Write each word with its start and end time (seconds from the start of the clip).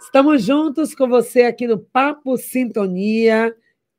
Estamos 0.00 0.42
juntos 0.44 0.94
com 0.94 1.08
você 1.08 1.42
aqui 1.42 1.66
no 1.66 1.78
Papo 1.78 2.36
Sintonia 2.36 3.54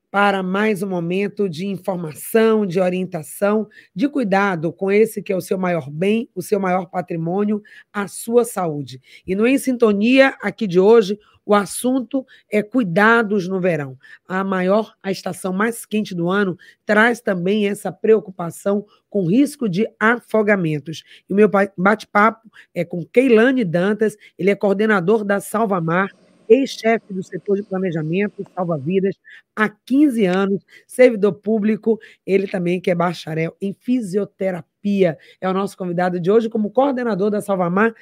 para 0.10 0.42
mais 0.42 0.82
um 0.82 0.88
momento 0.88 1.50
de 1.50 1.68
informação, 1.68 2.66
de 2.66 2.80
orientação, 2.80 3.68
de 3.94 4.08
cuidado 4.08 4.72
com 4.72 4.92
esse 4.92 5.22
que 5.22 5.34
é 5.34 5.36
o 5.36 5.42
seu 5.42 5.58
maior 5.58 5.90
bem, 5.90 6.30
o 6.34 6.42
seu 6.42 6.60
maior 6.60 6.86
patrimônio, 6.86 7.62
a 7.92 8.08
sua 8.08 8.46
saúde. 8.46 9.02
E 9.26 9.36
no 9.36 9.46
Em 9.46 9.58
Sintonia, 9.58 10.36
aqui 10.42 10.66
de 10.66 10.80
hoje, 10.80 11.20
o 11.46 11.56
assunto 11.56 12.26
é 12.52 12.62
cuidados 12.62 13.48
no 13.48 13.62
verão. 13.62 13.98
A 14.28 14.44
maior, 14.44 14.94
a 15.02 15.10
estação 15.10 15.54
mais 15.54 15.86
quente 15.86 16.14
do 16.14 16.30
ano, 16.30 16.58
traz 16.86 17.22
também 17.22 17.70
essa 17.70 17.90
preocupação 17.90 18.86
com 19.10 19.26
risco 19.26 19.70
de 19.70 19.88
afogamentos. 19.98 21.04
E 21.30 21.34
o 21.34 21.36
meu 21.36 21.50
bate-papo 21.78 22.52
é 22.74 22.84
com 22.84 23.06
Keilane 23.06 23.64
Dantas, 23.64 24.18
ele 24.38 24.50
é 24.50 24.56
coordenador 24.56 25.24
da 25.24 25.40
Salva 25.40 25.80
Mar, 25.80 26.12
ex-chefe 26.48 27.14
do 27.14 27.24
setor 27.24 27.58
de 27.58 27.64
planejamento 27.64 28.46
salva-vidas 28.56 29.16
há 29.56 29.70
15 29.70 30.26
anos, 30.26 30.64
servidor 30.86 31.34
público, 31.34 32.00
ele 32.26 32.48
também 32.48 32.80
que 32.80 32.92
é 32.92 32.96
bacharel 32.96 33.56
em 33.62 33.74
fisioterapia. 33.74 35.18
É 35.42 35.50
o 35.50 35.54
nosso 35.54 35.78
convidado 35.78 36.20
de 36.20 36.30
hoje 36.32 36.50
como 36.50 36.70
coordenador 36.70 37.30
da 37.30 37.42
Salva 37.42 37.70
Mar. 37.70 37.94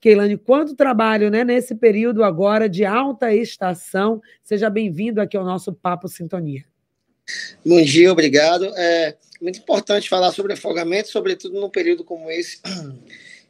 Keilane, 0.00 0.36
quanto 0.36 0.74
trabalho 0.74 1.30
né, 1.30 1.44
nesse 1.44 1.74
período 1.74 2.22
agora 2.22 2.68
de 2.68 2.84
alta 2.84 3.32
estação. 3.34 4.20
Seja 4.42 4.68
bem-vindo 4.68 5.20
aqui 5.20 5.36
ao 5.36 5.44
nosso 5.44 5.72
Papo 5.72 6.08
Sintonia. 6.08 6.64
Bom 7.64 7.82
dia, 7.82 8.12
obrigado. 8.12 8.66
É 8.76 9.16
muito 9.40 9.58
importante 9.58 10.08
falar 10.08 10.30
sobre 10.32 10.52
afogamento, 10.52 11.08
sobretudo 11.08 11.58
num 11.58 11.70
período 11.70 12.04
como 12.04 12.30
esse, 12.30 12.60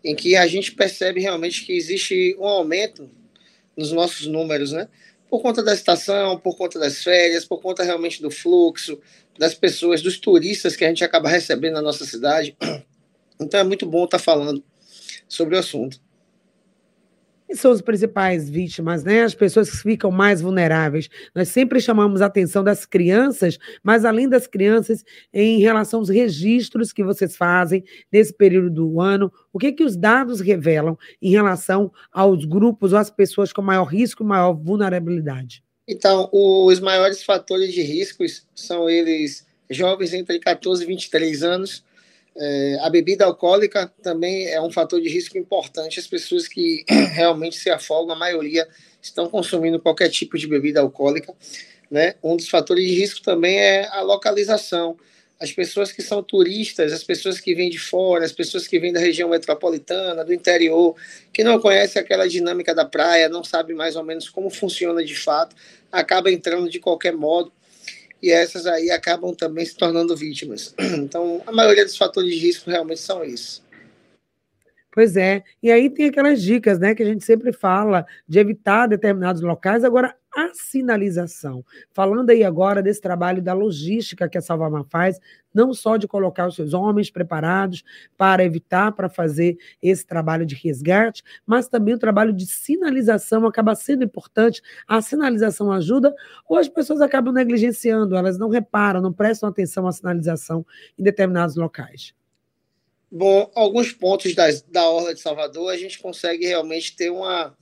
em 0.05 0.15
que 0.15 0.37
a 0.37 0.47
gente 0.47 0.73
percebe 0.73 1.21
realmente 1.21 1.65
que 1.65 1.73
existe 1.73 2.37
um 2.39 2.47
aumento 2.47 3.11
nos 3.77 3.93
nossos 3.93 4.27
números, 4.27 4.73
né? 4.73 4.89
Por 5.29 5.41
conta 5.41 5.63
da 5.63 5.75
estação, 5.75 6.39
por 6.39 6.57
conta 6.57 6.79
das 6.79 7.03
férias, 7.03 7.45
por 7.45 7.61
conta 7.61 7.83
realmente 7.83 8.23
do 8.23 8.31
fluxo, 8.31 9.01
das 9.39 9.55
pessoas, 9.55 10.01
dos 10.01 10.19
turistas 10.19 10.77
que 10.77 10.85
a 10.85 10.89
gente 10.89 11.03
acaba 11.03 11.29
recebendo 11.29 11.75
na 11.75 11.83
nossa 11.83 12.05
cidade. 12.05 12.57
Então 13.41 13.59
é 13.59 13.65
muito 13.65 13.85
bom 13.85 14.05
estar 14.05 14.21
falando 14.21 14.63
sobre 15.27 15.57
o 15.57 15.59
assunto 15.59 16.04
são 17.53 17.71
as 17.73 17.83
principais 17.83 18.49
vítimas, 18.49 19.05
né? 19.05 19.23
As 19.23 19.35
pessoas 19.35 19.71
que 19.71 19.77
ficam 19.77 20.11
mais 20.11 20.41
vulneráveis. 20.41 21.09
Nós 21.35 21.49
sempre 21.49 21.81
chamamos 21.81 22.23
a 22.23 22.27
atenção 22.27 22.65
das 22.65 22.87
crianças, 22.87 23.59
mas 23.83 24.05
além 24.05 24.29
das 24.29 24.47
crianças, 24.47 25.05
em 25.33 25.61
relação 25.61 26.01
aos 26.01 26.09
registros 26.09 26.93
que 26.93 27.05
vocês 27.05 27.37
fazem 27.37 27.85
nesse 28.11 28.33
período 28.33 28.71
do 28.71 29.01
ano, 29.01 29.33
o 29.53 29.59
que 29.59 29.73
que 29.73 29.85
os 29.85 29.97
dados 29.97 30.41
revelam 30.41 30.97
em 31.21 31.31
relação 31.31 31.93
aos 32.13 32.45
grupos 32.45 32.93
ou 32.93 32.99
às 32.99 33.11
pessoas 33.11 33.53
com 33.53 33.63
maior 33.63 33.85
risco 33.85 34.23
e 34.23 34.27
maior 34.27 34.55
vulnerabilidade? 34.55 35.63
Então, 35.87 36.31
os 36.33 36.81
maiores 36.81 37.23
fatores 37.23 37.73
de 37.73 37.83
riscos 37.83 38.47
são 38.55 38.89
eles 38.89 39.47
jovens 39.69 40.15
entre 40.15 40.39
14 40.39 40.83
e 40.83 40.87
23 40.87 41.43
anos, 41.43 41.85
é, 42.37 42.79
a 42.81 42.91
bebida 42.91 43.25
alcoólica 43.25 43.93
também 44.03 44.49
é 44.49 44.61
um 44.61 44.71
fator 44.71 45.01
de 45.01 45.09
risco 45.09 45.39
importante. 45.39 46.01
As 46.01 46.07
pessoas 46.07 46.49
que 46.49 46.85
realmente 47.15 47.57
se 47.57 47.71
afogam, 47.71 48.15
a 48.15 48.19
maioria 48.19 48.67
estão 49.01 49.29
consumindo 49.29 49.81
qualquer 49.81 50.09
tipo 50.09 50.37
de 50.37 50.47
bebida 50.47 50.81
alcoólica. 50.81 51.33
Né? 51.91 52.15
Um 52.23 52.37
dos 52.37 52.49
fatores 52.49 52.85
de 52.85 52.95
risco 52.95 53.23
também 53.23 53.59
é 53.59 53.87
a 53.89 54.01
localização. 54.01 54.97
As 55.39 55.53
pessoas 55.53 55.93
que 55.93 56.01
são 56.01 56.23
turistas, 56.23 56.93
as 56.93 57.05
pessoas 57.05 57.39
que 57.39 57.55
vêm 57.55 57.69
de 57.69 57.79
fora, 57.79 58.25
as 58.25 58.33
pessoas 58.33 58.67
que 58.67 58.79
vêm 58.79 58.93
da 58.93 59.01
região 59.01 59.29
metropolitana, 59.29 60.25
do 60.25 60.33
interior, 60.33 60.97
que 61.33 61.45
não 61.45 61.61
conhecem 61.61 62.01
aquela 62.01 62.29
dinâmica 62.29 62.75
da 62.75 62.85
praia, 62.85 63.29
não 63.29 63.45
sabe 63.45 63.75
mais 63.75 63.95
ou 63.97 64.05
menos 64.05 64.29
como 64.29 64.49
funciona 64.49 65.05
de 65.05 65.15
fato, 65.15 65.55
acaba 65.91 66.31
entrando 66.31 66.71
de 66.71 66.81
qualquer 66.81 67.13
modo 67.13 67.53
e 68.25 68.31
essas 68.33 68.67
aí 68.67 68.91
acabam 68.91 69.35
também 69.35 69.67
se 69.67 69.77
tornando 69.77 70.17
vítimas. 70.17 70.75
Então, 71.05 71.43
a 71.47 71.53
maioria 71.53 71.85
dos 71.85 71.97
fatores 71.97 72.31
de 72.31 72.39
risco 72.39 72.71
realmente 72.71 73.01
são 73.01 73.23
esses. 73.23 73.63
Pois 74.91 75.17
é. 75.17 75.43
E 75.63 75.71
aí 75.71 75.91
tem 75.91 76.07
aquelas 76.07 76.41
dicas, 76.41 76.79
né, 76.79 76.95
que 76.95 77.03
a 77.03 77.07
gente 77.07 77.25
sempre 77.25 77.53
fala 77.53 78.07
de 78.27 78.39
evitar 78.39 78.87
determinados 78.87 79.43
locais. 79.43 79.85
Agora, 79.85 80.17
a 80.35 80.51
sinalização. 80.53 81.65
Falando 81.93 82.31
aí 82.31 82.43
agora 82.43 82.83
desse 82.83 83.01
trabalho 83.01 83.41
da 83.41 83.53
logística 83.53 84.29
que 84.29 84.37
a 84.37 84.43
Salvamar 84.43 84.85
faz, 84.85 85.21
não 85.55 85.73
só 85.73 85.97
de 85.97 86.09
colocar 86.09 86.49
os 86.49 86.57
seus 86.57 86.75
homens 86.75 87.11
preparados 87.11 87.85
para 88.17 88.45
evitar, 88.45 88.93
para 88.93 89.09
fazer 89.09 89.57
esse 89.81 90.05
trabalho 90.05 90.45
de 90.45 90.55
resgate, 90.57 91.23
mas 91.47 91.69
também 91.69 91.95
o 91.95 91.99
trabalho 91.99 92.33
de 92.33 92.47
sinalização 92.47 93.47
acaba 93.47 93.75
sendo 93.75 94.03
importante. 94.03 94.61
A 94.89 95.01
sinalização 95.01 95.71
ajuda 95.71 96.13
ou 96.49 96.59
as 96.59 96.69
pessoas 96.69 97.01
acabam 97.01 97.33
negligenciando, 97.33 98.17
elas 98.17 98.37
não 98.37 98.49
reparam, 98.49 99.01
não 99.01 99.13
prestam 99.13 99.49
atenção 99.49 99.87
à 99.87 99.93
sinalização 99.93 100.67
em 100.99 101.03
determinados 101.05 101.55
locais. 101.55 102.13
Bom, 103.17 103.49
alguns 103.55 103.93
pontos 103.93 104.35
da 104.35 104.89
Orla 104.89 105.15
de 105.15 105.21
Salvador 105.21 105.71
a 105.71 105.77
gente 105.77 106.01
consegue 106.01 106.47
realmente 106.47 106.97
ter 106.97 107.11
uma, 107.11 107.57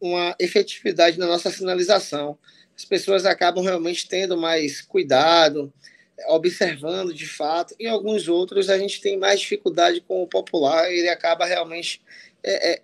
uma 0.00 0.34
efetividade 0.38 1.18
na 1.18 1.26
nossa 1.26 1.50
sinalização. 1.50 2.38
As 2.76 2.84
pessoas 2.84 3.24
acabam 3.24 3.64
realmente 3.64 4.08
tendo 4.08 4.36
mais 4.36 4.80
cuidado, 4.80 5.72
observando 6.28 7.12
de 7.12 7.26
fato. 7.26 7.74
Em 7.78 7.88
alguns 7.88 8.28
outros 8.28 8.68
a 8.68 8.78
gente 8.78 9.00
tem 9.00 9.18
mais 9.18 9.40
dificuldade 9.40 10.00
com 10.00 10.22
o 10.22 10.26
popular, 10.26 10.90
ele 10.90 11.08
acaba 11.08 11.44
realmente 11.44 12.00
é, 12.42 12.72
é, 12.72 12.82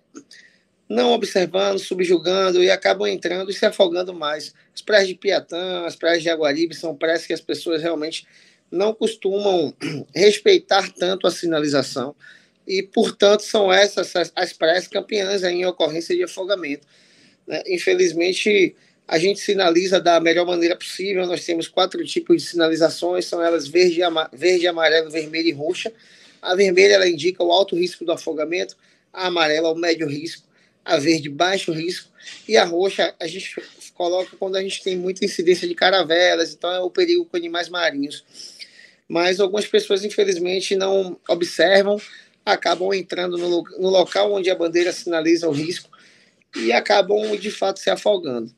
não 0.89 1.11
observando, 1.11 1.79
subjugando 1.79 2.63
e 2.63 2.69
acabam 2.69 3.07
entrando 3.07 3.49
e 3.49 3.53
se 3.53 3.65
afogando 3.65 4.13
mais. 4.13 4.53
As 4.73 4.81
praias 4.81 5.07
de 5.07 5.15
Piatã, 5.15 5.85
as 5.85 5.95
praias 5.95 6.21
de 6.21 6.29
Aguaribe 6.29 6.75
são 6.75 6.95
praias 6.95 7.25
que 7.25 7.33
as 7.33 7.41
pessoas 7.41 7.81
realmente 7.81 8.27
não 8.71 8.93
costumam 8.93 9.73
respeitar 10.13 10.91
tanto 10.91 11.27
a 11.27 11.31
sinalização 11.31 12.15
e, 12.67 12.81
portanto, 12.83 13.41
são 13.41 13.71
essas 13.71 14.15
as, 14.15 14.31
as 14.35 14.53
praias 14.53 14.87
campeãs 14.87 15.43
em 15.43 15.65
ocorrência 15.65 16.15
de 16.15 16.23
afogamento. 16.23 16.87
Né? 17.47 17.61
Infelizmente, 17.67 18.75
a 19.07 19.17
gente 19.17 19.39
sinaliza 19.39 19.99
da 19.99 20.19
melhor 20.19 20.45
maneira 20.45 20.75
possível. 20.75 21.25
Nós 21.25 21.45
temos 21.45 21.67
quatro 21.67 22.03
tipos 22.05 22.41
de 22.41 22.49
sinalizações, 22.49 23.25
são 23.25 23.41
elas 23.41 23.67
verde, 23.67 23.99
verde 24.33 24.67
amarelo, 24.67 25.11
vermelho 25.11 25.47
e 25.47 25.51
roxa. 25.51 25.91
A 26.41 26.55
vermelha 26.55 26.93
ela 26.93 27.07
indica 27.07 27.43
o 27.43 27.51
alto 27.51 27.75
risco 27.75 28.05
do 28.05 28.11
afogamento, 28.11 28.75
a 29.11 29.27
amarela 29.27 29.71
o 29.71 29.75
médio 29.75 30.07
risco, 30.07 30.47
a 30.83 30.97
verde 30.97 31.29
baixo 31.29 31.71
risco 31.71 32.09
e 32.47 32.57
a 32.57 32.65
roxa 32.65 33.13
a 33.19 33.27
gente 33.27 33.55
coloca 33.93 34.35
quando 34.37 34.55
a 34.57 34.61
gente 34.61 34.83
tem 34.83 34.97
muita 34.97 35.23
incidência 35.23 35.67
de 35.67 35.75
caravelas, 35.75 36.53
então 36.53 36.69
é 36.71 36.79
o 36.79 36.89
perigo 36.89 37.25
com 37.25 37.37
animais 37.37 37.69
marinhos 37.69 38.25
mas 39.07 39.39
algumas 39.39 39.67
pessoas, 39.67 40.03
infelizmente, 40.03 40.75
não 40.75 41.19
observam, 41.27 42.01
acabam 42.45 42.93
entrando 42.93 43.37
no, 43.37 43.63
no 43.79 43.89
local 43.89 44.31
onde 44.31 44.49
a 44.49 44.55
bandeira 44.55 44.91
sinaliza 44.91 45.47
o 45.47 45.51
risco 45.51 45.89
e 46.55 46.71
acabam, 46.71 47.35
de 47.37 47.51
fato, 47.51 47.79
se 47.79 47.89
afogando. 47.89 48.53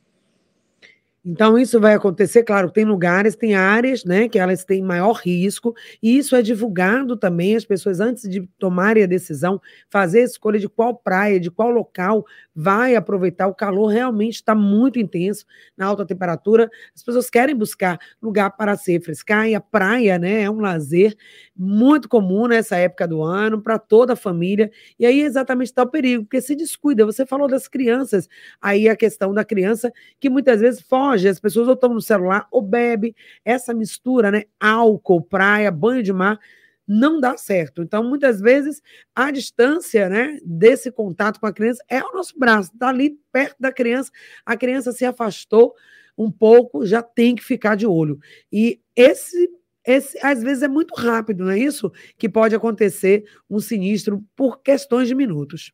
Então, 1.27 1.57
isso 1.57 1.79
vai 1.79 1.95
acontecer, 1.95 2.43
claro, 2.43 2.69
tem 2.69 2.85
lugares, 2.85 3.35
tem 3.35 3.55
áreas, 3.55 4.03
né, 4.05 4.29
que 4.29 4.37
elas 4.37 4.63
têm 4.63 4.83
maior 4.83 5.13
risco, 5.13 5.73
e 6.01 6.15
isso 6.19 6.35
é 6.35 6.41
divulgado 6.43 7.17
também, 7.17 7.55
as 7.55 7.65
pessoas, 7.65 7.99
antes 7.99 8.29
de 8.29 8.47
tomarem 8.59 9.01
a 9.03 9.07
decisão, 9.07 9.59
fazer 9.89 10.19
a 10.19 10.23
escolha 10.25 10.59
de 10.59 10.69
qual 10.69 10.95
praia, 10.95 11.39
de 11.39 11.49
qual 11.49 11.71
local 11.71 12.23
vai 12.55 12.95
aproveitar. 12.95 13.47
O 13.47 13.55
calor 13.55 13.87
realmente 13.87 14.35
está 14.35 14.53
muito 14.53 14.99
intenso, 14.99 15.45
na 15.75 15.87
alta 15.87 16.05
temperatura, 16.05 16.69
as 16.95 17.01
pessoas 17.01 17.27
querem 17.27 17.55
buscar 17.55 17.97
lugar 18.21 18.51
para 18.55 18.75
se 18.77 18.91
refrescar, 18.91 19.47
e 19.49 19.55
a 19.55 19.61
praia, 19.61 20.19
né, 20.19 20.43
é 20.43 20.49
um 20.49 20.59
lazer 20.59 21.15
muito 21.57 22.07
comum 22.07 22.45
nessa 22.47 22.75
época 22.77 23.07
do 23.07 23.23
ano, 23.23 23.59
para 23.59 23.79
toda 23.79 24.13
a 24.13 24.15
família, 24.15 24.69
e 24.99 25.07
aí 25.07 25.21
exatamente 25.21 25.67
está 25.69 25.81
o 25.81 25.87
perigo, 25.89 26.23
porque 26.25 26.39
se 26.39 26.55
descuida, 26.55 27.03
você 27.03 27.25
falou 27.25 27.47
das 27.47 27.67
crianças, 27.67 28.27
aí 28.61 28.87
a 28.87 28.95
questão 28.95 29.33
da 29.33 29.43
criança, 29.43 29.91
que 30.19 30.29
muitas 30.29 30.61
vezes 30.61 30.81
foge 30.81 31.14
hoje 31.15 31.29
as 31.29 31.39
pessoas 31.39 31.67
ou 31.67 31.73
estão 31.73 31.93
no 31.93 32.01
celular 32.01 32.47
ou 32.51 32.61
bebe. 32.61 33.15
Essa 33.43 33.73
mistura, 33.73 34.29
né? 34.29 34.43
Álcool, 34.59 35.21
praia, 35.21 35.71
banho 35.71 36.03
de 36.03 36.13
mar, 36.13 36.39
não 36.87 37.19
dá 37.19 37.35
certo. 37.37 37.81
Então, 37.81 38.03
muitas 38.03 38.39
vezes, 38.39 38.81
a 39.15 39.31
distância 39.31 40.07
né, 40.07 40.37
desse 40.45 40.91
contato 40.91 41.39
com 41.39 41.47
a 41.47 41.53
criança 41.53 41.83
é 41.89 42.03
o 42.03 42.13
nosso 42.13 42.37
braço, 42.37 42.71
está 42.73 42.89
ali 42.89 43.17
perto 43.31 43.55
da 43.59 43.71
criança, 43.71 44.11
a 44.45 44.55
criança 44.55 44.91
se 44.91 45.03
afastou 45.05 45.73
um 46.17 46.31
pouco, 46.31 46.85
já 46.85 47.01
tem 47.01 47.35
que 47.35 47.43
ficar 47.43 47.75
de 47.75 47.87
olho. 47.87 48.19
E 48.51 48.79
esse, 48.95 49.49
esse 49.85 50.17
às 50.23 50.41
vezes, 50.41 50.63
é 50.63 50.67
muito 50.67 50.93
rápido, 50.93 51.45
não 51.45 51.51
é 51.51 51.59
isso? 51.59 51.91
Que 52.17 52.29
pode 52.29 52.55
acontecer 52.55 53.25
um 53.49 53.59
sinistro 53.59 54.23
por 54.35 54.61
questões 54.61 55.07
de 55.07 55.15
minutos. 55.15 55.73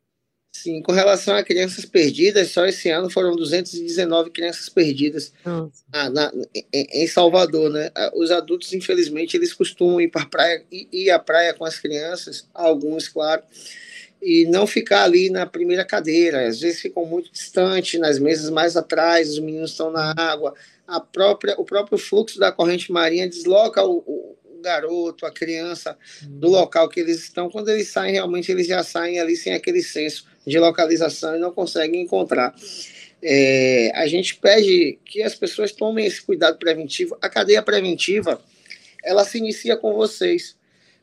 Sim, 0.54 0.82
com 0.82 0.92
relação 0.92 1.34
a 1.34 1.42
crianças 1.42 1.86
perdidas, 1.86 2.50
só 2.50 2.66
esse 2.66 2.90
ano 2.90 3.08
foram 3.08 3.34
219 3.34 4.30
crianças 4.30 4.68
perdidas 4.68 5.32
ah, 5.90 6.10
na, 6.10 6.30
em, 6.54 6.86
em, 6.92 7.06
Salvador, 7.06 7.70
né? 7.70 7.90
Ah, 7.94 8.12
os 8.14 8.30
adultos, 8.30 8.70
infelizmente, 8.74 9.34
eles 9.34 9.54
costumam 9.54 9.98
ir 9.98 10.08
para 10.08 10.22
a 10.22 10.26
praia, 10.26 10.62
ir 10.70 11.10
à 11.10 11.18
praia 11.18 11.54
com 11.54 11.64
as 11.64 11.78
crianças, 11.78 12.46
alguns, 12.52 13.08
claro, 13.08 13.42
e 14.20 14.44
não 14.46 14.66
ficar 14.66 15.04
ali 15.04 15.30
na 15.30 15.46
primeira 15.46 15.86
cadeira. 15.86 16.46
Às 16.46 16.60
vezes 16.60 16.82
ficam 16.82 17.06
muito 17.06 17.32
distante, 17.32 17.98
nas 17.98 18.18
mesas 18.18 18.50
mais 18.50 18.76
atrás, 18.76 19.30
os 19.30 19.38
meninos 19.38 19.70
estão 19.70 19.90
na 19.90 20.12
água. 20.14 20.54
A 20.86 21.00
própria, 21.00 21.58
o 21.58 21.64
próprio 21.64 21.96
fluxo 21.96 22.38
da 22.38 22.52
corrente 22.52 22.92
marinha 22.92 23.26
desloca 23.26 23.82
o 23.82 24.36
garoto, 24.62 25.26
a 25.26 25.30
criança, 25.30 25.98
do 26.22 26.48
local 26.48 26.88
que 26.88 27.00
eles 27.00 27.18
estão. 27.22 27.50
Quando 27.50 27.68
eles 27.68 27.88
saem, 27.88 28.12
realmente 28.12 28.50
eles 28.50 28.66
já 28.66 28.82
saem 28.82 29.20
ali 29.20 29.36
sem 29.36 29.52
aquele 29.52 29.82
senso 29.82 30.26
de 30.46 30.58
localização 30.58 31.36
e 31.36 31.38
não 31.38 31.52
conseguem 31.52 32.00
encontrar. 32.00 32.54
É, 33.22 33.92
a 33.94 34.06
gente 34.06 34.36
pede 34.36 34.98
que 35.04 35.22
as 35.22 35.34
pessoas 35.34 35.72
tomem 35.72 36.06
esse 36.06 36.22
cuidado 36.22 36.58
preventivo. 36.58 37.16
A 37.20 37.28
cadeia 37.28 37.62
preventiva, 37.62 38.40
ela 39.04 39.24
se 39.24 39.38
inicia 39.38 39.76
com 39.76 39.92
vocês 39.92 40.56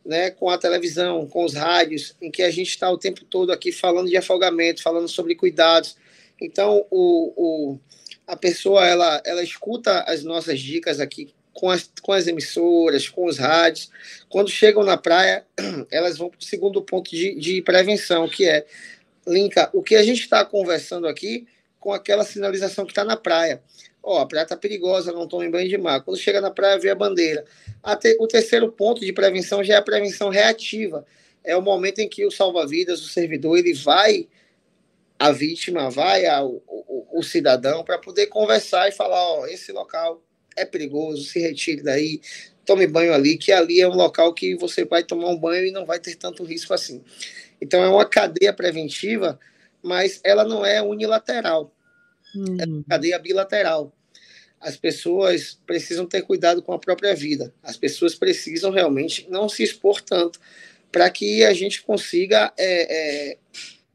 né, 0.05 0.31
com 0.31 0.49
a 0.49 0.57
televisão, 0.57 1.27
com 1.27 1.45
os 1.45 1.53
rádios, 1.53 2.15
em 2.21 2.31
que 2.31 2.41
a 2.41 2.49
gente 2.49 2.69
está 2.69 2.89
o 2.89 2.97
tempo 2.97 3.23
todo 3.25 3.51
aqui 3.51 3.71
falando 3.71 4.09
de 4.09 4.17
afogamento, 4.17 4.81
falando 4.81 5.07
sobre 5.07 5.35
cuidados. 5.35 5.95
Então, 6.41 6.85
o, 6.89 7.33
o, 7.35 7.79
a 8.25 8.35
pessoa 8.35 8.87
ela, 8.87 9.21
ela 9.25 9.43
escuta 9.43 10.01
as 10.01 10.23
nossas 10.23 10.59
dicas 10.59 10.99
aqui 10.99 11.33
com 11.59 11.69
as, 11.69 11.91
com 12.01 12.13
as 12.13 12.25
emissoras, 12.25 13.09
com 13.09 13.25
os 13.25 13.37
rádios. 13.37 13.91
Quando 14.29 14.49
chegam 14.49 14.81
na 14.81 14.95
praia, 14.95 15.45
elas 15.91 16.17
vão 16.17 16.29
para 16.29 16.39
o 16.39 16.43
segundo 16.43 16.81
ponto 16.81 17.11
de, 17.11 17.35
de 17.35 17.61
prevenção, 17.61 18.29
que 18.29 18.47
é 18.47 18.65
linka 19.27 19.69
o 19.73 19.83
que 19.83 19.95
a 19.95 20.03
gente 20.03 20.21
está 20.21 20.45
conversando 20.45 21.05
aqui 21.05 21.45
com 21.77 21.91
aquela 21.91 22.23
sinalização 22.23 22.85
que 22.85 22.91
está 22.91 23.03
na 23.03 23.17
praia. 23.17 23.61
Ó, 24.01 24.15
oh, 24.15 24.19
a 24.19 24.25
praia 24.25 24.43
está 24.43 24.55
perigosa, 24.55 25.11
não 25.11 25.27
tome 25.27 25.49
banho 25.49 25.67
de 25.67 25.77
mar. 25.77 26.01
Quando 26.01 26.17
chega 26.17 26.39
na 26.39 26.49
praia, 26.49 26.79
vê 26.79 26.89
a 26.89 26.95
bandeira. 26.95 27.43
O 28.19 28.27
terceiro 28.27 28.71
ponto 28.71 29.01
de 29.01 29.11
prevenção 29.11 29.61
já 29.61 29.73
é 29.75 29.77
a 29.77 29.81
prevenção 29.81 30.29
reativa. 30.29 31.05
É 31.43 31.57
o 31.57 31.61
momento 31.61 31.99
em 31.99 32.07
que 32.07 32.25
o 32.25 32.31
salva-vidas, 32.31 33.01
o 33.01 33.09
servidor, 33.09 33.57
ele 33.57 33.73
vai 33.73 34.29
a 35.17 35.33
vítima, 35.33 35.89
vai 35.89 36.25
ao, 36.25 36.63
o 37.11 37.21
cidadão 37.21 37.83
para 37.83 37.97
poder 37.97 38.27
conversar 38.27 38.87
e 38.87 38.93
falar, 38.93 39.21
ó, 39.21 39.41
oh, 39.41 39.47
esse 39.47 39.73
local 39.73 40.23
é 40.55 40.65
perigoso, 40.65 41.23
se 41.23 41.39
retire 41.39 41.81
daí, 41.81 42.21
tome 42.65 42.85
banho 42.87 43.13
ali, 43.13 43.37
que 43.37 43.51
ali 43.51 43.81
é 43.81 43.87
um 43.87 43.95
local 43.95 44.33
que 44.33 44.55
você 44.55 44.85
vai 44.85 45.03
tomar 45.03 45.29
um 45.29 45.37
banho 45.37 45.65
e 45.65 45.71
não 45.71 45.85
vai 45.85 45.99
ter 45.99 46.15
tanto 46.15 46.43
risco 46.43 46.73
assim. 46.73 47.03
Então 47.61 47.83
é 47.83 47.89
uma 47.89 48.05
cadeia 48.05 48.53
preventiva, 48.53 49.39
mas 49.81 50.19
ela 50.23 50.43
não 50.43 50.65
é 50.65 50.81
unilateral. 50.81 51.73
Hum. 52.35 52.57
É 52.59 52.65
uma 52.65 52.83
cadeia 52.83 53.17
bilateral. 53.19 53.93
As 54.59 54.75
pessoas 54.75 55.57
precisam 55.65 56.05
ter 56.05 56.21
cuidado 56.21 56.61
com 56.61 56.73
a 56.73 56.79
própria 56.79 57.15
vida. 57.15 57.53
As 57.63 57.77
pessoas 57.77 58.13
precisam 58.13 58.71
realmente 58.71 59.25
não 59.29 59.47
se 59.47 59.63
expor 59.63 60.01
tanto 60.01 60.39
para 60.91 61.09
que 61.09 61.43
a 61.45 61.53
gente 61.53 61.81
consiga 61.81 62.51
é, 62.57 63.31
é, 63.31 63.37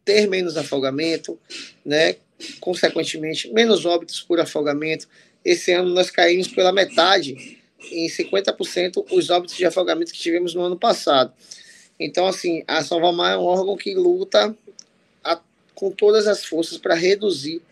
ter 0.04 0.26
menos 0.26 0.56
afogamento, 0.56 1.38
né? 1.84 2.16
consequentemente, 2.60 3.52
menos 3.52 3.84
óbitos 3.84 4.20
por 4.20 4.40
afogamento. 4.40 5.08
Esse 5.44 5.72
ano 5.72 5.90
nós 5.90 6.10
caímos 6.10 6.48
pela 6.48 6.72
metade, 6.72 7.58
em 7.90 8.08
50%, 8.08 9.04
os 9.10 9.30
óbitos 9.30 9.56
de 9.56 9.66
afogamento 9.66 10.12
que 10.12 10.18
tivemos 10.18 10.54
no 10.54 10.62
ano 10.62 10.78
passado. 10.78 11.32
Então, 11.98 12.26
assim, 12.26 12.64
a 12.66 12.82
Salvamar 12.82 13.34
é 13.34 13.36
um 13.36 13.44
órgão 13.44 13.76
que 13.76 13.94
luta 13.94 14.56
a, 15.22 15.40
com 15.74 15.90
todas 15.90 16.26
as 16.26 16.44
forças 16.44 16.78
para 16.78 16.94
reduzir 16.94 17.62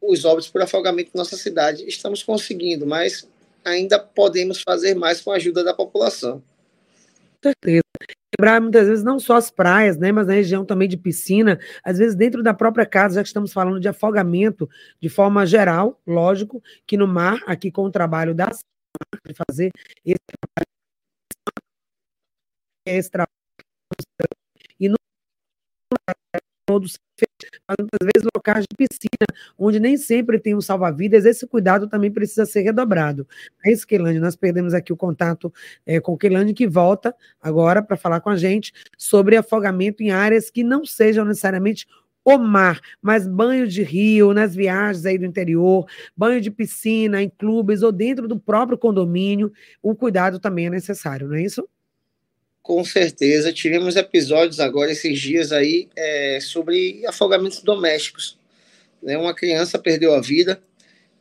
os 0.00 0.24
óbitos 0.24 0.50
por 0.50 0.60
afogamento 0.60 1.10
na 1.14 1.20
nossa 1.20 1.36
cidade. 1.36 1.84
Estamos 1.86 2.22
conseguindo, 2.22 2.86
mas 2.86 3.26
ainda 3.64 3.98
podemos 3.98 4.60
fazer 4.62 4.94
mais 4.94 5.20
com 5.20 5.30
a 5.30 5.36
ajuda 5.36 5.64
da 5.64 5.74
população. 5.74 6.42
Com 7.42 7.50
certeza. 7.50 7.82
Lembrar 8.38 8.60
muitas 8.60 8.86
vezes 8.86 9.04
não 9.04 9.18
só 9.18 9.36
as 9.36 9.50
praias, 9.50 9.96
né, 9.96 10.12
mas 10.12 10.26
na 10.26 10.34
região 10.34 10.64
também 10.64 10.88
de 10.88 10.96
piscina, 10.96 11.58
às 11.82 11.98
vezes 11.98 12.14
dentro 12.14 12.42
da 12.42 12.52
própria 12.52 12.84
casa, 12.84 13.16
já 13.16 13.22
que 13.22 13.28
estamos 13.28 13.52
falando 13.52 13.80
de 13.80 13.88
afogamento 13.88 14.68
de 15.00 15.08
forma 15.08 15.46
geral, 15.46 16.00
lógico, 16.06 16.62
que 16.86 16.96
no 16.96 17.06
mar, 17.06 17.40
aqui 17.46 17.70
com 17.70 17.82
o 17.84 17.90
trabalho 17.90 18.34
da 18.34 18.50
de 19.26 19.34
fazer 19.48 19.70
esse 20.04 20.18
trabalho, 20.26 20.66
esse 22.86 23.10
trabalho 23.10 23.30
e 24.80 24.88
no 24.88 24.96
todos 26.66 26.98
mas 27.68 27.76
muitas 27.78 28.08
vezes 28.14 28.28
locais 28.34 28.64
de 28.64 28.76
piscina, 28.76 29.26
onde 29.58 29.80
nem 29.80 29.96
sempre 29.96 30.38
tem 30.38 30.54
um 30.54 30.60
salva-vidas, 30.60 31.24
esse 31.24 31.46
cuidado 31.46 31.88
também 31.88 32.10
precisa 32.10 32.46
ser 32.46 32.62
redobrado. 32.62 33.26
É 33.64 33.72
isso, 33.72 33.86
Keilane, 33.86 34.18
nós 34.18 34.36
perdemos 34.36 34.74
aqui 34.74 34.92
o 34.92 34.96
contato 34.96 35.52
é, 35.84 36.00
com 36.00 36.16
Keilane, 36.16 36.54
que 36.54 36.66
volta 36.66 37.14
agora 37.40 37.82
para 37.82 37.96
falar 37.96 38.20
com 38.20 38.30
a 38.30 38.36
gente 38.36 38.72
sobre 38.96 39.36
afogamento 39.36 40.02
em 40.02 40.10
áreas 40.10 40.50
que 40.50 40.62
não 40.62 40.84
sejam 40.84 41.24
necessariamente 41.24 41.86
o 42.24 42.38
mar, 42.38 42.80
mas 43.00 43.28
banho 43.28 43.68
de 43.68 43.84
rio, 43.84 44.34
nas 44.34 44.52
viagens 44.52 45.06
aí 45.06 45.16
do 45.16 45.24
interior, 45.24 45.86
banho 46.16 46.40
de 46.40 46.50
piscina, 46.50 47.22
em 47.22 47.30
clubes 47.30 47.82
ou 47.84 47.92
dentro 47.92 48.26
do 48.26 48.36
próprio 48.36 48.76
condomínio, 48.76 49.52
o 49.80 49.94
cuidado 49.94 50.40
também 50.40 50.66
é 50.66 50.70
necessário, 50.70 51.28
não 51.28 51.36
é 51.36 51.42
isso? 51.42 51.68
Com 52.66 52.82
certeza. 52.82 53.52
Tivemos 53.52 53.94
episódios 53.94 54.58
agora, 54.58 54.90
esses 54.90 55.20
dias 55.20 55.52
aí, 55.52 55.88
é, 55.94 56.40
sobre 56.40 57.06
afogamentos 57.06 57.62
domésticos. 57.62 58.36
Né? 59.00 59.16
Uma 59.16 59.32
criança 59.32 59.78
perdeu 59.78 60.12
a 60.12 60.20
vida, 60.20 60.60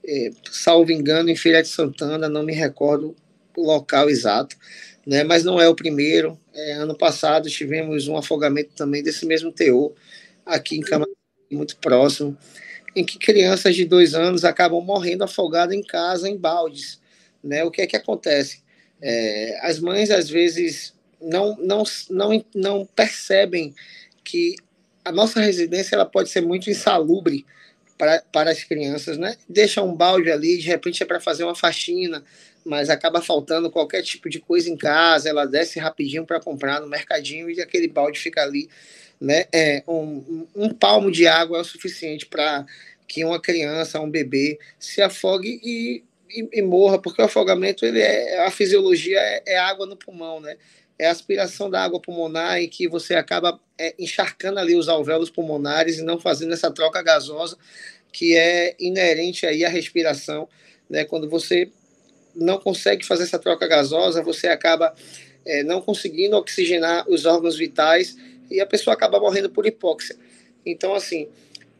é, 0.04 0.32
salvo 0.50 0.92
engano, 0.92 1.30
em 1.30 1.36
Feira 1.36 1.62
de 1.62 1.68
Santana, 1.68 2.28
não 2.28 2.42
me 2.42 2.52
recordo 2.52 3.16
o 3.56 3.62
local 3.64 4.10
exato, 4.10 4.58
né? 5.06 5.24
mas 5.24 5.44
não 5.44 5.62
é 5.62 5.70
o 5.70 5.76
primeiro. 5.76 6.36
É, 6.52 6.72
ano 6.72 6.98
passado 6.98 7.48
tivemos 7.48 8.08
um 8.08 8.18
afogamento 8.18 8.72
também 8.76 9.04
desse 9.04 9.24
mesmo 9.28 9.52
teor, 9.52 9.94
aqui 10.44 10.78
em 10.78 10.82
Camarim, 10.82 11.14
muito 11.52 11.78
próximo, 11.78 12.36
em 12.96 13.06
que 13.06 13.20
crianças 13.20 13.76
de 13.76 13.86
dois 13.86 14.16
anos 14.16 14.44
acabam 14.44 14.82
morrendo 14.82 15.24
afogadas 15.24 15.76
em 15.76 15.84
casa, 15.84 16.28
em 16.28 16.36
baldes. 16.36 17.00
Né? 17.44 17.64
O 17.64 17.70
que 17.70 17.84
é 17.84 17.86
que 17.86 17.96
acontece? 17.96 18.64
É, 19.00 19.60
as 19.62 19.80
mães, 19.80 20.10
às 20.10 20.28
vezes, 20.28 20.95
não, 21.22 21.56
não, 21.58 21.84
não, 22.10 22.46
não 22.54 22.86
percebem 22.86 23.74
que 24.24 24.56
a 25.04 25.12
nossa 25.12 25.40
residência 25.40 25.96
ela 25.96 26.06
pode 26.06 26.30
ser 26.30 26.42
muito 26.42 26.70
insalubre 26.70 27.46
para, 27.98 28.24
para 28.32 28.52
as 28.52 28.64
crianças, 28.64 29.18
né? 29.18 29.38
Deixa 29.48 29.82
um 29.82 29.94
balde 29.94 30.32
ali, 30.32 30.58
de 30.58 30.68
repente 30.68 31.02
é 31.02 31.06
para 31.06 31.20
fazer 31.20 31.44
uma 31.44 31.56
faxina, 31.56 32.24
mas 32.66 32.90
acaba 32.90 33.22
faltando 33.22 33.70
qualquer 33.70 34.02
tipo 34.02 34.30
de 34.30 34.40
coisa 34.40 34.70
em 34.70 34.76
casa, 34.76 35.30
ela 35.30 35.46
desce 35.46 35.80
rapidinho 35.80 36.26
para 36.26 36.40
comprar 36.40 36.82
no 36.82 36.88
mercadinho 36.88 37.50
e 37.50 37.62
aquele 37.62 37.88
balde 37.88 38.20
fica 38.20 38.42
ali, 38.42 38.68
né? 39.22 39.46
É, 39.54 39.84
um, 39.88 40.48
um 40.56 40.70
palmo 40.70 41.12
de 41.12 41.28
água 41.28 41.60
é 41.60 41.62
o 41.62 41.66
suficiente 41.66 42.26
para 42.26 42.66
que 43.08 43.24
uma 43.24 43.40
criança, 43.40 44.02
um 44.02 44.10
bebê, 44.10 44.60
se 44.80 45.02
afogue 45.02 45.60
e, 45.64 46.04
e, 46.30 46.60
e, 46.60 46.62
morra, 46.62 47.00
porque 47.00 47.22
o 47.22 47.26
afogamento, 47.26 47.86
ele 47.86 48.02
é, 48.02 48.46
a 48.46 48.52
fisiologia 48.52 49.20
é, 49.20 49.44
é 49.46 49.58
água 49.58 49.86
no 49.86 49.96
pulmão, 49.96 50.40
né? 50.40 50.58
É 50.98 51.08
a 51.08 51.12
aspiração 51.12 51.70
da 51.70 51.84
água 51.84 52.00
pulmonar 52.00 52.60
em 52.60 52.70
que 52.70 52.88
você 52.88 53.16
acaba 53.16 53.60
é, 53.78 53.94
encharcando 54.00 54.60
ali 54.60 54.76
os 54.76 54.88
alvéolos 54.88 55.30
pulmonares 55.30 55.98
e 55.98 56.04
não 56.04 56.20
fazendo 56.20 56.54
essa 56.54 56.72
troca 56.72 57.02
gasosa 57.02 57.58
que 58.12 58.36
é 58.36 58.76
inerente 58.80 59.46
aí 59.46 59.66
à 59.66 59.70
respiração, 59.70 60.48
né? 60.90 61.04
Quando 61.04 61.30
você 61.30 61.70
não 62.34 62.58
consegue 62.58 63.06
fazer 63.06 63.24
essa 63.24 63.38
troca 63.38 63.68
gasosa, 63.68 64.24
você 64.24 64.48
acaba 64.48 64.96
é, 65.46 65.64
não 65.64 65.82
conseguindo 65.82 66.38
oxigenar 66.38 67.06
os 67.10 67.26
órgãos 67.26 67.58
vitais 67.58 68.16
e 68.50 68.62
a 68.62 68.66
pessoa 68.66 68.94
acaba 68.94 69.20
morrendo 69.20 69.50
por 69.50 69.66
hipóxia. 69.66 70.16
Então, 70.66 70.94
assim, 70.94 71.28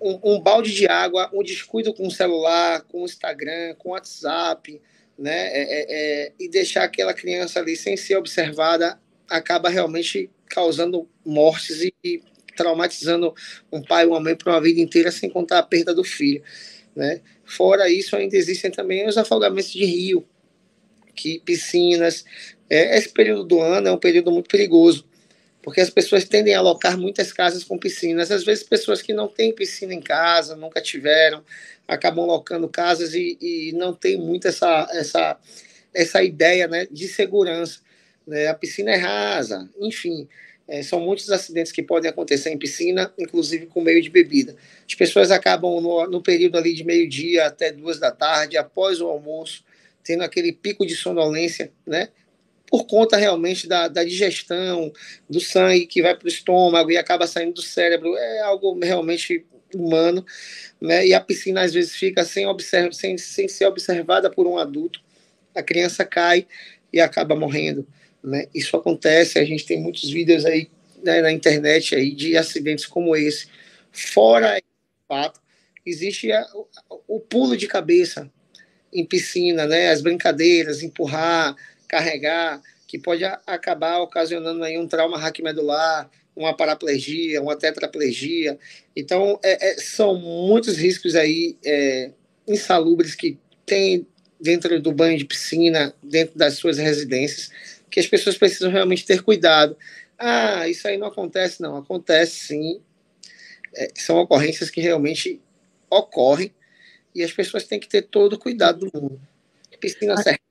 um, 0.02 0.36
um 0.36 0.40
balde 0.42 0.74
de 0.74 0.88
água, 0.88 1.30
um 1.34 1.42
descuido 1.42 1.94
com 1.94 2.06
o 2.06 2.12
celular, 2.12 2.82
com 2.82 3.04
o 3.04 3.06
Instagram, 3.06 3.76
com 3.76 3.90
o 3.90 3.92
WhatsApp, 3.94 4.82
né? 5.18 5.48
É, 5.48 5.62
é, 5.62 5.86
é, 5.90 6.32
e 6.38 6.50
deixar 6.50 6.84
aquela 6.84 7.14
criança 7.14 7.60
ali 7.60 7.78
sem 7.78 7.96
ser 7.96 8.18
observada 8.18 9.00
acaba 9.30 9.70
realmente 9.70 10.30
causando 10.48 11.08
mortes 11.26 11.82
e, 11.82 11.94
e 12.04 12.22
traumatizando 12.56 13.34
um 13.72 13.82
pai 13.82 14.06
e 14.06 14.08
uma 14.08 14.20
mãe 14.20 14.36
por 14.36 14.50
uma 14.50 14.62
vida 14.62 14.80
inteira, 14.80 15.12
sem 15.12 15.30
contar 15.30 15.60
a 15.60 15.64
perda 15.64 15.94
do 15.94 16.04
filho. 16.04 16.42
Né? 16.96 17.22
Fora 17.44 17.90
isso, 17.90 18.16
ainda 18.16 18.38
existem 18.38 18.72
também 18.72 19.08
os 19.08 19.18
afogamentos 19.18 19.72
de 19.72 19.86
rio, 19.86 20.26
que 21.14 21.40
piscinas. 21.40 22.24
É, 22.70 22.98
esse 22.98 23.10
período 23.10 23.44
do 23.44 23.62
ano 23.62 23.88
é 23.88 23.92
um 23.92 23.98
período 23.98 24.32
muito 24.32 24.50
perigoso, 24.50 25.06
porque 25.62 25.82
as 25.82 25.90
pessoas 25.90 26.26
tendem 26.26 26.56
a 26.56 26.60
alocar 26.60 26.98
muitas 26.98 27.34
casas 27.34 27.64
com 27.64 27.78
piscinas. 27.78 28.32
Às 28.32 28.44
vezes, 28.44 28.64
pessoas 28.64 29.02
que 29.02 29.14
não 29.14 29.28
têm 29.28 29.54
piscina 29.54 29.94
em 29.94 30.02
casa, 30.02 30.56
nunca 30.56 30.82
tiveram, 30.82 31.44
acabam 31.88 32.26
locando 32.26 32.68
casas 32.70 33.14
e, 33.14 33.38
e 33.42 33.72
não 33.74 33.94
tem 33.94 34.18
muito 34.18 34.48
essa, 34.48 34.88
essa, 34.92 35.38
essa 35.94 36.24
ideia 36.24 36.68
né, 36.68 36.88
de 36.90 37.08
segurança 37.08 37.85
né, 38.28 38.48
a 38.48 38.54
piscina 38.54 38.92
é 38.92 38.98
rasa, 38.98 39.70
enfim. 39.80 40.28
É, 40.68 40.82
são 40.82 41.00
muitos 41.00 41.30
acidentes 41.30 41.72
que 41.72 41.84
podem 41.84 42.10
acontecer 42.10 42.50
em 42.50 42.58
piscina, 42.58 43.14
inclusive 43.20 43.68
com 43.68 43.82
meio 43.82 44.02
de 44.02 44.10
bebida. 44.10 44.56
As 44.88 44.96
pessoas 44.96 45.30
acabam 45.30 45.80
no, 45.80 46.08
no 46.08 46.22
período 46.24 46.58
ali 46.58 46.74
de 46.74 46.84
meio-dia 46.84 47.46
até 47.46 47.72
duas 47.72 48.00
da 48.00 48.12
tarde, 48.12 48.58
após 48.58 49.00
o 49.00 49.08
almoço, 49.08 49.64
tendo 50.04 50.24
aquele 50.24 50.52
pico 50.52 50.86
de 50.86 50.96
sonolência, 50.96 51.72
né? 51.86 52.10
por 52.68 52.86
conta 52.86 53.18
realmente 53.18 53.68
da, 53.68 53.88
da 53.88 54.04
digestão, 54.04 54.92
do 55.30 55.40
sangue 55.40 55.86
que 55.86 56.02
vai 56.02 56.16
para 56.16 56.26
o 56.26 56.30
estômago 56.30 56.92
e 56.92 56.98
acaba 56.98 57.28
saindo 57.28 57.54
do 57.54 57.62
cérebro, 57.62 58.16
é 58.18 58.42
algo 58.42 58.78
realmente 58.80 59.46
humano, 59.74 60.26
né? 60.80 61.06
E 61.06 61.14
a 61.14 61.22
piscina 61.22 61.62
às 61.62 61.74
vezes 61.74 61.96
fica 61.96 62.24
sem, 62.24 62.46
observ 62.48 62.94
sem, 62.94 63.18
sem 63.18 63.48
ser 63.48 63.66
observada 63.66 64.30
por 64.30 64.48
um 64.48 64.58
adulto, 64.58 65.02
a 65.54 65.62
criança 65.62 66.04
cai 66.04 66.48
e 66.92 67.00
acaba 67.00 67.36
morrendo, 67.36 67.88
né? 68.26 68.48
Isso 68.54 68.76
acontece, 68.76 69.40
a 69.40 69.46
gente 69.46 69.66
tem 69.66 69.80
muitos 69.80 70.10
vídeos 70.10 70.46
aí 70.46 70.70
né, 71.04 71.22
na 71.22 71.32
internet 71.32 71.96
aí 71.96 72.12
de 72.12 72.36
acidentes 72.36 72.86
como 72.86 73.16
esse. 73.16 73.48
Fora 73.92 74.58
o 74.58 75.08
fato, 75.08 75.40
existe 75.86 76.32
a, 76.32 76.46
o, 77.08 77.20
pulo 77.20 77.56
de 77.56 77.68
cabeça 77.68 78.30
em 78.92 79.06
piscina, 79.06 79.66
né? 79.66 79.90
As 79.90 80.02
brincadeiras, 80.02 80.82
empurrar, 80.82 81.56
carregar, 81.88 82.62
que 82.88 82.98
pode 82.98 83.24
acabar 83.24 84.00
ocasionando 84.00 84.64
aí 84.64 84.78
um 84.78 84.88
trauma 84.88 85.18
raquimedular, 85.18 86.10
uma 86.36 86.56
paraplegia, 86.56 87.42
uma 87.42 87.56
tetraplegia. 87.56 88.58
Então, 88.96 89.40
é, 89.44 89.72
é, 89.72 89.78
são 89.78 90.16
muitos 90.16 90.78
riscos 90.78 91.16
aí 91.16 91.58
é, 91.64 92.12
insalubres 92.48 93.16
que 93.16 93.38
tem 93.66 94.06
dentro 94.40 94.80
do 94.82 94.92
banho 94.92 95.18
de 95.18 95.26
piscina, 95.26 95.94
dentro 96.04 96.38
das 96.38 96.56
suas 96.56 96.78
residências, 96.78 97.50
que 97.96 98.00
as 98.02 98.08
pessoas 98.08 98.38
precisam 98.38 98.70
realmente 98.70 99.06
ter 99.06 99.24
cuidado. 99.24 99.78
Ah, 100.20 100.68
isso 100.68 100.86
aí 100.86 100.98
não 100.98 101.08
acontece, 101.08 101.62
não. 101.62 101.78
Acontece 101.78 102.48
sim. 102.48 102.82
É, 103.74 103.88
são 103.96 104.18
ocorrências 104.18 104.70
que 104.70 104.82
realmente 104.82 105.42
ocorrem 105.90 106.54
e 107.16 107.24
as 107.24 107.32
pessoas 107.32 107.64
têm 107.64 107.80
que 107.80 107.88
ter 107.88 108.02
todo 108.02 108.34
o 108.34 108.38
cuidado 108.38 108.80
do 108.90 109.02
mundo. 109.02 109.22
Piscina 109.80 110.18
certa. 110.18 110.42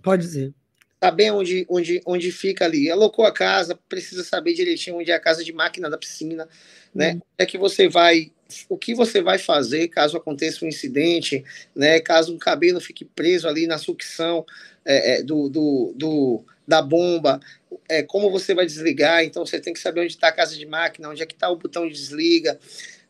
Pode 0.00 0.22
dizer 0.22 0.54
saber 1.02 1.30
onde, 1.32 1.66
onde, 1.68 2.00
onde 2.06 2.30
fica 2.30 2.64
ali. 2.64 2.90
Alocou 2.90 3.24
a 3.24 3.32
casa, 3.32 3.78
precisa 3.88 4.22
saber 4.22 4.54
direitinho 4.54 4.98
onde 4.98 5.10
é 5.10 5.14
a 5.14 5.20
casa 5.20 5.44
de 5.44 5.52
máquina 5.52 5.90
da 5.90 5.98
piscina, 5.98 6.48
né? 6.94 7.14
Uhum. 7.14 7.20
É 7.38 7.44
que 7.44 7.58
você 7.58 7.88
vai, 7.88 8.32
o 8.68 8.76
que 8.76 8.94
você 8.94 9.20
vai 9.20 9.38
fazer 9.38 9.88
caso 9.88 10.16
aconteça 10.16 10.64
um 10.64 10.68
incidente, 10.68 11.44
né? 11.74 12.00
Caso 12.00 12.34
um 12.34 12.38
cabelo 12.38 12.80
fique 12.80 13.04
preso 13.04 13.48
ali 13.48 13.66
na 13.66 13.78
sucção 13.78 14.44
é, 14.84 15.18
é, 15.18 15.22
do, 15.22 15.48
do, 15.48 15.92
do, 15.96 16.44
da 16.66 16.80
bomba, 16.80 17.40
é, 17.88 18.02
como 18.02 18.30
você 18.30 18.54
vai 18.54 18.66
desligar. 18.66 19.24
Então 19.24 19.44
você 19.44 19.60
tem 19.60 19.72
que 19.72 19.80
saber 19.80 20.00
onde 20.00 20.12
está 20.12 20.28
a 20.28 20.32
casa 20.32 20.56
de 20.56 20.66
máquina, 20.66 21.08
onde 21.08 21.22
é 21.22 21.26
que 21.26 21.34
está 21.34 21.50
o 21.50 21.56
botão 21.56 21.86
de 21.86 21.94
desliga. 21.94 22.58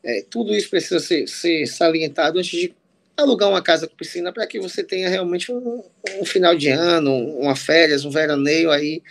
É, 0.03 0.23
tudo 0.29 0.55
isso 0.55 0.69
precisa 0.69 0.99
ser, 0.99 1.27
ser 1.27 1.65
salientado 1.67 2.39
antes 2.39 2.51
de 2.51 2.75
alugar 3.15 3.49
uma 3.49 3.61
casa 3.61 3.87
com 3.87 3.95
piscina 3.95 4.31
para 4.31 4.45
que 4.45 4.59
você 4.59 4.83
tenha 4.83 5.09
realmente 5.09 5.51
um, 5.51 5.83
um, 6.19 6.25
final 6.25 6.55
de 6.55 6.69
ano, 6.69 7.11
uma 7.39 7.55
férias, 7.55 8.05
um 8.05 8.11
veraneio 8.11 8.69
aí 8.69 9.01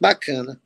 bacana. 0.00 0.60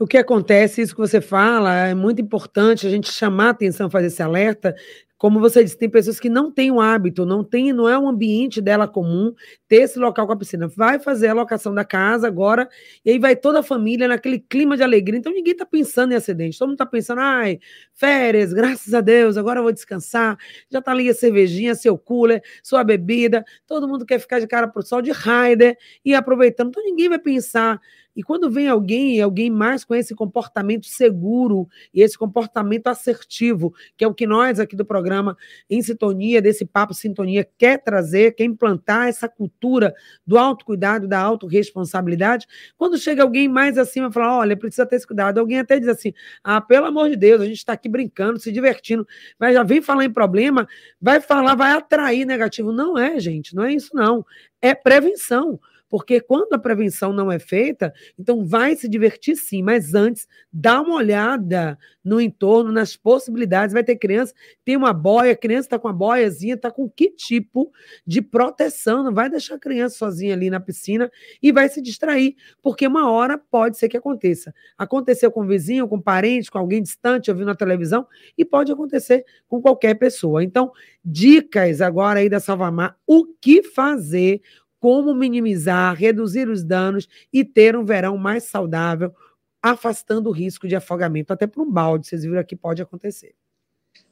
O 0.00 0.06
que 0.06 0.16
acontece, 0.16 0.80
isso 0.80 0.94
que 0.94 1.00
você 1.00 1.20
fala, 1.20 1.74
é 1.74 1.94
muito 1.94 2.22
importante 2.22 2.86
a 2.86 2.90
gente 2.90 3.12
chamar 3.12 3.48
a 3.48 3.50
atenção, 3.50 3.90
fazer 3.90 4.06
esse 4.06 4.22
alerta, 4.22 4.74
como 5.18 5.40
você 5.40 5.64
disse, 5.64 5.76
tem 5.76 5.90
pessoas 5.90 6.20
que 6.20 6.30
não 6.30 6.48
têm 6.48 6.70
o 6.70 6.80
hábito, 6.80 7.26
não 7.26 7.42
tem, 7.42 7.72
não 7.72 7.88
é 7.88 7.98
um 7.98 8.08
ambiente 8.08 8.60
dela 8.60 8.86
comum 8.86 9.34
ter 9.66 9.78
esse 9.82 9.98
local 9.98 10.28
com 10.28 10.32
a 10.32 10.36
piscina. 10.36 10.68
Vai 10.68 11.00
fazer 11.00 11.26
a 11.26 11.34
locação 11.34 11.74
da 11.74 11.84
casa 11.84 12.28
agora, 12.28 12.68
e 13.04 13.10
aí 13.10 13.18
vai 13.18 13.34
toda 13.34 13.58
a 13.58 13.62
família 13.64 14.06
naquele 14.06 14.38
clima 14.38 14.76
de 14.76 14.84
alegria. 14.84 15.18
Então 15.18 15.32
ninguém 15.32 15.52
está 15.54 15.66
pensando 15.66 16.12
em 16.12 16.14
acidente, 16.14 16.56
todo 16.56 16.68
mundo 16.68 16.76
está 16.76 16.86
pensando, 16.86 17.20
ai, 17.20 17.58
férias, 17.92 18.52
graças 18.52 18.94
a 18.94 19.00
Deus, 19.00 19.36
agora 19.36 19.58
eu 19.58 19.64
vou 19.64 19.72
descansar. 19.72 20.38
Já 20.70 20.78
está 20.78 20.92
ali 20.92 21.08
a 21.08 21.14
cervejinha, 21.14 21.74
seu 21.74 21.98
cooler, 21.98 22.40
sua 22.62 22.84
bebida, 22.84 23.44
todo 23.66 23.88
mundo 23.88 24.06
quer 24.06 24.20
ficar 24.20 24.38
de 24.38 24.46
cara 24.46 24.68
pro 24.68 24.86
sol 24.86 25.02
de 25.02 25.10
rider 25.10 25.76
e 26.04 26.14
aproveitando. 26.14 26.68
Então 26.68 26.84
ninguém 26.84 27.08
vai 27.08 27.18
pensar 27.18 27.80
e 28.18 28.22
quando 28.24 28.50
vem 28.50 28.66
alguém, 28.66 29.22
alguém 29.22 29.48
mais 29.48 29.84
com 29.84 29.94
esse 29.94 30.12
comportamento 30.12 30.86
seguro 30.86 31.68
e 31.94 32.02
esse 32.02 32.18
comportamento 32.18 32.88
assertivo, 32.88 33.72
que 33.96 34.02
é 34.02 34.08
o 34.08 34.12
que 34.12 34.26
nós 34.26 34.58
aqui 34.58 34.74
do 34.74 34.84
programa 34.84 35.36
em 35.70 35.80
sintonia, 35.80 36.42
desse 36.42 36.64
papo 36.66 36.92
sintonia, 36.92 37.48
quer 37.56 37.80
trazer, 37.80 38.34
quer 38.34 38.42
implantar 38.42 39.06
essa 39.06 39.28
cultura 39.28 39.94
do 40.26 40.36
autocuidado, 40.36 41.06
da 41.06 41.20
autorresponsabilidade, 41.20 42.48
quando 42.76 42.98
chega 42.98 43.22
alguém 43.22 43.46
mais 43.46 43.78
acima 43.78 44.08
e 44.08 44.12
fala, 44.12 44.38
olha, 44.38 44.56
precisa 44.56 44.84
ter 44.84 44.96
esse 44.96 45.06
cuidado, 45.06 45.38
alguém 45.38 45.60
até 45.60 45.78
diz 45.78 45.88
assim, 45.88 46.12
ah, 46.42 46.60
pelo 46.60 46.86
amor 46.86 47.08
de 47.08 47.14
Deus, 47.14 47.40
a 47.40 47.44
gente 47.44 47.58
está 47.58 47.74
aqui 47.74 47.88
brincando, 47.88 48.40
se 48.40 48.50
divertindo, 48.50 49.06
mas 49.38 49.54
já 49.54 49.62
vem 49.62 49.80
falar 49.80 50.04
em 50.04 50.12
problema, 50.12 50.66
vai 51.00 51.20
falar, 51.20 51.54
vai 51.54 51.70
atrair 51.70 52.26
negativo. 52.26 52.72
Não 52.72 52.98
é, 52.98 53.20
gente, 53.20 53.54
não 53.54 53.62
é 53.62 53.72
isso 53.72 53.94
não. 53.94 54.26
É 54.60 54.74
prevenção. 54.74 55.60
Porque 55.88 56.20
quando 56.20 56.52
a 56.52 56.58
prevenção 56.58 57.12
não 57.12 57.32
é 57.32 57.38
feita, 57.38 57.92
então 58.18 58.44
vai 58.44 58.76
se 58.76 58.88
divertir 58.88 59.36
sim, 59.36 59.62
mas 59.62 59.94
antes 59.94 60.28
dá 60.52 60.80
uma 60.80 60.96
olhada 60.96 61.78
no 62.04 62.20
entorno, 62.20 62.70
nas 62.70 62.96
possibilidades. 62.96 63.72
Vai 63.72 63.84
ter 63.84 63.96
criança, 63.96 64.34
tem 64.64 64.76
uma 64.76 64.92
boia, 64.92 65.32
a 65.32 65.36
criança 65.36 65.66
está 65.66 65.78
com 65.78 65.88
a 65.88 65.92
boiazinha, 65.92 66.54
está 66.54 66.70
com 66.70 66.88
que 66.88 67.10
tipo 67.10 67.72
de 68.06 68.20
proteção? 68.20 69.02
Não 69.02 69.12
vai 69.12 69.30
deixar 69.30 69.54
a 69.54 69.58
criança 69.58 69.96
sozinha 69.96 70.34
ali 70.34 70.50
na 70.50 70.60
piscina 70.60 71.10
e 71.42 71.52
vai 71.52 71.68
se 71.68 71.80
distrair, 71.80 72.36
porque 72.62 72.86
uma 72.86 73.10
hora 73.10 73.38
pode 73.38 73.78
ser 73.78 73.88
que 73.88 73.96
aconteça. 73.96 74.54
Aconteceu 74.76 75.30
com 75.30 75.42
o 75.42 75.46
vizinho, 75.46 75.88
com 75.88 75.96
um 75.96 76.02
parente, 76.02 76.50
com 76.50 76.58
alguém 76.58 76.82
distante, 76.82 77.30
ouvindo 77.30 77.46
na 77.46 77.54
televisão, 77.54 78.06
e 78.36 78.44
pode 78.44 78.72
acontecer 78.72 79.24
com 79.46 79.60
qualquer 79.60 79.94
pessoa. 79.94 80.42
Então, 80.42 80.70
dicas 81.04 81.80
agora 81.80 82.20
aí 82.20 82.28
da 82.28 82.40
Salvamar, 82.40 82.96
o 83.06 83.26
que 83.40 83.62
fazer 83.62 84.40
como 84.80 85.14
minimizar, 85.14 85.94
reduzir 85.94 86.48
os 86.48 86.62
danos 86.62 87.08
e 87.32 87.44
ter 87.44 87.76
um 87.76 87.84
verão 87.84 88.16
mais 88.16 88.44
saudável, 88.44 89.14
afastando 89.62 90.28
o 90.28 90.32
risco 90.32 90.68
de 90.68 90.76
afogamento. 90.76 91.32
Até 91.32 91.46
para 91.46 91.62
um 91.62 91.70
balde, 91.70 92.06
vocês 92.06 92.22
viram 92.22 92.38
aqui, 92.38 92.54
pode 92.54 92.80
acontecer. 92.80 93.34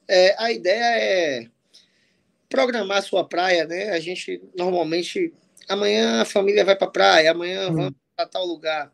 É, 0.09 0.35
a 0.39 0.53
ideia 0.53 0.99
é 0.99 1.47
programar 2.49 2.99
a 2.99 3.03
sua 3.03 3.29
praia, 3.29 3.65
né? 3.65 3.91
A 3.91 4.01
gente 4.01 4.43
normalmente 4.57 5.33
amanhã 5.69 6.23
a 6.23 6.25
família 6.25 6.65
vai 6.65 6.77
para 6.77 6.87
a 6.87 6.91
praia, 6.91 7.31
amanhã 7.31 7.69
hum. 7.69 7.75
vamos 7.75 7.95
para 8.15 8.27
tal 8.27 8.47
lugar. 8.47 8.93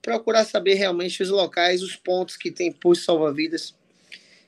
Procurar 0.00 0.44
saber 0.44 0.74
realmente 0.74 1.22
os 1.22 1.30
locais, 1.30 1.82
os 1.82 1.96
pontos 1.96 2.36
que 2.36 2.50
tem 2.50 2.70
posto 2.70 3.04
salva-vidas, 3.04 3.74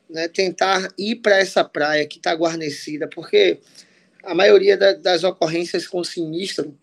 né? 0.08 0.28
Tentar 0.28 0.88
ir 0.96 1.16
para 1.16 1.38
essa 1.38 1.64
praia 1.64 2.06
que 2.06 2.18
está 2.18 2.32
guarnecida, 2.32 3.08
porque 3.08 3.60
a 4.28 4.34
maioria 4.34 4.76
da, 4.76 4.92
das 4.92 5.24
ocorrências 5.24 5.86
com 5.86 6.04
sinistro 6.04 6.76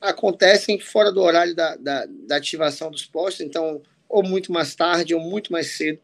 acontecem 0.00 0.78
fora 0.78 1.10
do 1.10 1.20
horário 1.20 1.54
da, 1.54 1.74
da, 1.76 2.06
da, 2.06 2.36
ativação 2.36 2.90
dos 2.90 3.04
postos, 3.04 3.44
então, 3.44 3.82
ou 4.08 4.22
muito 4.22 4.52
mais 4.52 4.74
tarde, 4.74 5.14
ou 5.14 5.20
muito 5.20 5.50
mais 5.50 5.72
cedo. 5.72 5.98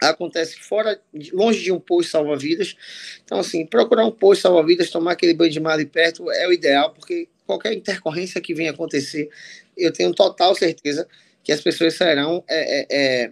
Acontece 0.00 0.60
fora, 0.60 1.00
longe 1.32 1.64
de 1.64 1.72
um 1.72 1.80
posto 1.80 2.12
salva-vidas. 2.12 2.76
Então, 3.24 3.40
assim, 3.40 3.66
procurar 3.66 4.04
um 4.04 4.12
posto 4.12 4.42
salva-vidas, 4.42 4.90
tomar 4.90 5.12
aquele 5.12 5.34
banho 5.34 5.50
de 5.50 5.58
mar 5.58 5.72
ali 5.72 5.86
perto 5.86 6.30
é 6.30 6.46
o 6.46 6.52
ideal, 6.52 6.92
porque 6.92 7.28
qualquer 7.44 7.72
intercorrência 7.72 8.40
que 8.40 8.54
venha 8.54 8.70
acontecer, 8.70 9.28
eu 9.76 9.92
tenho 9.92 10.14
total 10.14 10.54
certeza 10.54 11.08
que 11.42 11.50
as 11.50 11.60
pessoas 11.60 11.94
serão 11.94 12.44
é, 12.46 12.80
é, 12.80 12.86
é 12.90 13.30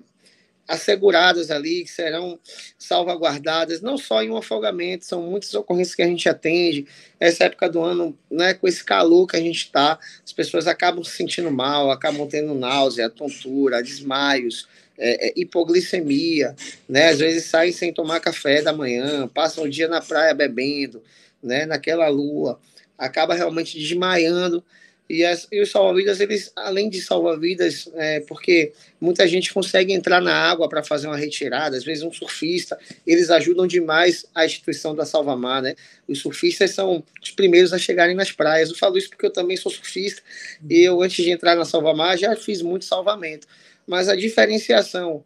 asseguradas 0.68 1.50
ali, 1.50 1.84
que 1.84 1.90
serão 1.90 2.38
salvaguardadas, 2.78 3.80
não 3.80 3.96
só 3.96 4.22
em 4.22 4.30
um 4.30 4.36
afogamento, 4.36 5.04
são 5.04 5.22
muitas 5.22 5.54
ocorrências 5.54 5.94
que 5.94 6.02
a 6.02 6.06
gente 6.06 6.28
atende. 6.28 6.86
Essa 7.20 7.44
época 7.44 7.68
do 7.68 7.80
ano, 7.80 8.16
né, 8.30 8.54
com 8.54 8.66
esse 8.66 8.82
calor 8.82 9.26
que 9.26 9.36
a 9.36 9.40
gente 9.40 9.58
está, 9.58 9.98
as 10.24 10.32
pessoas 10.32 10.66
acabam 10.66 11.04
se 11.04 11.12
sentindo 11.12 11.50
mal, 11.50 11.90
acabam 11.90 12.26
tendo 12.26 12.54
náusea, 12.54 13.08
tontura, 13.08 13.82
desmaios, 13.82 14.66
é, 14.98 15.28
é, 15.28 15.32
hipoglicemia, 15.36 16.56
né? 16.88 17.10
Às 17.10 17.18
vezes 17.18 17.44
saem 17.44 17.72
sem 17.72 17.92
tomar 17.92 18.18
café 18.20 18.62
da 18.62 18.72
manhã, 18.72 19.28
passam 19.28 19.64
o 19.64 19.68
dia 19.68 19.88
na 19.88 20.00
praia 20.00 20.32
bebendo, 20.32 21.02
né? 21.42 21.66
Naquela 21.66 22.08
lua, 22.08 22.58
acaba 22.96 23.34
realmente 23.34 23.78
desmaiando 23.78 24.64
e, 25.08 25.24
as, 25.24 25.46
e 25.52 25.60
os 25.60 25.70
salva-vidas, 25.70 26.20
eles, 26.20 26.52
além 26.56 26.90
de 26.90 27.00
salva-vidas, 27.00 27.88
é, 27.94 28.20
porque 28.20 28.72
muita 29.00 29.26
gente 29.26 29.52
consegue 29.54 29.92
entrar 29.92 30.20
na 30.20 30.34
água 30.34 30.68
para 30.68 30.82
fazer 30.82 31.06
uma 31.06 31.16
retirada, 31.16 31.76
às 31.76 31.84
vezes 31.84 32.02
um 32.02 32.12
surfista, 32.12 32.78
eles 33.06 33.30
ajudam 33.30 33.66
demais 33.66 34.26
a 34.34 34.44
instituição 34.44 34.94
da 34.94 35.06
Salvamar, 35.06 35.62
né? 35.62 35.76
Os 36.08 36.18
surfistas 36.18 36.72
são 36.72 37.04
os 37.22 37.30
primeiros 37.30 37.72
a 37.72 37.78
chegarem 37.78 38.16
nas 38.16 38.32
praias. 38.32 38.70
Eu 38.70 38.76
falo 38.76 38.98
isso 38.98 39.08
porque 39.08 39.26
eu 39.26 39.32
também 39.32 39.56
sou 39.56 39.70
surfista 39.70 40.22
e 40.68 40.80
eu, 40.80 41.00
antes 41.00 41.24
de 41.24 41.30
entrar 41.30 41.54
na 41.54 41.64
Salvamar, 41.64 42.16
já 42.18 42.34
fiz 42.34 42.60
muito 42.60 42.84
salvamento. 42.84 43.46
Mas 43.86 44.08
a 44.08 44.16
diferenciação 44.16 45.24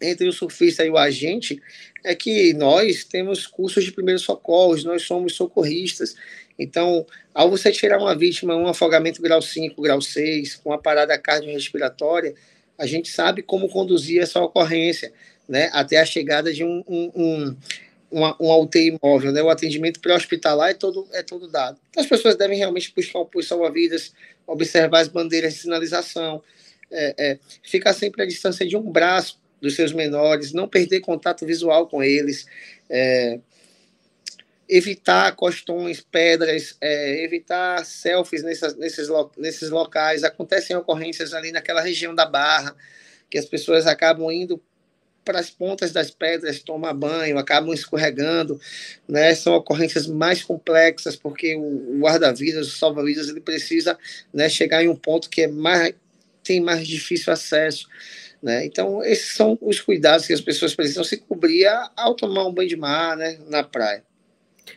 entre 0.00 0.26
o 0.26 0.32
surfista 0.32 0.84
e 0.84 0.90
o 0.90 0.96
agente 0.96 1.60
é 2.04 2.14
que 2.14 2.52
nós 2.52 3.02
temos 3.02 3.46
cursos 3.46 3.82
de 3.82 3.90
primeiros 3.90 4.22
socorros, 4.22 4.84
nós 4.84 5.02
somos 5.02 5.34
socorristas. 5.34 6.14
Então, 6.58 7.06
ao 7.32 7.50
você 7.50 7.72
tirar 7.72 7.98
uma 7.98 8.14
vítima, 8.14 8.54
um 8.54 8.68
afogamento 8.68 9.22
grau 9.22 9.40
5, 9.40 9.80
grau 9.80 10.00
6, 10.00 10.56
com 10.56 10.68
uma 10.68 10.78
parada 10.78 11.18
cardiorrespiratória, 11.18 12.34
a 12.78 12.86
gente 12.86 13.08
sabe 13.08 13.42
como 13.42 13.68
conduzir 13.68 14.22
essa 14.22 14.40
ocorrência, 14.40 15.12
né, 15.48 15.70
até 15.72 15.98
a 15.98 16.06
chegada 16.06 16.52
de 16.52 16.62
um, 16.62 16.84
um, 16.86 17.10
um, 17.14 17.56
uma, 18.10 18.36
uma 18.38 18.56
UTI 18.58 18.98
móvel, 19.02 19.32
né? 19.32 19.42
O 19.42 19.50
atendimento 19.50 20.00
pré-hospitalar 20.00 20.70
é 20.70 20.74
todo, 20.74 21.06
é 21.12 21.22
todo 21.22 21.48
dado. 21.48 21.78
Então, 21.90 22.02
as 22.02 22.08
pessoas 22.08 22.36
devem 22.36 22.56
realmente 22.56 22.92
buscar 22.94 23.18
o 23.18 23.26
pulso 23.26 23.48
salva-vidas, 23.48 24.12
observar 24.46 25.00
as 25.00 25.08
bandeiras 25.08 25.54
de 25.54 25.60
sinalização, 25.60 26.42
é, 26.90 27.14
é, 27.18 27.38
ficar 27.62 27.92
sempre 27.92 28.22
à 28.22 28.26
distância 28.26 28.66
de 28.66 28.76
um 28.76 28.82
braço 28.82 29.38
dos 29.64 29.74
seus 29.74 29.92
menores, 29.94 30.52
não 30.52 30.68
perder 30.68 31.00
contato 31.00 31.46
visual 31.46 31.88
com 31.88 32.02
eles, 32.02 32.46
é, 32.90 33.40
evitar 34.68 35.34
costões, 35.34 36.02
pedras, 36.02 36.76
é, 36.82 37.24
evitar 37.24 37.82
selfies 37.84 38.42
nessas, 38.42 38.76
nesses, 38.76 39.08
nesses 39.38 39.70
locais. 39.70 40.22
Acontecem 40.22 40.76
ocorrências 40.76 41.32
ali 41.32 41.50
naquela 41.50 41.80
região 41.80 42.14
da 42.14 42.26
Barra, 42.26 42.76
que 43.30 43.38
as 43.38 43.46
pessoas 43.46 43.86
acabam 43.86 44.30
indo 44.30 44.62
para 45.24 45.40
as 45.40 45.48
pontas 45.48 45.90
das 45.90 46.10
pedras 46.10 46.62
tomar 46.62 46.92
banho, 46.92 47.38
acabam 47.38 47.72
escorregando, 47.72 48.60
né? 49.08 49.34
São 49.34 49.54
ocorrências 49.54 50.06
mais 50.06 50.42
complexas 50.42 51.16
porque 51.16 51.56
o 51.56 51.98
guarda-vidas, 51.98 52.68
o 52.68 52.76
salva-vidas, 52.76 53.30
ele 53.30 53.40
precisa, 53.40 53.98
né, 54.30 54.50
chegar 54.50 54.84
em 54.84 54.88
um 54.88 54.94
ponto 54.96 55.30
que 55.30 55.42
é 55.42 55.48
mais 55.48 55.94
tem 56.42 56.60
mais 56.60 56.86
difícil 56.86 57.32
acesso, 57.32 57.88
né? 58.44 58.64
Então 58.66 59.02
esses 59.02 59.34
são 59.34 59.58
os 59.60 59.80
cuidados 59.80 60.26
que 60.26 60.32
as 60.32 60.40
pessoas 60.40 60.74
precisam 60.74 61.02
se 61.02 61.16
cobrir 61.16 61.66
ao 61.96 62.14
tomar 62.14 62.46
um 62.46 62.52
banho 62.52 62.68
de 62.68 62.76
mar, 62.76 63.16
né, 63.16 63.38
na 63.48 63.64
praia. 63.64 64.04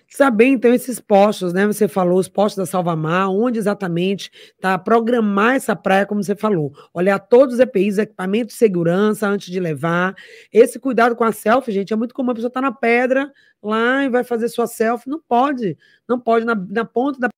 Saber, 0.09 0.45
então, 0.45 0.74
esses 0.74 1.00
postos, 1.00 1.53
né? 1.53 1.65
Você 1.67 1.88
falou, 1.88 2.17
os 2.19 2.27
postos 2.27 2.57
da 2.57 2.65
Salvamar, 2.65 3.29
onde 3.29 3.59
exatamente 3.59 4.31
está 4.55 4.77
programar 4.77 5.55
essa 5.55 5.75
praia, 5.75 6.05
como 6.05 6.24
você 6.24 6.36
falou. 6.36 6.74
Olhar 6.93 7.19
todos 7.19 7.55
os 7.55 7.59
EPIs, 7.59 7.97
equipamentos 7.97 8.53
de 8.53 8.59
segurança 8.59 9.27
antes 9.27 9.51
de 9.51 9.59
levar. 9.59 10.15
Esse 10.51 10.79
cuidado 10.79 11.15
com 11.15 11.24
a 11.24 11.31
selfie, 11.31 11.71
gente, 11.71 11.93
é 11.93 11.95
muito 11.95 12.13
comum. 12.13 12.31
A 12.31 12.36
pessoa 12.36 12.50
está 12.50 12.62
na 12.62 12.71
pedra 12.71 13.31
lá 13.62 14.03
e 14.05 14.09
vai 14.09 14.24
fazer 14.24 14.50
sua 14.50 14.67
selfie. 14.67 15.09
Não 15.09 15.21
pode. 15.21 15.77
Não 16.07 16.19
pode 16.19 16.45
na, 16.45 16.55
na 16.55 16.86
ponta 16.86 17.19
da 17.19 17.29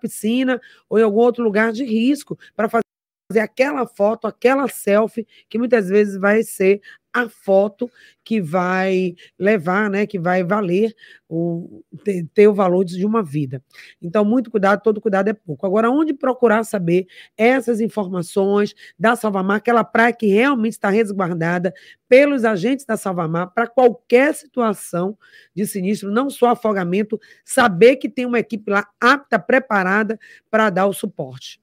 piscina 0.00 0.60
ou 0.88 0.98
em 0.98 1.02
algum 1.02 1.18
outro 1.18 1.42
lugar 1.42 1.72
de 1.72 1.84
risco 1.84 2.38
para 2.54 2.68
fazer 2.68 2.86
fazer 3.28 3.40
aquela 3.40 3.86
foto, 3.86 4.26
aquela 4.26 4.68
selfie, 4.68 5.26
que 5.48 5.58
muitas 5.58 5.88
vezes 5.88 6.16
vai 6.16 6.42
ser 6.42 6.80
a 7.12 7.30
foto 7.30 7.90
que 8.22 8.42
vai 8.42 9.14
levar, 9.38 9.88
né, 9.88 10.06
que 10.06 10.18
vai 10.18 10.44
valer 10.44 10.94
o 11.26 11.82
ter, 12.04 12.26
ter, 12.34 12.46
o 12.46 12.52
valor 12.52 12.84
de 12.84 13.06
uma 13.06 13.22
vida. 13.22 13.62
Então, 14.02 14.22
muito 14.22 14.50
cuidado, 14.50 14.82
todo 14.82 15.00
cuidado 15.00 15.28
é 15.28 15.32
pouco. 15.32 15.64
Agora, 15.64 15.90
onde 15.90 16.12
procurar 16.12 16.62
saber 16.62 17.06
essas 17.34 17.80
informações 17.80 18.74
da 18.98 19.16
Salvamar, 19.16 19.56
aquela 19.56 19.82
praia 19.82 20.12
que 20.12 20.26
realmente 20.26 20.72
está 20.72 20.90
resguardada 20.90 21.72
pelos 22.06 22.44
agentes 22.44 22.84
da 22.84 22.98
Salvamar 22.98 23.50
para 23.54 23.66
qualquer 23.66 24.34
situação 24.34 25.16
de 25.54 25.66
sinistro, 25.66 26.10
não 26.10 26.28
só 26.28 26.50
afogamento, 26.50 27.18
saber 27.46 27.96
que 27.96 28.10
tem 28.10 28.26
uma 28.26 28.38
equipe 28.38 28.70
lá 28.70 28.86
apta, 29.00 29.38
preparada 29.38 30.20
para 30.50 30.68
dar 30.68 30.86
o 30.86 30.92
suporte. 30.92 31.58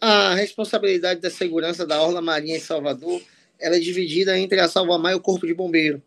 A 0.00 0.34
responsabilidade 0.34 1.20
da 1.20 1.30
segurança 1.30 1.86
da 1.86 2.02
Orla 2.02 2.22
Marinha 2.22 2.56
em 2.56 2.60
Salvador 2.60 3.20
ela 3.60 3.76
é 3.76 3.78
dividida 3.78 4.38
entre 4.38 4.58
a 4.58 4.68
Salvamar 4.68 5.12
e 5.12 5.16
o 5.16 5.20
Corpo 5.20 5.46
de 5.46 5.52
Bombeiro. 5.52 6.02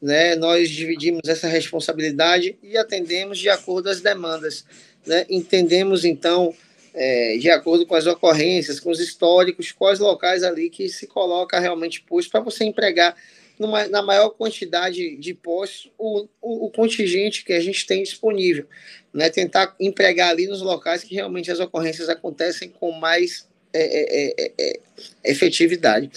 Né? 0.00 0.36
Nós 0.36 0.70
dividimos 0.70 1.22
essa 1.28 1.48
responsabilidade 1.48 2.56
e 2.62 2.76
atendemos 2.76 3.38
de 3.38 3.48
acordo 3.48 3.88
às 3.88 4.00
demandas. 4.00 4.64
Né? 5.04 5.26
Entendemos, 5.28 6.04
então, 6.04 6.54
é, 6.94 7.36
de 7.38 7.50
acordo 7.50 7.86
com 7.86 7.94
as 7.94 8.06
ocorrências, 8.06 8.78
com 8.78 8.90
os 8.90 9.00
históricos, 9.00 9.72
quais 9.72 9.98
locais 9.98 10.44
ali 10.44 10.70
que 10.70 10.88
se 10.88 11.06
coloca 11.06 11.58
realmente 11.58 12.02
posto 12.02 12.30
para 12.30 12.40
você 12.40 12.64
empregar 12.64 13.16
numa, 13.62 13.86
na 13.86 14.02
maior 14.02 14.30
quantidade 14.30 15.16
de 15.16 15.32
postos 15.32 15.90
o, 15.96 16.26
o, 16.40 16.66
o, 16.66 16.70
contingente 16.70 17.44
que 17.44 17.52
a 17.52 17.60
gente 17.60 17.86
tem 17.86 18.02
disponível. 18.02 18.66
Né? 19.14 19.30
Tentar 19.30 19.74
empregar 19.78 20.30
ali 20.30 20.48
nos 20.48 20.60
locais 20.60 21.04
que 21.04 21.14
realmente 21.14 21.50
as 21.50 21.60
ocorrências 21.60 22.08
acontecem 22.08 22.68
com 22.68 22.90
mais 22.90 23.48
é, 23.72 23.80
é, 23.80 24.34
é, 24.36 24.52
é 24.58 24.80
efetividade. 25.30 26.10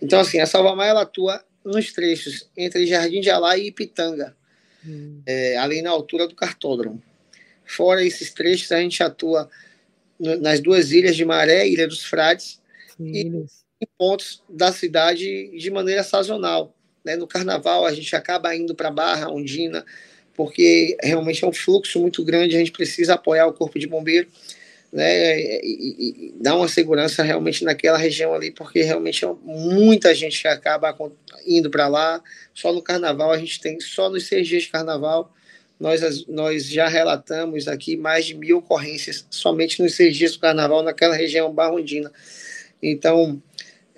Então, 0.00 0.20
assim, 0.20 0.38
a 0.38 0.46
Salvamar 0.46 0.86
ela 0.86 1.02
atua 1.02 1.44
nos 1.64 1.92
trechos 1.92 2.48
entre 2.56 2.86
Jardim 2.86 3.20
de 3.20 3.30
Alá 3.30 3.58
e 3.58 3.66
Ipitanga, 3.66 4.36
hum. 4.86 5.20
é, 5.26 5.56
ali 5.56 5.82
na 5.82 5.90
altura 5.90 6.28
do 6.28 6.36
cartódromo. 6.36 7.02
Fora 7.64 8.04
esses 8.04 8.30
trechos, 8.32 8.70
a 8.70 8.80
gente 8.80 9.02
atua 9.02 9.50
no, 10.20 10.36
nas 10.36 10.60
duas 10.60 10.92
ilhas 10.92 11.16
de 11.16 11.24
Maré, 11.24 11.66
Ilha 11.66 11.88
dos 11.88 12.04
Frades, 12.04 12.60
Sim, 12.96 13.10
e 13.12 13.46
em 13.80 13.88
pontos 13.98 14.42
da 14.48 14.72
cidade 14.72 15.50
de 15.56 15.70
maneira 15.70 16.02
sazonal. 16.02 16.75
Né? 17.06 17.14
No 17.14 17.28
carnaval, 17.28 17.86
a 17.86 17.92
gente 17.92 18.16
acaba 18.16 18.52
indo 18.56 18.74
para 18.74 18.90
Barra, 18.90 19.30
Ondina, 19.30 19.86
porque 20.34 20.96
realmente 21.00 21.44
é 21.44 21.46
um 21.46 21.52
fluxo 21.52 22.00
muito 22.00 22.24
grande, 22.24 22.56
a 22.56 22.58
gente 22.58 22.72
precisa 22.72 23.14
apoiar 23.14 23.46
o 23.46 23.52
Corpo 23.52 23.78
de 23.78 23.86
Bombeiro 23.86 24.26
né, 24.92 25.38
e, 25.40 26.32
e, 26.32 26.34
dar 26.40 26.56
uma 26.56 26.66
segurança 26.66 27.22
realmente 27.22 27.62
naquela 27.64 27.96
região 27.96 28.34
ali, 28.34 28.50
porque 28.50 28.82
realmente 28.82 29.24
é 29.24 29.32
muita 29.44 30.12
gente 30.16 30.42
que 30.42 30.48
acaba 30.48 30.96
indo 31.46 31.70
para 31.70 31.86
lá. 31.86 32.20
Só 32.52 32.72
no 32.72 32.82
carnaval 32.82 33.30
a 33.30 33.38
gente 33.38 33.60
tem, 33.60 33.78
só 33.78 34.10
nos 34.10 34.26
seis 34.26 34.48
dias 34.48 34.64
de 34.64 34.68
carnaval, 34.68 35.32
nós, 35.78 36.26
nós 36.26 36.66
já 36.66 36.88
relatamos 36.88 37.68
aqui 37.68 37.96
mais 37.96 38.26
de 38.26 38.34
mil 38.34 38.58
ocorrências 38.58 39.24
somente 39.30 39.80
nos 39.80 39.94
seis 39.94 40.16
dias 40.16 40.32
do 40.32 40.40
carnaval 40.40 40.82
naquela 40.82 41.14
região 41.14 41.52
barrondina. 41.52 42.10
Então, 42.82 43.40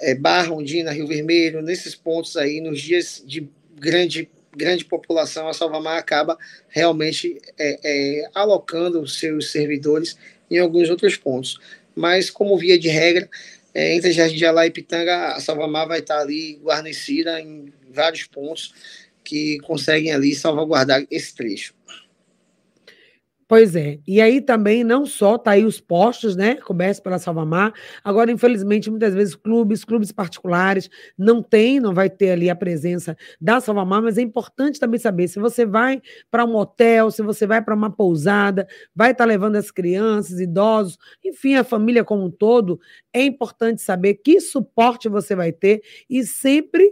é, 0.00 0.14
Barra, 0.14 0.52
Ondina, 0.52 0.92
Rio 0.92 1.06
Vermelho, 1.06 1.62
nesses 1.62 1.94
pontos 1.94 2.37
aí, 2.37 2.61
nos 2.61 2.80
dias 2.80 3.22
de 3.26 3.48
grande 3.76 4.28
grande 4.58 4.84
população, 4.84 5.46
a 5.46 5.52
Salvamar 5.52 5.98
acaba 5.98 6.37
realmente 6.68 7.40
é, 7.56 7.78
é, 7.84 8.30
alocando 8.34 9.06
seus 9.06 9.52
servidores 9.52 10.18
em 10.50 10.58
alguns 10.58 10.90
outros 10.90 11.16
pontos. 11.16 11.61
Mas, 11.94 12.28
como 12.28 12.56
via 12.56 12.78
de 12.78 12.88
regra, 12.88 13.28
é, 13.72 13.94
entre 13.94 14.11
Jardim 14.12 14.37
de 14.37 14.46
Alá 14.46 14.66
e 14.66 14.70
Pitanga, 14.70 15.34
a 15.34 15.40
Salvamar 15.40 15.87
vai 15.87 16.00
estar 16.00 16.18
ali 16.18 16.58
guarnecida 16.62 17.40
em 17.40 17.72
vários 17.92 18.24
pontos 18.24 18.74
que 19.22 19.58
conseguem 19.61 20.12
ali 20.12 20.34
salvaguardar 20.34 21.06
esse 21.11 21.34
trecho. 21.34 21.74
Pois 23.48 23.74
é. 23.74 23.98
E 24.06 24.20
aí 24.20 24.42
também 24.42 24.84
não 24.84 25.06
só 25.06 25.38
tá 25.38 25.52
aí 25.52 25.64
os 25.64 25.80
postos, 25.80 26.37
né, 26.37 26.56
cobertos 26.56 27.00
pela 27.00 27.18
Salvamar. 27.18 27.72
Agora, 28.04 28.30
infelizmente, 28.30 28.90
muitas 28.90 29.14
vezes 29.14 29.34
clubes, 29.34 29.84
clubes 29.87 30.12
particulares 30.12 30.90
não 31.16 31.42
tem, 31.42 31.80
não 31.80 31.94
vai 31.94 32.11
ter 32.11 32.32
ali 32.32 32.50
a 32.50 32.54
presença 32.54 33.16
da 33.40 33.58
Salvamar, 33.58 34.02
mas 34.02 34.18
é 34.18 34.20
importante 34.22 34.78
também 34.78 35.00
saber 35.00 35.28
se 35.28 35.40
você 35.40 35.64
vai 35.64 36.02
para 36.30 36.44
um 36.44 36.54
hotel, 36.56 37.11
se 37.11 37.22
você 37.22 37.46
vai 37.46 37.62
para 37.62 37.74
uma 37.74 37.90
pousada, 37.90 38.66
vai 38.94 39.12
estar 39.12 39.24
tá 39.24 39.28
levando 39.28 39.56
as 39.56 39.70
crianças, 39.70 40.38
idosos, 40.40 40.98
enfim, 41.24 41.54
a 41.54 41.64
família 41.64 42.04
como 42.04 42.24
um 42.26 42.30
todo, 42.30 42.78
é 43.14 43.22
importante 43.24 43.80
saber 43.80 44.14
que 44.16 44.40
suporte 44.40 45.08
você 45.08 45.34
vai 45.34 45.52
ter 45.52 45.80
e 46.11 46.22
sempre 46.22 46.90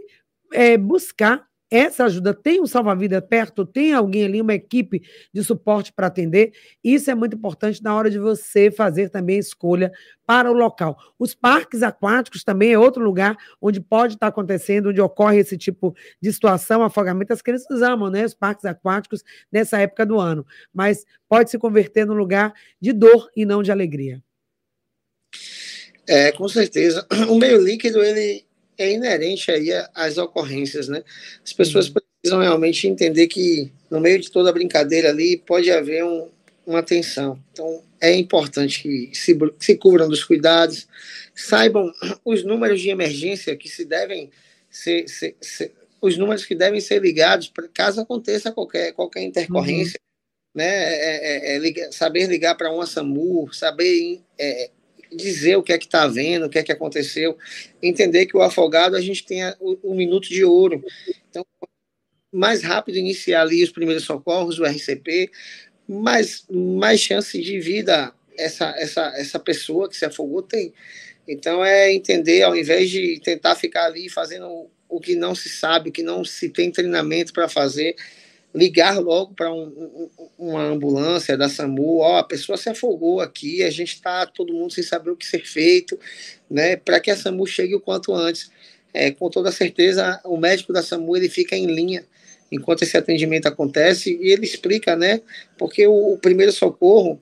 é, 0.53 0.75
buscar 0.77 1.45
essa 1.69 2.05
ajuda. 2.05 2.33
Tem 2.33 2.61
um 2.61 2.65
salva-vida 2.65 3.21
perto, 3.21 3.65
tem 3.65 3.93
alguém 3.93 4.25
ali, 4.25 4.41
uma 4.41 4.53
equipe 4.53 5.01
de 5.33 5.43
suporte 5.43 5.91
para 5.91 6.07
atender. 6.07 6.51
Isso 6.83 7.11
é 7.11 7.15
muito 7.15 7.35
importante 7.35 7.83
na 7.83 7.95
hora 7.95 8.09
de 8.09 8.19
você 8.19 8.71
fazer 8.71 9.09
também 9.09 9.37
escolha 9.37 9.91
para 10.25 10.49
o 10.51 10.53
local. 10.53 10.97
Os 11.19 11.33
parques 11.33 11.83
aquáticos 11.83 12.43
também 12.43 12.73
é 12.73 12.79
outro 12.79 13.03
lugar 13.03 13.35
onde 13.61 13.79
pode 13.79 14.13
estar 14.13 14.27
acontecendo, 14.27 14.89
onde 14.89 15.01
ocorre 15.01 15.39
esse 15.39 15.57
tipo 15.57 15.95
de 16.21 16.31
situação, 16.31 16.83
afogamento. 16.83 17.33
As 17.33 17.41
crianças 17.41 17.81
amam, 17.81 18.09
né? 18.09 18.25
Os 18.25 18.33
parques 18.33 18.65
aquáticos 18.65 19.23
nessa 19.51 19.79
época 19.79 20.05
do 20.05 20.19
ano, 20.19 20.45
mas 20.73 21.05
pode 21.27 21.49
se 21.49 21.57
converter 21.57 22.05
num 22.05 22.13
lugar 22.13 22.53
de 22.79 22.93
dor 22.93 23.29
e 23.35 23.45
não 23.45 23.61
de 23.61 23.71
alegria. 23.71 24.21
É, 26.07 26.31
com 26.31 26.47
certeza. 26.47 27.05
O 27.29 27.37
meio 27.37 27.61
líquido, 27.61 28.01
ele 28.01 28.46
é 28.77 28.91
inerente 28.91 29.51
aí 29.51 29.69
às 29.93 30.17
ocorrências, 30.17 30.87
né? 30.87 31.03
As 31.43 31.53
pessoas 31.53 31.87
uhum. 31.87 31.95
precisam 32.21 32.41
realmente 32.41 32.87
entender 32.87 33.27
que 33.27 33.71
no 33.89 33.99
meio 33.99 34.19
de 34.19 34.31
toda 34.31 34.49
a 34.49 34.53
brincadeira 34.53 35.09
ali 35.09 35.37
pode 35.37 35.71
haver 35.71 36.03
um, 36.03 36.29
uma 36.65 36.83
tensão. 36.83 37.41
Então 37.51 37.83
é 37.99 38.13
importante 38.13 38.81
que 38.81 39.09
se, 39.13 39.37
se 39.59 39.75
cubram 39.75 40.07
dos 40.07 40.23
cuidados, 40.23 40.87
saibam 41.33 41.91
os 42.23 42.43
números 42.43 42.81
de 42.81 42.89
emergência 42.89 43.55
que 43.55 43.67
se 43.67 43.85
devem 43.85 44.29
ser, 44.69 45.07
ser, 45.07 45.35
ser 45.41 45.71
os 45.99 46.17
números 46.17 46.45
que 46.45 46.53
devem 46.53 46.79
ser 46.79 47.01
ligados 47.01 47.47
para 47.47 47.67
caso 47.67 48.01
aconteça 48.01 48.51
qualquer 48.51 48.93
qualquer 48.93 49.21
intercorrência, 49.23 49.99
uhum. 49.99 50.61
né? 50.61 50.67
É, 50.67 51.53
é, 51.53 51.55
é, 51.55 51.59
ligar, 51.59 51.91
saber 51.91 52.27
ligar 52.27 52.55
para 52.55 52.71
uma 52.71 52.85
SAMU, 52.85 53.51
saber 53.51 54.21
é, 54.37 54.69
dizer 55.11 55.55
o 55.55 55.63
que 55.63 55.73
é 55.73 55.77
que 55.77 55.85
está 55.85 56.07
vendo, 56.07 56.45
o 56.45 56.49
que 56.49 56.59
é 56.59 56.63
que 56.63 56.71
aconteceu, 56.71 57.37
entender 57.81 58.25
que 58.25 58.35
o 58.35 58.41
afogado 58.41 58.95
a 58.95 59.01
gente 59.01 59.25
tem 59.25 59.41
o, 59.59 59.93
minuto 59.93 60.29
de 60.29 60.43
ouro. 60.43 60.83
Então, 61.29 61.45
mais 62.31 62.61
rápido 62.61 62.97
iniciar 62.97 63.41
ali 63.41 63.63
os 63.63 63.71
primeiros 63.71 64.03
socorros, 64.03 64.59
o 64.59 64.65
RCP, 64.65 65.31
mais, 65.87 66.45
mais 66.49 66.99
chance 66.99 67.41
de 67.41 67.59
vida 67.59 68.13
essa, 68.37 68.69
essa, 68.77 69.13
essa 69.15 69.39
pessoa 69.39 69.89
que 69.89 69.97
se 69.97 70.05
afogou 70.05 70.41
tem. 70.41 70.73
Então, 71.27 71.63
é 71.63 71.91
entender, 71.91 72.43
ao 72.43 72.55
invés 72.55 72.89
de 72.89 73.19
tentar 73.19 73.55
ficar 73.55 73.85
ali 73.85 74.09
fazendo 74.09 74.69
o 74.87 74.99
que 74.99 75.15
não 75.15 75.35
se 75.35 75.49
sabe, 75.49 75.89
o 75.89 75.91
que 75.91 76.03
não 76.03 76.23
se 76.23 76.49
tem 76.49 76.71
treinamento 76.71 77.33
para 77.33 77.49
fazer, 77.49 77.95
ligar 78.57 78.99
logo 78.99 79.35
para 79.35 79.53
um, 79.53 79.67
um, 79.67 80.09
uma 80.37 80.63
ambulância 80.63 81.37
da 81.37 81.47
SAMU, 81.47 81.99
ó, 81.99 82.17
a 82.17 82.23
pessoa 82.23 82.57
se 82.57 82.67
afogou 82.69 83.21
aqui, 83.21 83.61
a 83.61 83.69
gente 83.69 83.93
está 83.93 84.25
todo 84.25 84.51
mundo 84.51 84.73
sem 84.73 84.83
saber 84.83 85.11
o 85.11 85.15
que 85.15 85.27
ser 85.27 85.45
feito, 85.45 85.97
né, 86.49 86.75
para 86.75 86.99
que 86.99 87.11
a 87.11 87.15
SAMU 87.15 87.45
chegue 87.45 87.75
o 87.75 87.79
quanto 87.79 88.13
antes. 88.13 88.49
É, 88.91 89.11
com 89.11 89.29
toda 89.29 89.51
certeza, 89.51 90.19
o 90.25 90.37
médico 90.37 90.73
da 90.73 90.81
SAMU 90.81 91.15
ele 91.15 91.29
fica 91.29 91.55
em 91.55 91.67
linha 91.67 92.03
enquanto 92.51 92.81
esse 92.81 92.97
atendimento 92.97 93.45
acontece 93.45 94.17
e 94.19 94.31
ele 94.31 94.45
explica, 94.45 94.95
né, 94.95 95.21
porque 95.57 95.85
o, 95.85 96.13
o 96.13 96.17
primeiro 96.17 96.51
socorro 96.51 97.21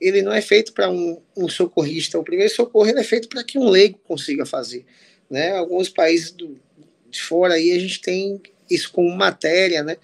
ele 0.00 0.22
não 0.22 0.32
é 0.32 0.40
feito 0.40 0.72
para 0.72 0.88
um, 0.88 1.20
um, 1.36 1.48
socorrista, 1.48 2.20
o 2.20 2.22
primeiro 2.22 2.54
socorro 2.54 2.88
ele 2.88 3.00
é 3.00 3.04
feito 3.04 3.28
para 3.28 3.42
que 3.42 3.58
um 3.58 3.68
leigo 3.68 3.98
consiga 4.06 4.46
fazer, 4.46 4.86
né, 5.28 5.56
alguns 5.56 5.88
países 5.88 6.30
do, 6.30 6.56
de 7.10 7.20
fora 7.20 7.54
aí 7.54 7.72
a 7.72 7.78
gente 7.80 8.00
tem 8.00 8.40
isso 8.70 8.90
como 8.92 9.14
matéria, 9.14 9.82
né? 9.82 9.96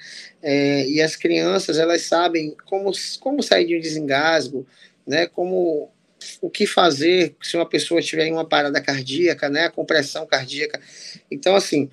É, 0.42 0.86
e 0.88 1.00
as 1.00 1.16
crianças 1.16 1.78
elas 1.78 2.02
sabem 2.02 2.54
como, 2.66 2.90
como 3.20 3.42
sair 3.42 3.66
de 3.66 3.76
um 3.76 3.80
desengasgo, 3.80 4.66
né? 5.06 5.26
Como 5.26 5.90
o 6.40 6.48
que 6.48 6.66
fazer 6.66 7.34
se 7.42 7.56
uma 7.56 7.68
pessoa 7.68 8.00
tiver 8.00 8.30
uma 8.32 8.46
parada 8.46 8.80
cardíaca, 8.80 9.48
né? 9.48 9.66
A 9.66 9.70
compressão 9.70 10.26
cardíaca. 10.26 10.80
Então, 11.30 11.54
assim, 11.54 11.88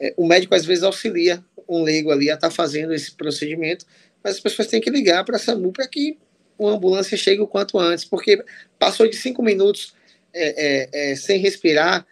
é, 0.00 0.14
o 0.16 0.26
médico 0.26 0.54
às 0.54 0.64
vezes 0.64 0.84
auxilia 0.84 1.44
um 1.68 1.82
leigo 1.82 2.10
ali 2.10 2.30
a 2.30 2.34
estar 2.34 2.48
tá 2.48 2.54
fazendo 2.54 2.94
esse 2.94 3.12
procedimento, 3.12 3.84
mas 4.22 4.36
as 4.36 4.40
pessoas 4.40 4.68
têm 4.68 4.80
que 4.80 4.90
ligar 4.90 5.24
para 5.24 5.36
a 5.36 5.38
SAMU 5.38 5.72
para 5.72 5.86
que 5.86 6.18
uma 6.58 6.72
ambulância 6.72 7.16
chegue 7.16 7.40
o 7.40 7.46
quanto 7.46 7.78
antes, 7.78 8.04
porque 8.04 8.42
passou 8.78 9.08
de 9.08 9.16
cinco 9.16 9.42
minutos 9.42 9.94
é, 10.32 11.00
é, 11.02 11.12
é 11.12 11.16
sem 11.16 11.38
respirar, 11.38 12.06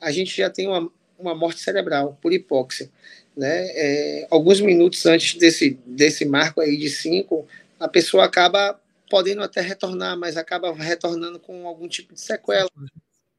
a 0.00 0.10
gente 0.10 0.36
já 0.36 0.48
tem 0.48 0.68
uma, 0.68 0.90
uma 1.18 1.34
morte 1.34 1.60
cerebral 1.60 2.18
por 2.20 2.32
hipóxia. 2.32 2.90
Né? 3.38 3.68
É, 3.70 4.26
alguns 4.32 4.60
minutos 4.60 5.06
antes 5.06 5.38
desse, 5.38 5.78
desse 5.86 6.24
marco 6.24 6.60
aí 6.60 6.76
de 6.76 6.90
cinco, 6.90 7.46
a 7.78 7.86
pessoa 7.86 8.24
acaba 8.24 8.76
podendo 9.08 9.44
até 9.44 9.60
retornar, 9.60 10.18
mas 10.18 10.36
acaba 10.36 10.74
retornando 10.74 11.38
com 11.38 11.64
algum 11.64 11.86
tipo 11.86 12.14
de 12.14 12.20
sequela, 12.20 12.68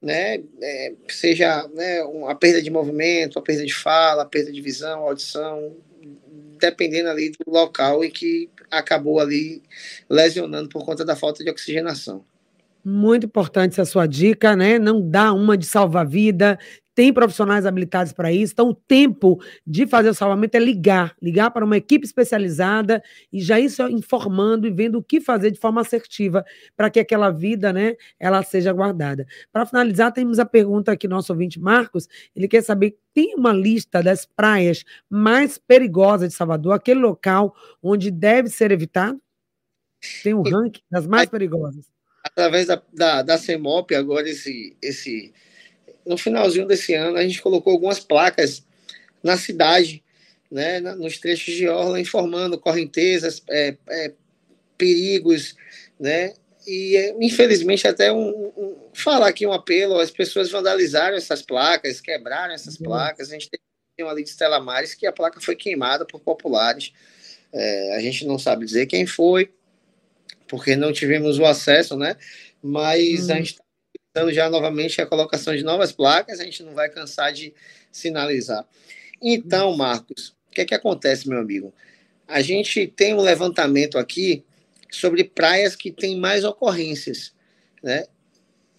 né? 0.02 0.42
É, 0.62 0.94
seja 1.10 1.68
né, 1.74 2.00
a 2.30 2.34
perda 2.34 2.62
de 2.62 2.70
movimento, 2.70 3.38
a 3.38 3.42
perda 3.42 3.66
de 3.66 3.74
fala, 3.74 4.24
a 4.24 4.26
perda 4.26 4.54
de 4.54 4.62
visão, 4.62 5.02
audição, 5.02 5.76
dependendo 6.58 7.10
ali 7.10 7.32
do 7.32 7.52
local 7.52 8.02
em 8.02 8.10
que 8.10 8.50
acabou 8.72 9.20
ali 9.20 9.62
lesionando 10.10 10.70
por 10.70 10.86
conta 10.86 11.04
da 11.04 11.18
falta 11.18 11.44
de 11.44 11.50
oxigenação. 11.50 12.24
Muito 12.86 13.26
importante 13.26 13.74
essa 13.74 13.84
sua 13.84 14.08
dica, 14.08 14.56
né? 14.56 14.80
Não 14.80 15.02
dá 15.02 15.34
uma 15.34 15.58
de 15.58 15.66
salva-vida, 15.66 16.58
tem 17.00 17.14
profissionais 17.14 17.66
habilitados 17.66 18.12
para 18.12 18.30
isso. 18.30 18.52
Então, 18.52 18.72
o 18.72 18.76
tempo 18.76 19.42
de 19.66 19.88
fazer 19.88 20.10
o 20.10 20.14
salvamento 20.14 20.58
é 20.58 20.60
ligar, 20.60 21.16
ligar 21.22 21.50
para 21.50 21.64
uma 21.64 21.78
equipe 21.78 22.06
especializada 22.06 23.02
e 23.32 23.40
já 23.40 23.58
isso 23.58 23.82
informando 23.88 24.68
e 24.68 24.70
vendo 24.70 24.98
o 24.98 25.02
que 25.02 25.22
fazer 25.22 25.50
de 25.50 25.58
forma 25.58 25.80
assertiva 25.80 26.44
para 26.76 26.90
que 26.90 27.00
aquela 27.00 27.32
vida, 27.32 27.72
né, 27.72 27.96
ela 28.20 28.44
seja 28.44 28.74
guardada. 28.74 29.26
Para 29.50 29.66
finalizar, 29.66 30.12
temos 30.12 30.40
a 30.40 30.46
pergunta 30.46 30.92
aqui 30.92 31.08
nosso 31.08 31.32
ouvinte 31.32 31.58
Marcos, 31.58 32.10
ele 32.36 32.50
quer 32.50 32.62
saber 32.62 32.98
tem 33.14 33.34
uma 33.34 33.54
lista 33.54 34.04
das 34.04 34.26
praias 34.26 34.84
mais 35.10 35.58
perigosas 35.58 36.28
de 36.28 36.36
Salvador, 36.36 36.74
aquele 36.74 37.00
local 37.00 37.56
onde 37.82 38.12
deve 38.12 38.50
ser 38.50 38.74
evitado? 38.74 39.22
Tem 40.22 40.34
um 40.34 40.42
ranking 40.42 40.82
das 40.92 41.08
mais 41.08 41.30
perigosas. 41.30 41.86
Através 42.26 42.68
da, 42.68 42.84
da, 42.94 43.22
da 43.22 43.38
CEMOP, 43.38 43.96
agora 43.96 44.28
esse, 44.28 44.76
esse 44.82 45.34
no 46.06 46.18
finalzinho 46.18 46.68
desse 46.68 46.94
ano, 46.94 47.18
a 47.18 47.24
gente 47.24 47.42
colocou 47.42 47.72
algumas 47.72 48.00
placas 48.00 48.64
na 49.24 49.38
cidade, 49.38 50.04
né, 50.50 50.80
nos 50.80 51.20
trechos 51.20 51.54
de 51.54 51.68
orla, 51.68 52.00
informando 52.00 52.60
correntezas, 52.60 53.44
é, 53.50 53.76
é, 53.90 54.14
perigos, 54.78 55.56
né, 56.00 56.34
e 56.66 57.14
infelizmente 57.20 57.88
até 57.88 58.12
um, 58.12 58.52
um, 58.58 58.76
falar 58.94 59.28
aqui 59.28 59.46
um 59.46 59.54
apelo, 59.54 60.00
as 60.00 60.12
pessoas 60.12 60.50
vandalizaram 60.50 61.16
essas 61.16 61.42
placas, 61.42 62.02
quebraram 62.02 62.54
essas 62.54 62.76
uhum. 62.76 62.86
placas, 62.86 63.30
a 63.30 63.34
gente 63.34 63.50
tem 63.50 63.60
uma 64.06 64.12
ali 64.12 64.24
de 64.24 64.30
Estela 64.30 64.60
Mares 64.60 64.96
que 64.96 65.06
a 65.06 65.12
placa 65.12 65.40
foi 65.42 65.56
queimada 65.56 66.06
por 66.06 66.20
populares, 66.20 66.94
é, 67.52 67.96
a 67.96 68.00
gente 68.00 68.26
não 68.26 68.40
sabe 68.40 68.66
dizer 68.66 68.86
quem 68.88 69.06
foi, 69.06 69.52
porque 70.48 70.76
não 70.76 70.92
tivemos 70.92 71.38
o 71.38 71.46
acesso, 71.46 71.96
né, 71.96 72.16
mas 72.62 73.28
uhum. 73.28 73.34
a 73.34 73.38
gente 73.38 73.52
está 73.52 73.64
solicitando 74.10 74.34
já 74.34 74.50
novamente 74.50 75.02
a 75.02 75.06
colocação 75.06 75.56
de 75.56 75.64
novas 75.64 75.92
placas, 75.92 76.40
a 76.40 76.44
gente 76.44 76.64
não 76.64 76.74
vai 76.74 76.90
cansar 76.90 77.32
de 77.32 77.54
sinalizar. 77.92 78.66
Então, 79.22 79.76
Marcos, 79.76 80.36
o 80.50 80.52
que 80.52 80.62
é 80.62 80.66
que 80.66 80.76
acontece, 80.76 81.30
meu 81.30 81.40
amigo? 81.40 81.74
A 82.28 82.42
gente 82.42 82.88
tem 82.88 83.14
um 83.14 83.22
levantamento 83.22 83.98
aqui 83.98 84.44
sobre 84.92 85.24
praias 85.24 85.76
que 85.76 85.92
têm 85.92 86.18
mais 86.18 86.44
ocorrências, 86.44 87.34
né? 87.84 88.06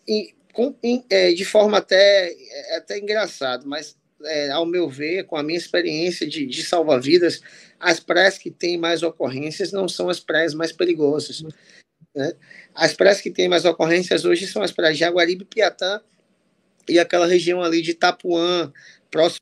E, 0.07 0.35
com, 0.53 0.75
é, 1.09 1.33
de 1.33 1.45
forma 1.45 1.79
até, 1.79 2.33
é, 2.33 2.77
até 2.77 2.99
engraçado, 2.99 3.69
mas 3.69 3.97
é, 4.25 4.51
ao 4.51 4.67
meu 4.67 4.89
ver, 4.89 5.25
com 5.25 5.37
a 5.37 5.43
minha 5.43 5.59
experiência 5.59 6.27
de, 6.27 6.47
de 6.47 6.63
salva-vidas, 6.65 7.41
as 7.79 8.01
praias 8.01 8.37
que 8.37 8.51
têm 8.51 8.77
mais 8.77 9.03
ocorrências 9.03 9.73
não 9.73 9.89
são 9.89 10.09
as 10.09 10.19
praias 10.19 10.55
mais 10.55 10.73
perigosas. 10.73 11.43
Né? 12.15 12.33
As 12.75 12.93
praias 12.95 13.21
que 13.21 13.31
têm 13.31 13.49
mais 13.49 13.65
ocorrências 13.65 14.25
hoje 14.25 14.47
são 14.47 14.63
as 14.63 14.73
praias 14.73 14.95
de 14.97 15.01
Jaguaribe, 15.01 15.45
Piatã 15.45 16.01
e 16.89 16.99
aquela 16.99 17.27
região 17.27 17.63
ali 17.63 17.83
de 17.83 17.93
Itapuã, 17.93 18.73
próximo. 19.11 19.41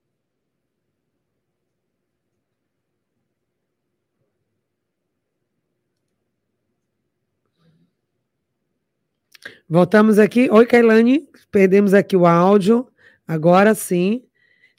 Voltamos 9.68 10.18
aqui. 10.18 10.50
Oi, 10.50 10.66
Kailane. 10.66 11.28
Perdemos 11.50 11.94
aqui 11.94 12.16
o 12.16 12.26
áudio. 12.26 12.88
Agora 13.26 13.74
sim. 13.74 14.28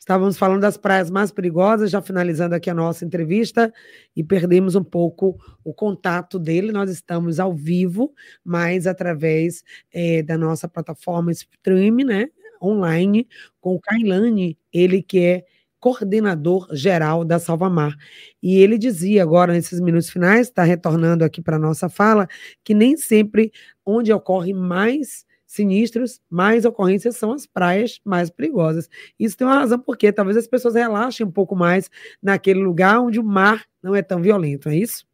Estávamos 0.09 0.39
falando 0.39 0.61
das 0.61 0.75
praias 0.75 1.11
mais 1.11 1.31
perigosas, 1.31 1.91
já 1.91 2.01
finalizando 2.01 2.55
aqui 2.55 2.67
a 2.67 2.73
nossa 2.73 3.05
entrevista, 3.05 3.71
e 4.15 4.23
perdemos 4.23 4.73
um 4.73 4.83
pouco 4.83 5.37
o 5.63 5.71
contato 5.71 6.39
dele. 6.39 6.71
Nós 6.71 6.89
estamos 6.89 7.39
ao 7.39 7.53
vivo, 7.53 8.11
mas 8.43 8.87
através 8.87 9.63
é, 9.93 10.23
da 10.23 10.35
nossa 10.35 10.67
plataforma 10.67 11.31
Stream, 11.31 11.97
né, 11.97 12.25
online, 12.59 13.27
com 13.61 13.75
o 13.75 13.79
Kailane, 13.79 14.57
ele 14.73 15.03
que 15.03 15.19
é 15.19 15.45
coordenador 15.79 16.67
geral 16.73 17.23
da 17.23 17.37
Salvamar. 17.37 17.95
E 18.41 18.57
ele 18.57 18.79
dizia 18.79 19.21
agora, 19.21 19.53
nesses 19.53 19.79
minutos 19.79 20.09
finais, 20.09 20.47
está 20.47 20.63
retornando 20.63 21.23
aqui 21.23 21.39
para 21.39 21.57
a 21.57 21.59
nossa 21.59 21.87
fala, 21.87 22.27
que 22.63 22.73
nem 22.73 22.97
sempre 22.97 23.51
onde 23.85 24.11
ocorre 24.11 24.53
mais 24.55 25.28
sinistros, 25.49 26.21
mais 26.29 26.63
ocorrências 26.63 27.17
são 27.17 27.33
as 27.33 27.47
praias 27.47 27.99
mais 28.05 28.29
perigosas. 28.29 28.87
Isso 29.19 29.35
tem 29.35 29.47
uma 29.47 29.57
razão 29.57 29.79
porque 29.79 30.11
talvez 30.11 30.37
as 30.37 30.45
pessoas 30.45 30.75
relaxem 30.75 31.25
um 31.25 31.31
pouco 31.31 31.55
mais 31.55 31.89
naquele 32.21 32.59
lugar 32.59 33.01
onde 33.01 33.19
o 33.19 33.23
mar 33.23 33.65
não 33.81 33.95
é 33.95 34.03
tão 34.03 34.21
violento, 34.21 34.69
é 34.69 34.75
isso? 34.75 35.07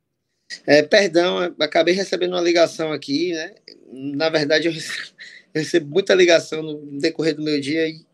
É, 0.68 0.84
perdão, 0.84 1.56
acabei 1.58 1.94
recebendo 1.94 2.34
uma 2.34 2.42
ligação 2.42 2.92
aqui, 2.92 3.32
né? 3.32 3.56
Na 3.94 4.30
verdade, 4.30 4.68
eu 4.68 4.74
recebo, 4.74 5.08
eu 5.54 5.62
recebo 5.62 5.90
muita 5.90 6.14
ligação 6.14 6.62
no 6.62 7.00
decorrer 7.00 7.34
do 7.34 7.42
meu 7.42 7.60
dia 7.62 7.88
e 7.88 8.06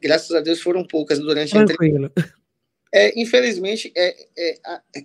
graças 0.00 0.30
a 0.30 0.40
Deus 0.40 0.60
foram 0.60 0.86
poucas 0.86 1.18
durante 1.18 1.50
Tranquilo. 1.50 2.04
a 2.04 2.06
entrevista. 2.06 2.38
É, 2.94 3.20
infelizmente, 3.20 3.92
é, 3.96 4.16
é, 4.38 4.58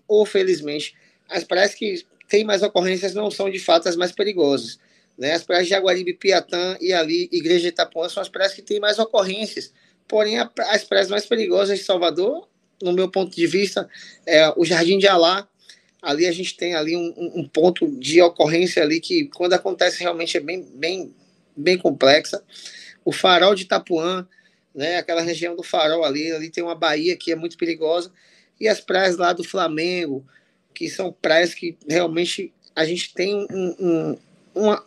ou 0.08 0.24
felizmente, 0.24 0.96
as 1.28 1.44
praias 1.44 1.74
que 1.74 2.06
têm 2.30 2.44
mais 2.44 2.62
ocorrências 2.62 3.16
não 3.16 3.32
são 3.32 3.50
de 3.50 3.60
fato 3.60 3.89
as 3.89 3.96
mais 3.96 4.12
perigosas. 4.12 4.78
Né? 5.17 5.34
As 5.34 5.43
praias 5.43 5.65
de 5.65 5.71
Jaguaribe, 5.71 6.13
Piatã 6.13 6.78
e 6.82 6.91
ali, 6.91 7.30
Igreja 7.32 7.62
de 7.62 7.67
Itapuã, 7.67 8.10
são 8.10 8.21
as 8.21 8.30
praias 8.30 8.54
que 8.54 8.62
têm 8.62 8.80
mais 8.80 8.99
ocorrências. 8.99 9.71
Porém, 10.08 10.38
as 10.38 10.84
praias 10.84 11.10
mais 11.10 11.26
perigosas 11.26 11.80
de 11.80 11.86
Salvador, 11.86 12.47
no 12.82 12.91
meu 12.91 13.10
ponto 13.10 13.36
de 13.36 13.47
vista, 13.47 13.88
é 14.26 14.52
o 14.58 14.65
Jardim 14.65 14.97
de 14.97 15.08
Alá. 15.08 15.47
Ali 16.02 16.28
a 16.28 16.32
gente 16.32 16.58
tem 16.58 16.76
ali 16.76 16.97
um, 16.97 17.13
um 17.36 17.47
ponto 17.47 17.88
de 17.97 18.21
ocorrência 18.21 18.84
ali 18.84 18.99
que, 18.99 19.26
quando 19.34 19.54
acontece, 19.54 20.02
realmente 20.02 20.36
é 20.36 20.39
bem, 20.39 20.62
bem, 20.76 21.15
bem 21.56 21.78
complexa. 21.78 22.43
O 23.06 23.12
Farol 23.12 23.56
de 23.56 23.63
Itapuã, 23.63 24.28
né? 24.76 24.97
aquela 24.97 25.21
região 25.21 25.56
do 25.56 25.63
Farol 25.63 26.04
ali, 26.04 26.32
ali 26.32 26.49
tem 26.49 26.63
uma 26.63 26.76
baía 26.76 27.15
que 27.15 27.32
é 27.32 27.36
muito 27.36 27.58
perigosa. 27.58 28.12
E 28.60 28.67
as 28.67 28.82
praias 28.82 29.15
lá 29.17 29.32
do 29.32 29.43
Flamengo, 29.43 30.26
que 30.73 30.89
são 30.89 31.12
praias 31.13 31.54
que 31.54 31.78
realmente 31.88 32.52
a 32.76 32.84
gente 32.84 33.13
tem 33.13 33.47
um, 33.49 33.76
um, 33.80 34.17
uma, 34.56 34.86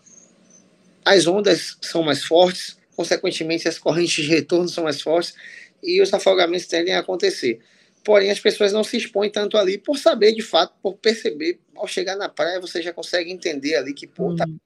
as 1.06 1.24
ondas 1.28 1.78
são 1.80 2.02
mais 2.02 2.24
fortes, 2.24 2.76
consequentemente 2.96 3.68
as 3.68 3.78
correntes 3.78 4.24
de 4.24 4.28
retorno 4.28 4.68
são 4.68 4.82
mais 4.82 5.00
fortes 5.00 5.34
e 5.80 6.02
os 6.02 6.12
afogamentos 6.12 6.66
tendem 6.66 6.94
a 6.94 6.98
acontecer. 6.98 7.60
Porém, 8.02 8.28
as 8.28 8.40
pessoas 8.40 8.72
não 8.72 8.82
se 8.82 8.96
expõem 8.96 9.30
tanto 9.30 9.56
ali 9.56 9.78
por 9.78 9.96
saber 9.98 10.32
de 10.32 10.42
fato, 10.42 10.74
por 10.82 10.96
perceber. 10.96 11.60
Ao 11.76 11.86
chegar 11.86 12.16
na 12.16 12.28
praia, 12.28 12.60
você 12.60 12.82
já 12.82 12.92
consegue 12.92 13.30
entender 13.30 13.76
ali 13.76 13.94
que, 13.94 14.06
pô, 14.06 14.34
tá 14.34 14.44
uhum. 14.48 14.58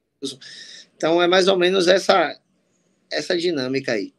Então, 0.97 1.21
é 1.21 1.27
mais 1.27 1.47
ou 1.47 1.57
menos 1.57 1.87
essa, 1.87 2.35
essa 3.11 3.37
dinâmica 3.37 3.93
aí. 3.93 4.11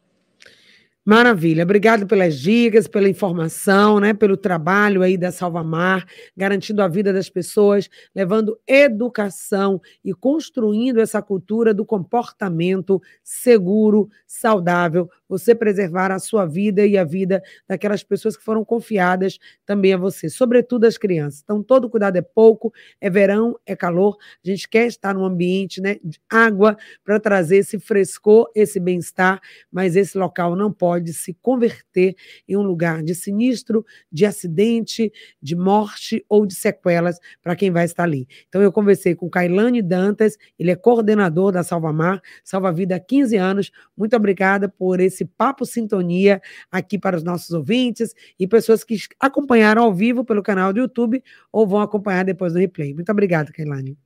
Maravilha, 1.05 1.63
obrigado 1.63 2.07
pelas 2.07 2.39
dicas, 2.39 2.87
pela 2.87 3.09
informação, 3.09 3.99
né, 3.99 4.13
pelo 4.13 4.37
trabalho 4.37 5.01
aí 5.01 5.17
da 5.17 5.33
Salvamar, 5.33 6.05
garantindo 6.35 6.81
a 6.81 6.87
vida 6.87 7.11
das 7.11 7.29
pessoas, 7.29 7.89
levando 8.15 8.57
educação 8.65 9.81
e 10.03 10.13
construindo 10.13 11.01
essa 11.01 11.21
cultura 11.21 11.73
do 11.73 11.85
comportamento 11.85 13.01
seguro, 13.21 14.07
saudável, 14.25 15.09
você 15.33 15.55
preservar 15.55 16.11
a 16.11 16.19
sua 16.19 16.45
vida 16.45 16.85
e 16.85 16.95
a 16.95 17.03
vida 17.03 17.41
daquelas 17.67 18.03
pessoas 18.03 18.37
que 18.37 18.43
foram 18.43 18.63
confiadas 18.63 19.39
também 19.65 19.93
a 19.93 19.97
você, 19.97 20.29
sobretudo 20.29 20.85
as 20.85 20.95
crianças. 20.95 21.41
Então, 21.43 21.63
todo 21.63 21.89
cuidado 21.89 22.17
é 22.17 22.21
pouco, 22.21 22.71
é 23.01 23.09
verão, 23.09 23.57
é 23.65 23.75
calor, 23.75 24.15
a 24.45 24.47
gente 24.47 24.69
quer 24.69 24.85
estar 24.85 25.13
num 25.13 25.25
ambiente, 25.25 25.81
né, 25.81 25.97
de 26.03 26.19
água 26.29 26.77
para 27.03 27.19
trazer 27.19 27.57
esse 27.57 27.79
frescor, 27.79 28.51
esse 28.53 28.79
bem-estar, 28.79 29.41
mas 29.71 29.95
esse 29.95 30.17
local 30.17 30.55
não 30.55 30.71
pode 30.71 31.13
se 31.13 31.33
converter 31.41 32.15
em 32.47 32.55
um 32.55 32.61
lugar 32.61 33.01
de 33.01 33.15
sinistro, 33.15 33.83
de 34.11 34.25
acidente, 34.25 35.11
de 35.41 35.55
morte 35.55 36.23
ou 36.29 36.45
de 36.45 36.53
sequelas 36.53 37.19
para 37.41 37.55
quem 37.55 37.71
vai 37.71 37.85
estar 37.85 38.03
ali. 38.03 38.27
Então, 38.47 38.61
eu 38.61 38.71
conversei 38.71 39.15
com 39.15 39.29
Kailane 39.29 39.81
Dantas, 39.81 40.37
ele 40.59 40.69
é 40.69 40.75
coordenador 40.75 41.51
da 41.51 41.63
Salvamar, 41.63 42.21
Salva 42.43 42.71
Vida 42.71 42.95
há 42.95 42.99
15 42.99 43.35
anos. 43.35 43.71
Muito 43.97 44.15
obrigada 44.15 44.69
por 44.69 44.99
esse 44.99 45.22
esse 45.23 45.25
papo 45.25 45.65
sintonia 45.65 46.41
aqui 46.69 46.99
para 46.99 47.15
os 47.15 47.23
nossos 47.23 47.51
ouvintes 47.51 48.13
e 48.37 48.47
pessoas 48.47 48.83
que 48.83 48.97
acompanharam 49.19 49.83
ao 49.83 49.93
vivo 49.93 50.23
pelo 50.23 50.43
canal 50.43 50.73
do 50.73 50.79
YouTube 50.79 51.23
ou 51.51 51.65
vão 51.65 51.81
acompanhar 51.81 52.25
depois 52.25 52.53
no 52.53 52.59
replay. 52.59 52.93
Muito 52.93 53.11
obrigada, 53.11 53.51
Kailane. 53.51 53.97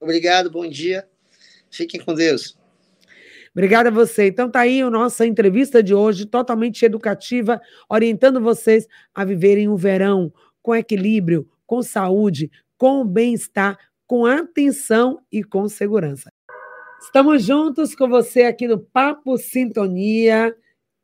Obrigado, 0.00 0.50
bom 0.50 0.68
dia. 0.68 1.08
Fiquem 1.70 2.00
com 2.00 2.14
Deus. 2.14 2.56
Obrigada 3.52 3.88
a 3.88 3.92
você. 3.92 4.26
Então 4.26 4.50
tá 4.50 4.60
aí 4.60 4.82
a 4.82 4.90
nossa 4.90 5.26
entrevista 5.26 5.82
de 5.82 5.94
hoje, 5.94 6.26
totalmente 6.26 6.84
educativa, 6.84 7.60
orientando 7.88 8.40
vocês 8.40 8.86
a 9.14 9.24
viverem 9.24 9.68
o 9.68 9.76
verão 9.76 10.32
com 10.62 10.74
equilíbrio, 10.74 11.48
com 11.66 11.82
saúde, 11.82 12.50
com 12.76 13.04
bem-estar, 13.06 13.78
com 14.06 14.26
atenção 14.26 15.20
e 15.32 15.42
com 15.42 15.68
segurança. 15.68 16.30
Estamos 17.00 17.44
juntos 17.44 17.94
com 17.94 18.08
você 18.08 18.42
aqui 18.42 18.68
no 18.68 18.78
Papo 18.78 19.38
Sintonia 19.38 20.54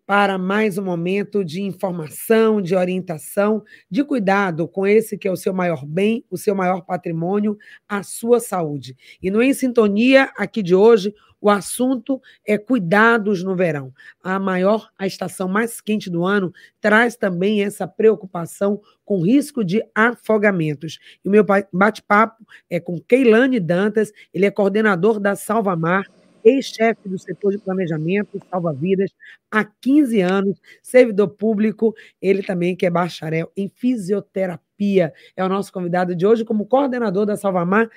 para 0.06 0.36
mais 0.36 0.78
um 0.78 0.84
momento 0.84 1.44
de 1.44 1.62
informação, 1.62 2.60
de 2.60 2.74
orientação, 2.74 3.62
de 3.90 4.02
cuidado 4.04 4.66
com 4.66 4.86
esse 4.86 5.16
que 5.16 5.28
é 5.28 5.30
o 5.30 5.36
seu 5.36 5.54
maior 5.54 5.86
bem, 5.86 6.24
o 6.30 6.36
seu 6.36 6.54
maior 6.54 6.82
patrimônio, 6.82 7.56
a 7.88 8.02
sua 8.02 8.40
saúde. 8.40 8.96
E 9.22 9.30
no 9.30 9.42
Em 9.42 9.54
Sintonia, 9.54 10.30
aqui 10.36 10.62
de 10.62 10.74
hoje, 10.74 11.14
o 11.40 11.50
assunto 11.50 12.20
é 12.46 12.56
cuidados 12.56 13.42
no 13.42 13.56
verão. 13.56 13.92
A 14.22 14.38
maior, 14.38 14.90
a 14.96 15.08
estação 15.08 15.48
mais 15.48 15.80
quente 15.80 16.08
do 16.08 16.24
ano, 16.24 16.52
traz 16.80 17.16
também 17.16 17.64
essa 17.64 17.86
preocupação 17.86 18.80
com 19.04 19.20
risco 19.20 19.64
de 19.64 19.82
afogamentos. 19.92 21.00
E 21.24 21.28
o 21.28 21.32
meu 21.32 21.44
bate-papo 21.72 22.46
é 22.70 22.78
com 22.78 23.00
Keilane 23.00 23.58
Dantas, 23.58 24.12
ele 24.32 24.46
é 24.46 24.52
coordenador 24.52 25.18
da 25.18 25.34
Salvamar, 25.34 26.08
ex-chefe 26.44 27.08
do 27.08 27.18
setor 27.18 27.52
de 27.52 27.58
planejamento 27.58 28.40
salva-vidas 28.50 29.10
há 29.50 29.64
15 29.64 30.20
anos, 30.20 30.58
servidor 30.82 31.28
público, 31.28 31.94
ele 32.20 32.42
também 32.42 32.74
que 32.74 32.86
é 32.86 32.90
bacharel 32.90 33.50
em 33.56 33.68
fisioterapia. 33.68 35.12
É 35.36 35.44
o 35.44 35.48
nosso 35.48 35.72
convidado 35.72 36.14
de 36.14 36.26
hoje 36.26 36.44
como 36.44 36.66
coordenador 36.66 37.26
da 37.26 37.36
Salvamar. 37.36 37.90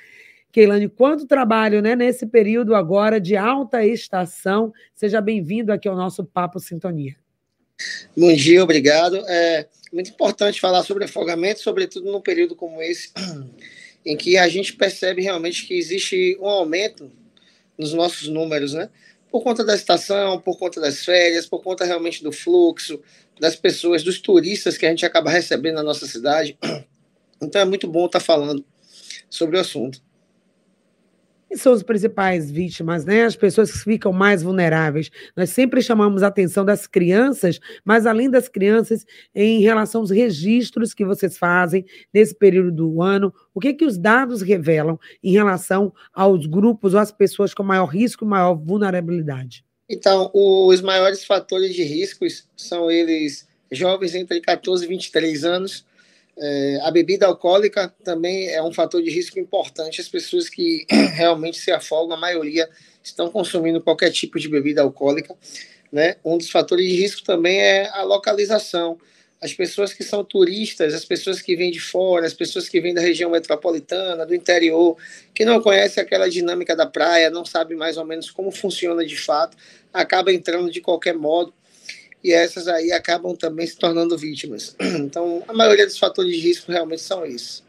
Keilane, 0.52 0.88
quanto 0.88 1.28
trabalho 1.28 1.82
né, 1.82 1.96
nesse 1.96 2.26
período 2.26 2.76
agora 2.76 3.20
de 3.20 3.36
alta 3.36 3.86
estação. 3.86 4.72
Seja 4.96 5.20
bem-vindo 5.20 5.74
aqui 5.74 5.88
ao 5.88 5.98
nosso 5.98 6.24
Papo 6.24 6.60
Sintonia. 6.60 7.16
Bom 8.16 8.34
dia, 8.34 8.64
obrigado. 8.64 9.18
É 9.28 9.68
muito 9.92 10.12
importante 10.12 10.62
falar 10.62 10.84
sobre 10.84 11.04
afogamento, 11.04 11.60
sobretudo 11.60 12.12
num 12.12 12.22
período 12.22 12.56
como 12.56 12.82
esse, 12.82 13.12
em 14.06 14.16
que 14.16 14.38
a 14.38 14.48
gente 14.48 14.74
percebe 14.74 15.22
realmente 15.22 15.66
que 15.66 15.74
existe 15.74 16.38
um 16.40 16.48
aumento 16.48 17.12
nos 17.78 17.94
nossos 17.94 18.28
números, 18.28 18.74
né? 18.74 18.90
Por 19.32 19.44
conta 19.44 19.64
da 19.64 19.76
estação, 19.76 20.40
por 20.40 20.58
conta 20.58 20.80
das 20.80 21.04
férias, 21.04 21.46
por 21.46 21.62
conta 21.62 21.84
realmente 21.84 22.24
do 22.24 22.32
fluxo, 22.32 23.02
das 23.40 23.56
pessoas, 23.56 24.04
dos 24.04 24.20
turistas 24.20 24.78
que 24.78 24.86
a 24.86 24.90
gente 24.90 25.06
acaba 25.06 25.30
recebendo 25.30 25.76
na 25.76 25.84
nossa 25.84 26.06
cidade. 26.08 26.58
Então 27.42 27.62
é 27.62 27.66
muito 27.66 27.86
bom 27.86 28.06
estar 28.06 28.22
falando 28.22 28.64
sobre 29.30 29.58
o 29.58 29.60
assunto 29.60 30.02
são 31.58 31.74
as 31.74 31.84
principais 31.84 32.50
vítimas, 32.52 33.06
né? 33.06 33.24
As 33.24 33.36
pessoas 33.36 33.72
que 33.72 33.78
ficam 33.80 34.12
mais 34.12 34.44
vulneráveis. 34.44 35.10
Nós 35.36 35.50
sempre 35.50 35.82
chamamos 35.82 36.24
a 36.24 36.28
atenção 36.28 36.64
das 36.66 36.88
crianças, 36.88 37.60
mas 37.84 38.06
além 38.06 38.30
das 38.30 38.48
crianças, 38.48 39.06
em 39.34 39.62
relação 39.62 40.02
aos 40.02 40.10
registros 40.10 40.94
que 40.94 41.06
vocês 41.06 41.38
fazem 41.38 41.86
nesse 42.14 42.36
período 42.36 42.72
do 42.72 43.02
ano, 43.02 43.34
o 43.54 43.60
que 43.60 43.74
que 43.74 43.86
os 43.86 43.98
dados 43.98 44.42
revelam 44.42 45.00
em 45.24 45.32
relação 45.32 45.94
aos 46.14 46.46
grupos 46.46 46.94
ou 46.94 47.00
às 47.00 47.12
pessoas 47.12 47.54
com 47.54 47.64
maior 47.64 47.86
risco, 47.86 48.26
maior 48.26 48.56
vulnerabilidade? 48.56 49.64
Então, 49.90 50.32
os 50.34 50.82
maiores 50.82 51.24
fatores 51.24 51.74
de 51.76 51.84
riscos 51.84 52.48
são 52.56 52.90
eles 52.90 53.48
jovens 53.72 54.16
entre 54.16 54.42
14 54.42 54.86
e 54.86 54.88
23 54.88 55.44
anos, 55.44 55.86
é, 56.38 56.80
a 56.82 56.92
bebida 56.92 57.26
alcoólica 57.26 57.94
também 58.04 58.50
é 58.50 58.62
um 58.62 58.74
fator 58.74 59.02
de 59.02 59.10
risco 59.10 59.40
importante. 59.40 60.02
As 60.02 60.08
pessoas 60.08 60.50
que 60.50 60.86
realmente 61.16 61.58
se 61.58 61.72
afogam, 61.72 62.16
a 62.16 62.20
maioria 62.20 62.70
estão 63.02 63.30
consumindo 63.30 63.82
qualquer 63.82 64.12
tipo 64.12 64.40
de 64.40 64.50
bebida 64.50 64.82
alcoólica. 64.82 65.36
Né? 65.92 66.16
Um 66.26 66.38
dos 66.38 66.50
fatores 66.50 66.88
de 66.88 66.96
risco 66.96 67.24
também 67.24 67.60
é 67.60 67.90
a 67.90 68.04
localização. 68.04 68.98
As 69.42 69.54
pessoas 69.54 69.94
que 69.94 70.04
são 70.04 70.24
turistas, 70.24 70.94
as 70.94 71.06
pessoas 71.06 71.42
que 71.42 71.56
vêm 71.56 71.70
de 71.70 71.80
fora, 71.80 72.26
as 72.26 72.34
pessoas 72.34 72.68
que 72.68 72.82
vêm 72.82 72.94
da 72.94 73.02
região 73.02 73.30
metropolitana, 73.30 74.26
do 74.26 74.34
interior, 74.34 74.98
que 75.34 75.46
não 75.46 75.62
conhecem 75.62 76.02
aquela 76.02 76.30
dinâmica 76.30 76.76
da 76.76 76.86
praia, 76.86 77.30
não 77.30 77.46
sabem 77.46 77.78
mais 77.78 77.98
ou 77.98 78.06
menos 78.06 78.32
como 78.32 78.50
funciona 78.50 79.06
de 79.06 79.16
fato, 79.16 79.56
acaba 79.94 80.34
entrando 80.34 80.72
de 80.72 80.82
qualquer 80.82 81.14
modo 81.14 81.54
e 82.26 82.34
essas 82.34 82.68
aí 82.68 82.92
acabam 82.92 83.36
também 83.36 83.68
se 83.68 83.78
tornando 83.78 84.18
vítimas. 84.18 84.76
Então, 85.06 85.44
a 85.48 85.54
maioria 85.54 85.86
dos 85.86 86.00
fatores 86.00 86.32
de 86.32 86.40
risco 86.40 86.72
realmente 86.72 87.02
são 87.02 87.24
esses. 87.24 87.64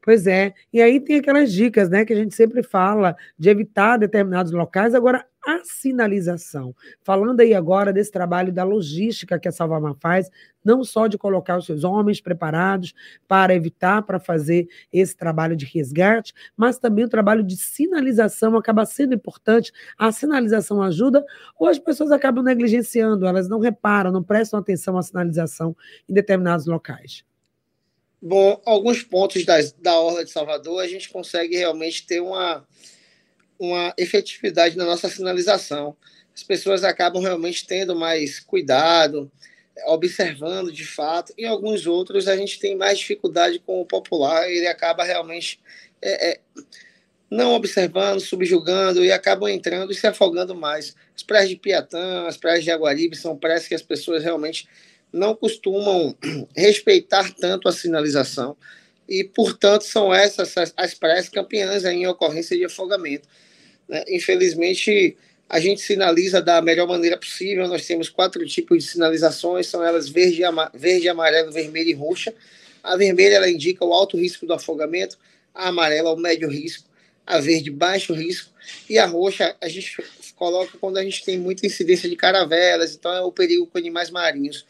Pois 0.00 0.26
é. 0.26 0.54
E 0.72 0.80
aí 0.80 1.00
tem 1.00 1.16
aquelas 1.16 1.52
dicas, 1.52 1.88
né, 1.88 2.04
que 2.04 2.12
a 2.12 2.16
gente 2.16 2.34
sempre 2.34 2.62
fala 2.62 3.16
de 3.38 3.48
evitar 3.48 3.96
determinados 3.96 4.52
locais. 4.52 4.94
Agora, 4.94 5.26
a 5.46 5.60
sinalização. 5.64 6.74
Falando 7.02 7.40
aí 7.40 7.54
agora 7.54 7.92
desse 7.92 8.10
trabalho 8.10 8.52
da 8.52 8.64
logística 8.64 9.38
que 9.38 9.48
a 9.48 9.52
Salvamar 9.52 9.94
faz, 10.00 10.30
não 10.64 10.82
só 10.82 11.06
de 11.06 11.18
colocar 11.18 11.58
os 11.58 11.66
seus 11.66 11.84
homens 11.84 12.20
preparados 12.20 12.94
para 13.28 13.54
evitar, 13.54 14.02
para 14.02 14.18
fazer 14.18 14.66
esse 14.92 15.14
trabalho 15.16 15.54
de 15.54 15.66
resgate, 15.66 16.32
mas 16.56 16.78
também 16.78 17.04
o 17.04 17.08
trabalho 17.08 17.42
de 17.42 17.56
sinalização 17.56 18.56
acaba 18.56 18.86
sendo 18.86 19.14
importante. 19.14 19.72
A 19.98 20.10
sinalização 20.10 20.82
ajuda 20.82 21.24
ou 21.58 21.68
as 21.68 21.78
pessoas 21.78 22.10
acabam 22.10 22.42
negligenciando, 22.42 23.26
elas 23.26 23.48
não 23.48 23.58
reparam, 23.58 24.10
não 24.10 24.22
prestam 24.22 24.58
atenção 24.58 24.96
à 24.96 25.02
sinalização 25.02 25.76
em 26.08 26.14
determinados 26.14 26.66
locais. 26.66 27.24
Bom, 28.26 28.58
alguns 28.64 29.02
pontos 29.02 29.44
da 29.44 30.00
Orla 30.00 30.24
de 30.24 30.30
Salvador 30.30 30.80
a 30.80 30.88
gente 30.88 31.10
consegue 31.10 31.58
realmente 31.58 32.06
ter 32.06 32.20
uma, 32.20 32.66
uma 33.58 33.94
efetividade 33.96 34.76
na 34.76 34.84
nossa 34.84 35.08
sinalização. 35.08 35.96
As 36.34 36.42
pessoas 36.42 36.82
acabam 36.82 37.22
realmente 37.22 37.66
tendo 37.66 37.94
mais 37.94 38.40
cuidado, 38.40 39.30
observando 39.86 40.72
de 40.72 40.84
fato. 40.84 41.32
Em 41.38 41.46
alguns 41.46 41.86
outros 41.86 42.28
a 42.28 42.36
gente 42.36 42.58
tem 42.58 42.76
mais 42.76 42.98
dificuldade 42.98 43.58
com 43.58 43.80
o 43.80 43.86
popular, 43.86 44.50
ele 44.50 44.66
acaba 44.66 45.04
realmente 45.04 45.60
é, 46.02 46.32
é, 46.32 46.40
não 47.30 47.52
observando, 47.52 48.20
subjugando 48.20 49.04
e 49.04 49.10
acabam 49.10 49.48
entrando 49.48 49.92
e 49.92 49.94
se 49.94 50.06
afogando 50.06 50.54
mais. 50.54 50.94
As 51.16 51.22
praias 51.22 51.48
de 51.48 51.56
Piatã, 51.56 52.26
as 52.26 52.36
praias 52.36 52.64
de 52.64 52.70
Aguaribe 52.70 53.16
são 53.16 53.36
praias 53.36 53.66
que 53.66 53.74
as 53.74 53.82
pessoas 53.82 54.22
realmente 54.22 54.68
não 55.12 55.34
costumam 55.34 56.16
respeitar 56.56 57.32
tanto 57.32 57.68
a 57.68 57.72
sinalização 57.72 58.56
e, 59.08 59.24
portanto, 59.24 59.82
são 59.82 60.14
essas 60.14 60.56
as, 60.56 60.72
as 60.76 60.94
praias 60.94 61.28
campeãs 61.28 61.84
em 61.84 62.06
ocorrência 62.06 62.56
de 62.56 62.64
afogamento. 62.64 63.28
Né? 63.88 64.04
Infelizmente, 64.08 65.16
a 65.48 65.60
gente 65.60 65.80
sinaliza 65.80 66.40
da 66.40 66.60
melhor 66.62 66.88
maneira 66.88 67.16
possível. 67.16 67.68
Nós 67.68 67.86
temos 67.86 68.08
quatro 68.08 68.44
tipos 68.46 68.78
de 68.78 68.90
sinalizações, 68.90 69.66
são 69.66 69.84
elas 69.84 70.08
verde, 70.08 70.42
verde 70.74 71.08
amarelo, 71.08 71.52
vermelho 71.52 71.90
e 71.90 71.94
roxa. 71.94 72.34
A 72.82 72.96
vermelha 72.96 73.36
ela 73.36 73.50
indica 73.50 73.84
o 73.84 73.92
alto 73.92 74.16
risco 74.16 74.46
do 74.46 74.52
afogamento, 74.52 75.18
a 75.54 75.68
amarela 75.68 76.12
o 76.12 76.16
médio 76.16 76.48
risco, 76.48 76.88
a 77.26 77.40
verde 77.40 77.70
baixo 77.70 78.12
risco 78.12 78.50
e 78.88 78.98
a 78.98 79.06
roxa 79.06 79.56
a 79.60 79.68
gente 79.68 79.96
coloca 80.36 80.76
quando 80.78 80.98
a 80.98 81.02
gente 81.02 81.24
tem 81.24 81.38
muita 81.38 81.66
incidência 81.66 82.08
de 82.08 82.16
caravelas, 82.16 82.94
então 82.94 83.12
é 83.12 83.22
o 83.22 83.32
perigo 83.32 83.66
com 83.66 83.78
animais 83.78 84.10
marinhos 84.10 84.66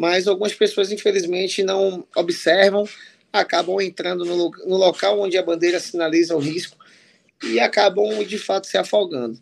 mas 0.00 0.26
algumas 0.26 0.54
pessoas, 0.54 0.90
infelizmente, 0.90 1.62
não 1.62 2.06
observam, 2.16 2.88
acabam 3.32 3.80
entrando 3.80 4.24
no, 4.24 4.50
no 4.66 4.76
local 4.76 5.20
onde 5.20 5.38
a 5.38 5.42
bandeira 5.42 5.78
sinaliza 5.80 6.36
o 6.36 6.40
risco 6.40 6.76
e 7.42 7.58
acabam, 7.58 8.24
de 8.24 8.38
fato, 8.38 8.66
se 8.66 8.76
afogando. 8.76 9.40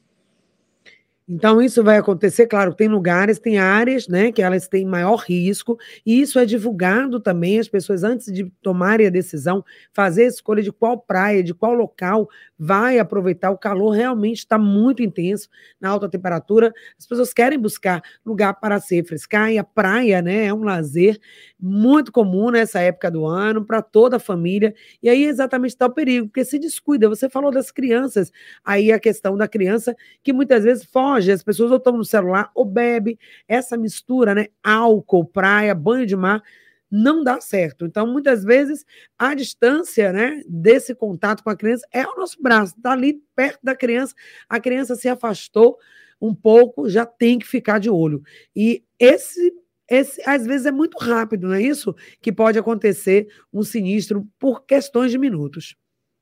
Então, 1.30 1.60
isso 1.60 1.84
vai 1.84 1.98
acontecer, 1.98 2.46
claro, 2.46 2.72
tem 2.72 2.88
lugares, 2.88 3.38
tem 3.38 3.58
áreas, 3.58 4.08
né, 4.08 4.32
que 4.32 4.40
elas 4.40 4.66
têm 4.66 4.86
maior 4.86 5.16
risco, 5.16 5.76
e 6.06 6.22
isso 6.22 6.38
é 6.38 6.46
divulgado 6.46 7.20
também, 7.20 7.58
as 7.58 7.68
pessoas, 7.68 8.02
antes 8.02 8.32
de 8.32 8.50
tomarem 8.62 9.06
a 9.06 9.10
decisão, 9.10 9.62
fazer 9.92 10.22
a 10.24 10.28
escolha 10.28 10.62
de 10.62 10.72
qual 10.72 10.98
praia, 10.98 11.42
de 11.42 11.52
qual 11.52 11.74
local 11.74 12.28
vai 12.58 12.98
aproveitar. 12.98 13.50
O 13.50 13.58
calor 13.58 13.90
realmente 13.90 14.38
está 14.38 14.58
muito 14.58 15.02
intenso, 15.02 15.48
na 15.78 15.90
alta 15.90 16.08
temperatura, 16.08 16.72
as 16.98 17.06
pessoas 17.06 17.34
querem 17.34 17.58
buscar 17.58 18.00
lugar 18.24 18.54
para 18.54 18.80
se 18.80 18.94
refrescar, 18.96 19.52
e 19.52 19.58
a 19.58 19.64
praia, 19.64 20.22
né, 20.22 20.46
é 20.46 20.54
um 20.54 20.64
lazer 20.64 21.18
muito 21.60 22.10
comum 22.10 22.50
nessa 22.50 22.80
época 22.80 23.10
do 23.10 23.26
ano, 23.26 23.62
para 23.66 23.82
toda 23.82 24.16
a 24.16 24.20
família, 24.20 24.74
e 25.02 25.10
aí 25.10 25.24
exatamente 25.24 25.72
está 25.72 25.84
o 25.84 25.90
perigo, 25.92 26.28
porque 26.28 26.42
se 26.44 26.58
descuida, 26.58 27.06
você 27.06 27.28
falou 27.28 27.50
das 27.50 27.70
crianças, 27.70 28.32
aí 28.64 28.90
a 28.90 28.98
questão 28.98 29.36
da 29.36 29.46
criança, 29.46 29.94
que 30.22 30.32
muitas 30.32 30.64
vezes 30.64 30.84
foge 30.84 31.17
longe, 31.18 31.32
as 31.32 31.42
pessoas 31.42 31.70
ou 31.70 31.76
estão 31.76 31.96
no 31.96 32.04
celular 32.04 32.50
ou 32.54 32.64
bebe. 32.64 33.18
Essa 33.46 33.76
mistura, 33.76 34.34
né? 34.34 34.46
Álcool, 34.62 35.24
praia, 35.24 35.74
banho 35.74 36.06
de 36.06 36.16
mar, 36.16 36.42
não 36.90 37.22
dá 37.22 37.40
certo. 37.40 37.84
Então, 37.84 38.06
muitas 38.06 38.44
vezes, 38.44 38.84
a 39.18 39.34
distância 39.34 40.12
né, 40.12 40.42
desse 40.48 40.94
contato 40.94 41.42
com 41.42 41.50
a 41.50 41.56
criança 41.56 41.86
é 41.92 42.06
o 42.06 42.16
nosso 42.16 42.40
braço, 42.40 42.74
está 42.76 42.92
ali 42.92 43.22
perto 43.36 43.60
da 43.62 43.76
criança, 43.76 44.14
a 44.48 44.58
criança 44.58 44.94
se 44.94 45.08
afastou 45.08 45.78
um 46.20 46.34
pouco, 46.34 46.88
já 46.88 47.04
tem 47.04 47.38
que 47.38 47.46
ficar 47.46 47.78
de 47.78 47.90
olho. 47.90 48.22
E 48.56 48.82
esse, 48.98 49.52
esse 49.88 50.22
às 50.28 50.46
vezes, 50.46 50.66
é 50.66 50.72
muito 50.72 50.96
rápido, 50.98 51.48
não 51.48 51.54
é 51.54 51.62
isso? 51.62 51.94
Que 52.20 52.32
pode 52.32 52.58
acontecer 52.58 53.28
um 53.52 53.62
sinistro 53.62 54.26
por 54.38 54.64
questões 54.64 55.10
de 55.10 55.18
minutos. 55.18 55.76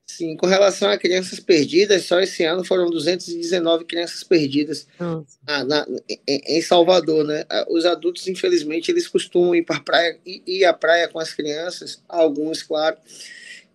Sim, 0.06 0.36
com 0.36 0.46
relação 0.46 0.88
a 0.88 0.96
crianças 0.96 1.40
perdidas, 1.40 2.04
só 2.04 2.20
esse 2.20 2.44
ano 2.44 2.64
foram 2.64 2.88
219 2.88 3.84
crianças 3.84 4.22
perdidas 4.22 4.86
ah, 5.44 5.64
na, 5.64 5.84
em, 6.08 6.40
em, 6.46 6.62
Salvador, 6.62 7.24
né? 7.24 7.44
Ah, 7.50 7.66
os 7.68 7.84
adultos, 7.84 8.28
infelizmente, 8.28 8.88
eles 8.88 9.08
costumam 9.08 9.52
ir 9.54 9.64
para 9.64 9.76
a 9.76 9.80
praia, 9.80 10.16
ir 10.24 10.64
à 10.64 10.72
praia 10.72 11.08
com 11.08 11.18
as 11.18 11.34
crianças, 11.34 12.00
alguns, 12.08 12.62
claro, 12.62 12.96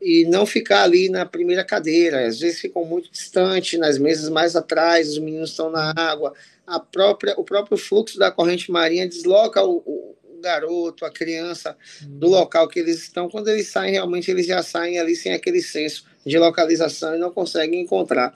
e 0.02 0.26
não 0.30 0.46
ficar 0.46 0.84
ali 0.84 1.10
na 1.10 1.26
primeira 1.26 1.66
cadeira. 1.66 2.26
Às 2.26 2.40
vezes 2.40 2.62
ficam 2.62 2.86
muito 2.86 3.12
distante, 3.12 3.78
nas 3.78 3.98
mesas 3.98 4.30
mais 4.30 4.56
atrás, 4.56 5.10
os 5.10 5.20
meninos 5.20 5.50
estão 5.50 5.70
na 5.70 5.94
água. 5.96 6.34
A 6.66 6.80
própria, 6.80 7.34
o 7.38 7.44
próprio 7.44 7.78
fluxo 7.78 8.18
da 8.18 8.32
corrente 8.32 8.72
marinha 8.72 9.08
desloca 9.08 9.62
o, 9.62 9.84
o 9.86 10.16
garoto, 10.42 11.06
a 11.06 11.12
criança, 11.12 11.78
do 12.02 12.28
hum. 12.28 12.32
local 12.32 12.68
que 12.68 12.80
eles 12.80 13.02
estão. 13.02 13.30
Quando 13.30 13.50
eles 13.50 13.68
saem, 13.68 13.92
realmente 13.92 14.30
eles 14.30 14.46
já 14.46 14.62
saem 14.62 15.00
ali 15.00 15.16
sem 15.16 15.34
aquele 15.34 15.62
senso 15.62 16.06
de 16.26 16.38
localização 16.38 17.16
e 17.16 17.20
não 17.20 17.32
conseguem 17.32 17.82
encontrar. 17.82 18.34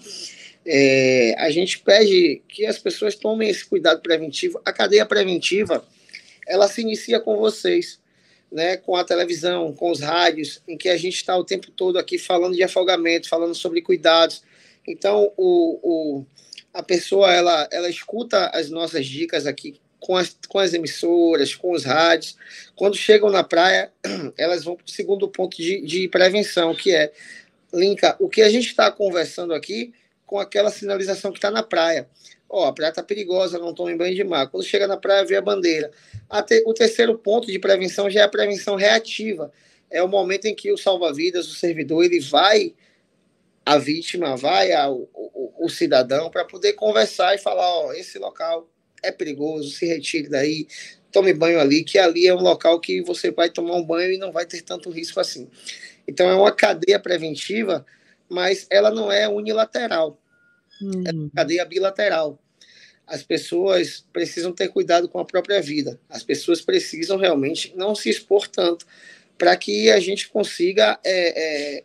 É, 0.66 1.36
a 1.38 1.50
gente 1.52 1.80
pede 1.80 2.42
que 2.48 2.66
as 2.66 2.80
pessoas 2.80 3.16
tomem 3.16 3.50
esse 3.50 3.66
cuidado 3.66 4.02
preventivo. 4.02 4.60
A 4.66 4.74
cadeia 4.74 5.06
preventiva, 5.06 5.86
ela 6.48 6.68
se 6.68 6.82
inicia 6.82 7.20
com 7.20 7.38
vocês, 7.38 8.00
né, 8.52 8.78
com 8.78 8.96
a 8.96 9.04
televisão, 9.04 9.74
com 9.74 9.92
os 9.92 10.00
rádios, 10.00 10.62
em 10.68 10.78
que 10.78 10.90
a 10.90 10.98
gente 10.98 11.16
está 11.16 11.38
o 11.38 11.44
tempo 11.44 11.70
todo 11.72 12.00
aqui 12.00 12.18
falando 12.18 12.56
de 12.56 12.64
afogamento, 12.64 13.30
falando 13.30 13.54
sobre 13.54 13.82
cuidados. 13.82 14.42
Então, 14.88 15.32
o, 15.38 15.80
o, 15.84 16.26
a 16.74 16.82
pessoa, 16.82 17.32
ela, 17.32 17.68
ela 17.72 17.90
escuta 17.90 18.48
as 18.48 18.70
nossas 18.70 19.06
dicas 19.06 19.46
aqui 19.46 19.80
com 20.06 20.16
as, 20.16 20.38
com 20.48 20.60
as 20.60 20.72
emissoras, 20.72 21.56
com 21.56 21.72
os 21.72 21.84
rádios. 21.84 22.38
Quando 22.76 22.96
chegam 22.96 23.32
na 23.32 23.44
praia, 23.44 23.92
elas 24.38 24.64
vão 24.64 24.76
para 24.76 24.86
o 24.86 24.92
segundo 24.92 25.28
ponto 25.28 25.58
de, 25.58 25.82
de 25.82 26.08
prevenção, 26.08 26.76
que 26.76 26.94
é 26.94 27.12
linka 27.74 28.16
o 28.20 28.30
que 28.30 28.44
a 28.44 28.50
gente 28.50 28.68
está 28.68 28.92
conversando 28.92 29.52
aqui 29.52 29.94
com 30.24 30.38
aquela 30.38 30.70
sinalização 30.70 31.32
que 31.32 31.40
está 31.40 31.50
na 31.50 31.64
praia. 31.64 32.08
Ó, 32.48 32.68
a 32.68 32.72
praia 32.74 32.90
está 32.90 33.02
perigosa, 33.02 33.58
não 33.58 33.74
tome 33.74 33.96
banho 33.96 34.14
de 34.14 34.24
mar. 34.24 34.48
Quando 34.48 34.64
chega 34.64 34.86
na 34.86 34.96
praia, 34.96 35.26
vê 35.26 35.38
a 35.38 35.42
bandeira. 35.42 35.90
A 36.30 36.44
te, 36.44 36.64
o 36.68 36.74
terceiro 36.74 37.18
ponto 37.18 37.48
de 37.48 37.58
prevenção 37.58 38.08
já 38.08 38.22
é 38.22 38.24
a 38.24 38.30
prevenção 38.30 38.76
reativa. 38.76 39.52
É 39.90 40.04
o 40.04 40.08
momento 40.08 40.46
em 40.46 40.54
que 40.54 40.72
o 40.72 40.78
salva-vidas, 40.78 41.48
o 41.48 41.56
servidor, 41.56 42.06
ele 42.06 42.20
vai 42.20 42.76
a 43.66 43.80
vítima, 43.80 44.38
vai 44.38 44.72
ao, 44.72 45.10
o, 45.14 45.68
cidadão 45.68 46.30
para 46.30 46.46
poder 46.46 46.74
conversar 46.74 47.34
e 47.34 47.40
falar, 47.40 47.68
ó, 47.68 47.92
esse 47.94 48.20
local 48.20 48.70
é 49.04 49.12
perigoso, 49.12 49.70
se 49.70 49.86
retire 49.86 50.30
daí, 50.30 50.68
tome 51.12 51.34
banho 51.34 51.60
ali, 51.60 51.84
que 51.84 51.98
ali 51.98 52.28
é 52.28 52.34
um 52.34 52.42
local 52.42 52.80
que 52.80 53.02
você 53.02 53.32
vai 53.32 53.50
tomar 53.50 53.76
um 53.76 53.84
banho 53.84 54.14
e 54.14 54.18
não 54.18 54.32
vai 54.32 54.46
ter 54.46 54.62
tanto 54.62 54.90
risco 54.90 55.20
assim. 55.20 55.48
Então, 56.08 56.30
é 56.30 56.36
uma 56.36 56.52
cadeia 56.52 57.00
preventiva, 57.00 57.86
mas 58.30 58.68
ela 58.70 58.92
não 58.92 59.12
é 59.12 59.28
unilateral. 59.28 60.20
Hum. 60.82 61.04
É 61.06 61.12
uma 61.12 61.30
cadeia 61.34 61.66
bilateral. 61.66 62.40
As 63.08 63.24
pessoas 63.24 64.04
precisam 64.12 64.52
ter 64.52 64.68
cuidado 64.70 65.08
com 65.08 65.20
a 65.20 65.26
própria 65.26 65.62
vida. 65.62 66.00
As 66.10 66.24
pessoas 66.24 66.62
precisam 66.62 67.18
realmente 67.18 67.74
não 67.76 67.94
se 67.94 68.10
expor 68.10 68.48
tanto 68.48 68.86
para 69.38 69.56
que 69.56 69.92
a 69.92 70.00
gente 70.00 70.28
consiga 70.30 71.00
é, 71.04 71.78
é, 71.78 71.84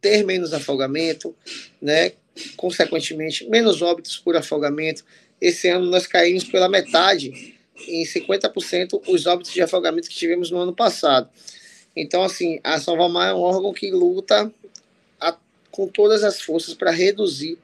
ter 0.00 0.24
menos 0.24 0.52
afogamento, 0.52 1.34
né? 1.80 2.12
consequentemente, 2.56 3.48
menos 3.48 3.82
óbitos 3.82 4.18
por 4.18 4.36
afogamento. 4.36 5.04
Esse 5.40 5.68
ano 5.68 5.86
nós 5.86 6.06
caímos 6.06 6.44
pela 6.44 6.68
metade, 6.68 7.54
em 7.88 8.04
50%, 8.04 9.02
os 9.06 9.26
óbitos 9.26 9.52
de 9.52 9.62
afogamento 9.62 10.08
que 10.08 10.14
tivemos 10.14 10.50
no 10.50 10.58
ano 10.58 10.74
passado. 10.74 11.28
Então, 11.96 12.22
assim, 12.22 12.60
a 12.62 12.78
Salvamar 12.78 13.30
é 13.30 13.34
um 13.34 13.40
órgão 13.40 13.72
que 13.72 13.90
luta 13.90 14.52
a, 15.20 15.36
com 15.70 15.88
todas 15.88 16.22
as 16.22 16.40
forças 16.40 16.74
para 16.74 16.90
reduzir 16.90 17.58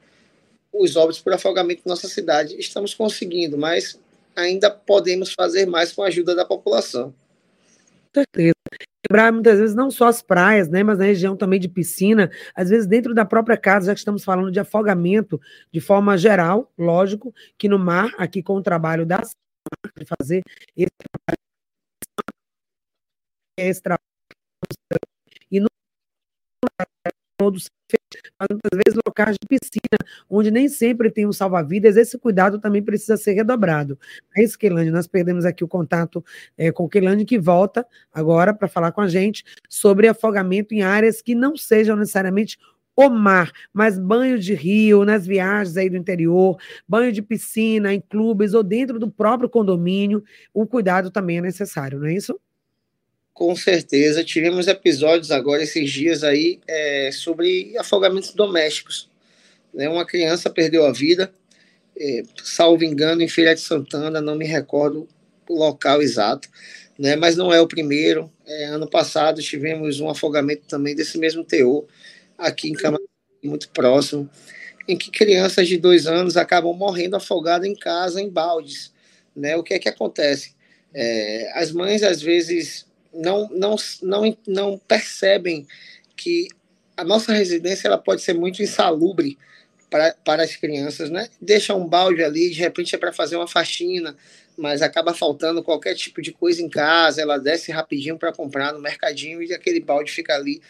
os 0.73 0.95
óbitos 0.95 1.21
por 1.21 1.33
afogamento 1.33 1.81
na 1.85 1.91
nossa 1.91 2.07
cidade. 2.07 2.55
Estamos 2.59 2.93
conseguindo, 2.93 3.57
mas 3.57 3.99
ainda 4.35 4.69
podemos 4.69 5.33
fazer 5.33 5.65
mais 5.65 5.91
com 5.91 6.03
a 6.03 6.07
ajuda 6.07 6.35
da 6.35 6.45
população. 6.45 7.13
Com 8.13 8.21
certeza. 8.21 8.56
Lembrar 9.09 9.31
muitas 9.31 9.59
vezes 9.59 9.75
não 9.75 9.89
só 9.89 10.07
as 10.07 10.21
praias, 10.21 10.67
né, 10.67 10.83
mas 10.83 10.97
na 10.97 11.05
região 11.05 11.37
também 11.37 11.59
de 11.59 11.69
piscina, 11.69 12.29
às 12.53 12.69
vezes 12.69 12.87
dentro 12.87 13.13
da 13.13 13.23
própria 13.23 13.57
casa, 13.57 13.87
já 13.87 13.93
que 13.93 13.99
estamos 13.99 14.23
falando 14.23 14.51
de 14.51 14.59
afogamento 14.59 15.39
de 15.71 15.79
forma 15.79 16.17
geral, 16.17 16.71
lógico, 16.77 17.33
que 17.57 17.69
no 17.69 17.79
mar, 17.79 18.11
aqui 18.17 18.43
com 18.43 18.55
o 18.55 18.61
trabalho 18.61 19.05
da 19.05 19.21
de 19.97 20.05
fazer 20.05 20.43
esse 20.75 20.89
trabalho, 23.81 24.01
e 25.51 25.59
no 25.59 25.67
mas 28.39 28.47
muitas 28.51 28.79
vezes 28.85 28.99
locais 29.05 29.35
de 29.41 29.47
piscina, 29.47 29.97
onde 30.29 30.51
nem 30.51 30.67
sempre 30.69 31.11
tem 31.11 31.27
um 31.27 31.33
salva-vidas, 31.33 31.97
esse 31.97 32.17
cuidado 32.17 32.59
também 32.59 32.81
precisa 32.81 33.17
ser 33.17 33.33
redobrado. 33.33 33.97
É 34.35 34.43
isso, 34.43 34.57
Keilane, 34.57 34.91
nós 34.91 35.07
perdemos 35.07 35.45
aqui 35.45 35.63
o 35.63 35.67
contato 35.67 36.23
é, 36.57 36.71
com 36.71 36.87
Keilane, 36.87 37.25
que 37.25 37.39
volta 37.39 37.85
agora 38.13 38.53
para 38.53 38.67
falar 38.67 38.91
com 38.91 39.01
a 39.01 39.07
gente 39.07 39.43
sobre 39.69 40.07
afogamento 40.07 40.73
em 40.73 40.81
áreas 40.81 41.21
que 41.21 41.35
não 41.35 41.55
sejam 41.55 41.95
necessariamente 41.95 42.57
o 42.95 43.09
mar, 43.09 43.51
mas 43.71 43.99
banho 43.99 44.39
de 44.39 44.55
rio, 44.55 45.05
nas 45.05 45.25
viagens 45.27 45.77
aí 45.77 45.87
do 45.87 45.95
interior, 45.95 46.57
banho 46.87 47.11
de 47.11 47.21
piscina, 47.21 47.93
em 47.93 48.01
clubes 48.01 48.55
ou 48.55 48.63
dentro 48.63 48.97
do 48.97 49.09
próprio 49.09 49.47
condomínio, 49.47 50.23
o 50.51 50.65
cuidado 50.65 51.11
também 51.11 51.37
é 51.37 51.41
necessário, 51.41 51.99
não 51.99 52.07
é 52.07 52.13
isso? 52.15 52.39
Com 53.37 53.55
certeza. 53.55 54.23
Tivemos 54.23 54.65
episódios 54.67 55.29
agora, 55.29 55.61
esses 55.61 55.91
dias 55.91 56.23
aí, 56.23 56.59
é, 56.67 57.11
sobre 57.13 57.77
afogamentos 57.77 58.33
domésticos. 58.33 59.07
Né? 59.71 59.87
Uma 59.87 60.07
criança 60.07 60.49
perdeu 60.49 60.87
a 60.87 60.91
vida, 60.91 61.31
é, 61.95 62.23
salvo 62.43 62.83
engano, 62.83 63.21
em 63.21 63.27
Feira 63.27 63.53
de 63.53 63.61
Santana, 63.61 64.19
não 64.19 64.35
me 64.35 64.47
recordo 64.47 65.07
o 65.47 65.53
local 65.53 66.01
exato, 66.01 66.49
né? 66.97 67.15
mas 67.15 67.35
não 67.35 67.53
é 67.53 67.61
o 67.61 67.67
primeiro. 67.67 68.27
É, 68.43 68.65
ano 68.65 68.89
passado 68.89 69.39
tivemos 69.39 69.99
um 69.99 70.09
afogamento 70.09 70.63
também 70.67 70.95
desse 70.95 71.19
mesmo 71.19 71.43
teor, 71.43 71.85
aqui 72.39 72.69
em 72.69 72.73
Camarim, 72.73 73.05
muito 73.43 73.69
próximo, 73.69 74.27
em 74.87 74.97
que 74.97 75.11
crianças 75.11 75.67
de 75.67 75.77
dois 75.77 76.07
anos 76.07 76.37
acabam 76.37 76.73
morrendo 76.73 77.15
afogadas 77.15 77.69
em 77.69 77.75
casa, 77.75 78.19
em 78.19 78.31
baldes. 78.31 78.91
Né? 79.35 79.55
O 79.55 79.61
que 79.61 79.75
é 79.75 79.79
que 79.79 79.89
acontece? 79.89 80.55
É, 80.91 81.51
as 81.53 81.71
mães, 81.71 82.01
às 82.01 82.19
vezes, 82.19 82.86
não, 83.13 83.49
não, 83.49 83.75
não, 84.01 84.37
não 84.47 84.77
percebem 84.77 85.65
que 86.15 86.47
a 86.95 87.03
nossa 87.03 87.31
residência 87.31 87.87
ela 87.87 87.97
pode 87.97 88.21
ser 88.21 88.33
muito 88.33 88.61
insalubre 88.61 89.37
para, 89.89 90.15
para 90.25 90.43
as 90.43 90.55
crianças, 90.55 91.09
né? 91.09 91.29
Deixa 91.41 91.73
um 91.75 91.87
balde 91.87 92.23
ali, 92.23 92.49
de 92.49 92.59
repente 92.59 92.95
é 92.95 92.97
para 92.97 93.13
fazer 93.13 93.35
uma 93.35 93.47
faxina, 93.47 94.15
mas 94.57 94.81
acaba 94.81 95.13
faltando 95.13 95.63
qualquer 95.63 95.95
tipo 95.95 96.21
de 96.21 96.31
coisa 96.31 96.61
em 96.61 96.69
casa, 96.69 97.21
ela 97.21 97.37
desce 97.37 97.71
rapidinho 97.71 98.17
para 98.17 98.33
comprar 98.33 98.73
no 98.73 98.79
mercadinho 98.79 99.41
e 99.41 99.53
aquele 99.53 99.79
balde 99.79 100.11
fica 100.11 100.33
ali, 100.33 100.61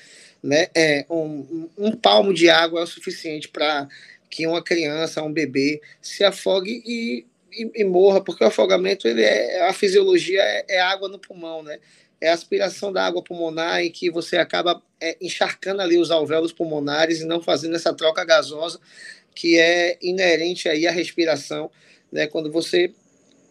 né? 0.43 0.67
É, 0.75 1.05
um, 1.09 1.69
um 1.77 1.91
palmo 1.91 2.33
de 2.33 2.49
água 2.49 2.81
é 2.81 2.83
o 2.83 2.87
suficiente 2.87 3.47
para 3.47 3.87
que 4.29 4.45
uma 4.45 4.61
criança, 4.61 5.23
um 5.23 5.31
bebê, 5.31 5.81
se 6.01 6.23
afogue 6.23 6.83
e, 6.85 7.25
e, 7.51 7.71
e, 7.81 7.83
morra, 7.85 8.21
porque 8.21 8.43
o 8.43 8.47
afogamento, 8.47 9.07
ele 9.07 9.23
é, 9.23 9.67
a 9.67 9.73
fisiologia 9.73 10.41
é, 10.41 10.65
é 10.67 10.81
água 10.81 11.07
no 11.07 11.17
pulmão, 11.17 11.63
né? 11.63 11.79
É 12.19 12.29
a 12.29 12.33
aspiração 12.33 12.91
da 12.91 13.05
água 13.05 13.23
pulmonar 13.23 13.81
em 13.81 13.91
que 13.91 14.09
você 14.09 14.37
acaba 14.37 14.81
é, 14.99 15.17
encharcando 15.21 15.81
ali 15.81 15.97
os 15.97 16.09
alvéolos 16.09 16.51
pulmonares 16.51 17.21
e 17.21 17.25
não 17.25 17.41
fazendo 17.41 17.75
essa 17.75 17.93
troca 17.93 18.25
gasosa 18.25 18.79
que 19.35 19.57
é 19.59 19.97
inerente 20.01 20.67
aí 20.67 20.87
à 20.87 20.91
respiração 20.91 21.69
Né? 22.11 22.25
Quando 22.25 22.51
você 22.51 22.91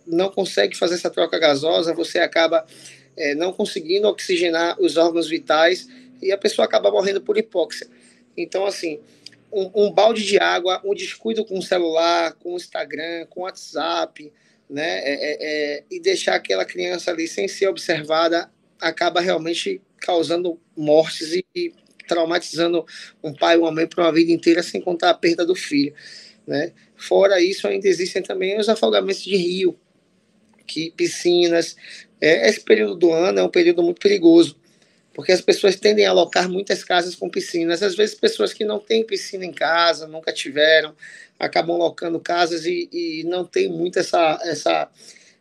não 0.06 0.30
consegue 0.30 0.76
fazer 0.76 0.94
essa 0.94 1.10
troca 1.10 1.38
gasosa, 1.38 1.94
você 1.94 2.18
acaba 2.18 2.66
é, 3.16 3.34
não 3.34 3.52
conseguindo 3.52 4.08
oxigenar 4.08 4.80
os 4.80 4.96
órgãos 4.96 5.28
vitais 5.28 5.86
e 6.20 6.32
a 6.32 6.38
pessoa 6.38 6.64
acaba 6.64 6.90
morrendo 6.90 7.20
por 7.20 7.38
hipóxia. 7.38 7.86
Então, 8.36 8.66
assim, 8.66 9.00
um, 9.52 9.86
um 9.86 9.92
balde 9.92 10.24
de 10.24 10.38
água, 10.38 10.80
um 10.84 10.94
descuido 10.94 11.44
com 11.44 11.58
o 11.58 11.62
celular, 11.62 12.32
com 12.34 12.54
o 12.54 12.56
Instagram, 12.56 13.26
com 13.30 13.40
o 13.40 13.42
WhatsApp, 13.44 14.32
né, 14.68 14.98
é, 14.98 15.12
é, 15.12 15.36
é, 15.40 15.84
e 15.90 16.00
deixar 16.00 16.34
aquela 16.34 16.64
criança 16.64 17.10
ali 17.10 17.28
sem 17.28 17.46
ser 17.46 17.68
observada 17.68 18.50
acaba 18.80 19.20
realmente 19.20 19.80
causando 19.98 20.60
mortes 20.76 21.32
e, 21.32 21.44
e 21.54 21.72
traumatizando 22.06 22.84
um 23.22 23.34
pai 23.34 23.56
ou 23.56 23.64
uma 23.64 23.72
mãe 23.72 23.86
para 23.86 24.04
uma 24.04 24.12
vida 24.12 24.32
inteira, 24.32 24.62
sem 24.62 24.80
contar 24.80 25.10
a 25.10 25.14
perda 25.14 25.44
do 25.44 25.54
filho. 25.54 25.94
Né? 26.46 26.72
Fora 26.96 27.40
isso, 27.40 27.66
ainda 27.66 27.88
existem 27.88 28.22
também 28.22 28.58
os 28.58 28.68
afogamentos 28.68 29.22
de 29.22 29.36
rio, 29.36 29.78
que 30.66 30.90
piscinas. 30.92 31.76
É, 32.20 32.48
esse 32.48 32.60
período 32.60 32.94
do 32.94 33.12
ano 33.12 33.40
é 33.40 33.42
um 33.42 33.48
período 33.48 33.82
muito 33.82 34.00
perigoso, 34.00 34.56
porque 35.12 35.32
as 35.32 35.40
pessoas 35.40 35.76
tendem 35.76 36.06
a 36.06 36.10
alocar 36.10 36.48
muitas 36.48 36.84
casas 36.84 37.14
com 37.14 37.28
piscinas. 37.28 37.82
Às 37.82 37.94
vezes, 37.94 38.14
pessoas 38.14 38.52
que 38.52 38.64
não 38.64 38.78
têm 38.78 39.04
piscina 39.04 39.44
em 39.44 39.52
casa, 39.52 40.06
nunca 40.06 40.32
tiveram, 40.32 40.94
acabam 41.38 41.76
locando 41.76 42.20
casas 42.20 42.64
e, 42.64 42.88
e 42.92 43.24
não 43.24 43.44
tem 43.44 43.68
muito 43.68 43.98
essa, 43.98 44.38
essa, 44.44 44.90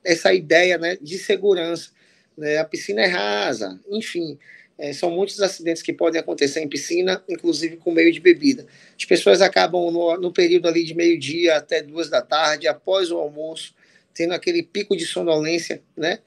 essa 0.04 0.34
ideia 0.34 0.78
né, 0.78 0.98
de 1.02 1.18
segurança. 1.18 1.95
Né? 2.38 2.58
A 2.58 2.66
piscina 2.66 3.02
é 3.02 3.08
rasa, 3.08 3.80
enfim. 3.90 4.38
É, 4.78 4.92
são 4.92 5.10
muitos 5.10 5.42
acidentes 5.42 5.82
que 5.82 5.94
podem 5.94 6.20
acontecer 6.20 6.60
em 6.60 6.68
piscina, 6.68 7.24
inclusive 7.30 7.78
com 7.78 7.92
meio 7.92 8.12
de 8.12 8.20
bebida. 8.20 8.66
As 8.98 9.06
pessoas 9.06 9.42
acabam 9.42 9.90
no, 9.90 10.18
no 10.18 10.34
período 10.34 10.68
ali 10.68 10.84
de 10.84 10.94
meio-dia 10.94 11.56
até 11.56 11.82
duas 11.82 12.10
da 12.10 12.22
tarde, 12.22 12.68
após 12.68 13.10
o 13.10 13.18
almoço, 13.18 13.74
tendo 14.14 14.34
aquele 14.34 14.62
pico 14.62 14.96
de 14.96 15.06
sonolência, 15.06 15.82
né? 15.96 16.20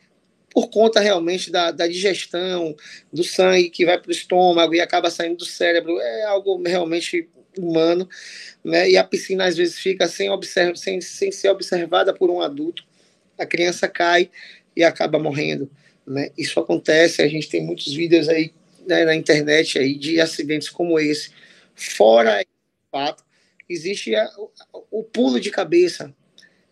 Por 0.50 0.70
conta 0.70 0.98
realmente 0.98 1.50
da, 1.50 1.70
da 1.70 1.86
digestão, 1.86 2.74
do 3.12 3.22
sangue 3.22 3.68
que 3.68 3.84
vai 3.84 3.98
para 3.98 4.09
o 4.09 4.12
estômago 4.12 4.74
e 4.74 4.80
acaba 4.80 5.11
saindo 5.11 5.36
do 5.36 5.44
cérebro. 5.44 6.00
É 6.00 6.24
algo 6.24 6.62
realmente 6.62 7.28
humano, 7.59 8.09
né? 8.64 8.90
E 8.90 8.96
a 8.96 9.04
piscina 9.04 9.44
às 9.44 9.59
vezes 9.59 9.78
fica 9.78 10.09
sem, 10.09 10.30
observ 10.30 10.74
sem, 10.76 11.02
sem 11.02 11.30
ser 11.30 11.50
observada 11.50 12.14
por 12.14 12.30
um 12.30 12.40
adulto. 12.40 12.82
A 13.38 13.44
criança 13.44 13.86
cai 13.86 14.30
e 14.74 14.82
acaba 14.82 15.18
morrendo. 15.18 15.70
Né? 16.09 16.30
Isso 16.36 16.59
acontece, 16.59 17.20
a 17.20 17.28
gente 17.28 17.48
tem 17.48 17.62
muitos 17.62 17.92
vídeos 17.92 18.28
aí 18.28 18.52
né, 18.86 19.04
na 19.04 19.14
internet 19.14 19.78
aí 19.78 19.94
de 19.94 20.20
acidentes 20.20 20.70
como 20.70 20.98
esse. 20.98 21.30
Fora 21.74 22.40
o 22.40 22.90
fato, 22.90 23.22
existe 23.68 24.14
a, 24.14 24.28
o 24.90 25.04
pulo 25.04 25.38
de 25.38 25.50
cabeça 25.50 26.14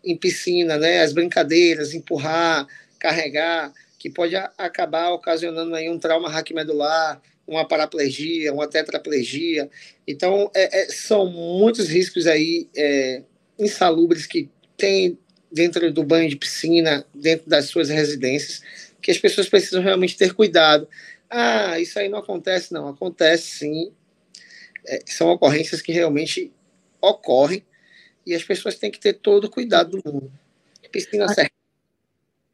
em 0.03 0.16
piscina, 0.16 0.78
né? 0.78 1.03
as 1.03 1.12
brincadeiras, 1.12 1.93
empurrar, 1.93 2.66
carregar, 2.99 3.72
que 3.99 4.09
pode 4.09 4.34
a, 4.34 4.51
acabar 4.57 5.11
ocasionando 5.11 5.74
aí 5.74 5.91
um 5.91 5.99
trauma 5.99 6.30
raquimedular, 6.30 7.20
uma 7.47 7.66
paraplegia, 7.66 8.53
uma 8.53 8.66
tetraplegia. 8.66 9.68
Então, 10.09 10.51
é, 10.55 10.82
é, 10.82 10.87
são 10.87 11.26
muitos 11.26 11.89
riscos 11.89 12.26
aí 12.26 12.68
é, 12.74 13.22
insalubres 13.59 14.26
que 14.26 14.49
tem 14.76 15.18
dentro 15.53 15.93
do 15.93 16.03
banho 16.03 16.28
de 16.28 16.37
piscina, 16.37 17.07
dentro 17.14 17.49
das 17.49 17.66
suas 17.66 17.89
residências 17.89 18.62
que 19.07 19.13
as 19.13 19.19
pessoas 19.19 19.49
precisam 19.49 19.81
realmente 19.81 20.17
ter 20.17 20.35
cuidado. 20.35 20.89
Ah, 21.31 21.79
isso 21.79 21.97
aí 21.97 22.09
não 22.09 22.19
acontece, 22.19 22.73
não. 22.73 22.89
Acontece 22.89 23.59
sim. 23.59 23.93
É, 24.85 24.99
são 25.07 25.29
ocorrências 25.29 25.81
que 25.81 25.93
realmente 25.93 26.53
ocorrem 27.01 27.65
e 28.27 28.35
as 28.35 28.43
pessoas 28.43 28.75
têm 28.75 28.91
que 28.91 28.99
ter 28.99 29.13
todo 29.13 29.45
o 29.45 29.51
cuidado 29.51 30.03
do 30.03 30.13
mundo. 30.13 30.33
Piscina 30.91 31.27
ah, 31.27 31.29
certa. 31.29 31.53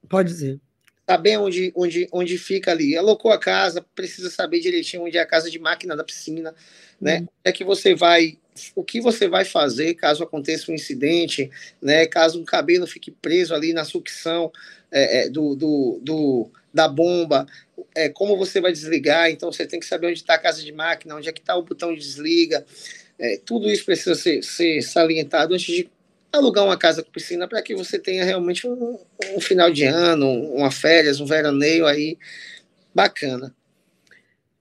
Pode 0.06 0.28
dizer. 0.28 0.60
Saber 1.08 1.38
onde, 1.38 1.72
onde, 1.74 2.06
onde 2.12 2.36
fica 2.36 2.70
ali. 2.70 2.98
Alocou 2.98 3.32
a 3.32 3.38
casa, 3.38 3.80
precisa 3.94 4.28
saber 4.28 4.60
direitinho 4.60 5.04
onde 5.04 5.16
é 5.16 5.22
a 5.22 5.26
casa 5.26 5.50
de 5.50 5.58
máquina 5.58 5.96
da 5.96 6.04
piscina, 6.04 6.54
né? 7.00 7.20
Hum. 7.22 7.28
É 7.42 7.50
que 7.50 7.64
você 7.64 7.94
vai 7.94 8.38
o 8.74 8.84
que 8.84 9.00
você 9.00 9.28
vai 9.28 9.44
fazer 9.44 9.94
caso 9.94 10.22
aconteça 10.22 10.70
um 10.70 10.74
incidente, 10.74 11.50
né, 11.80 12.06
caso 12.06 12.40
um 12.40 12.44
cabelo 12.44 12.86
fique 12.86 13.10
preso 13.10 13.54
ali 13.54 13.72
na 13.72 13.84
sucção 13.84 14.52
é, 14.90 15.22
é, 15.22 15.28
do, 15.28 15.54
do, 15.54 16.00
do, 16.02 16.50
da 16.72 16.86
bomba, 16.86 17.46
é, 17.94 18.08
como 18.08 18.36
você 18.36 18.60
vai 18.60 18.72
desligar, 18.72 19.30
então 19.30 19.50
você 19.50 19.66
tem 19.66 19.80
que 19.80 19.86
saber 19.86 20.08
onde 20.08 20.18
está 20.18 20.34
a 20.34 20.38
casa 20.38 20.62
de 20.62 20.72
máquina, 20.72 21.16
onde 21.16 21.28
é 21.28 21.32
que 21.32 21.40
está 21.40 21.56
o 21.56 21.62
botão 21.62 21.94
de 21.94 22.00
desliga, 22.00 22.64
é, 23.18 23.38
tudo 23.44 23.70
isso 23.70 23.84
precisa 23.84 24.14
ser, 24.14 24.42
ser 24.42 24.82
salientado 24.82 25.54
antes 25.54 25.66
de 25.66 25.90
alugar 26.30 26.64
uma 26.64 26.78
casa 26.78 27.02
com 27.02 27.10
piscina 27.10 27.46
para 27.46 27.62
que 27.62 27.74
você 27.74 27.98
tenha 27.98 28.24
realmente 28.24 28.66
um, 28.66 28.98
um 29.34 29.40
final 29.40 29.70
de 29.70 29.84
ano, 29.84 30.30
uma 30.54 30.70
férias, 30.70 31.20
um 31.20 31.26
veraneio 31.26 31.86
aí 31.86 32.18
bacana 32.94 33.54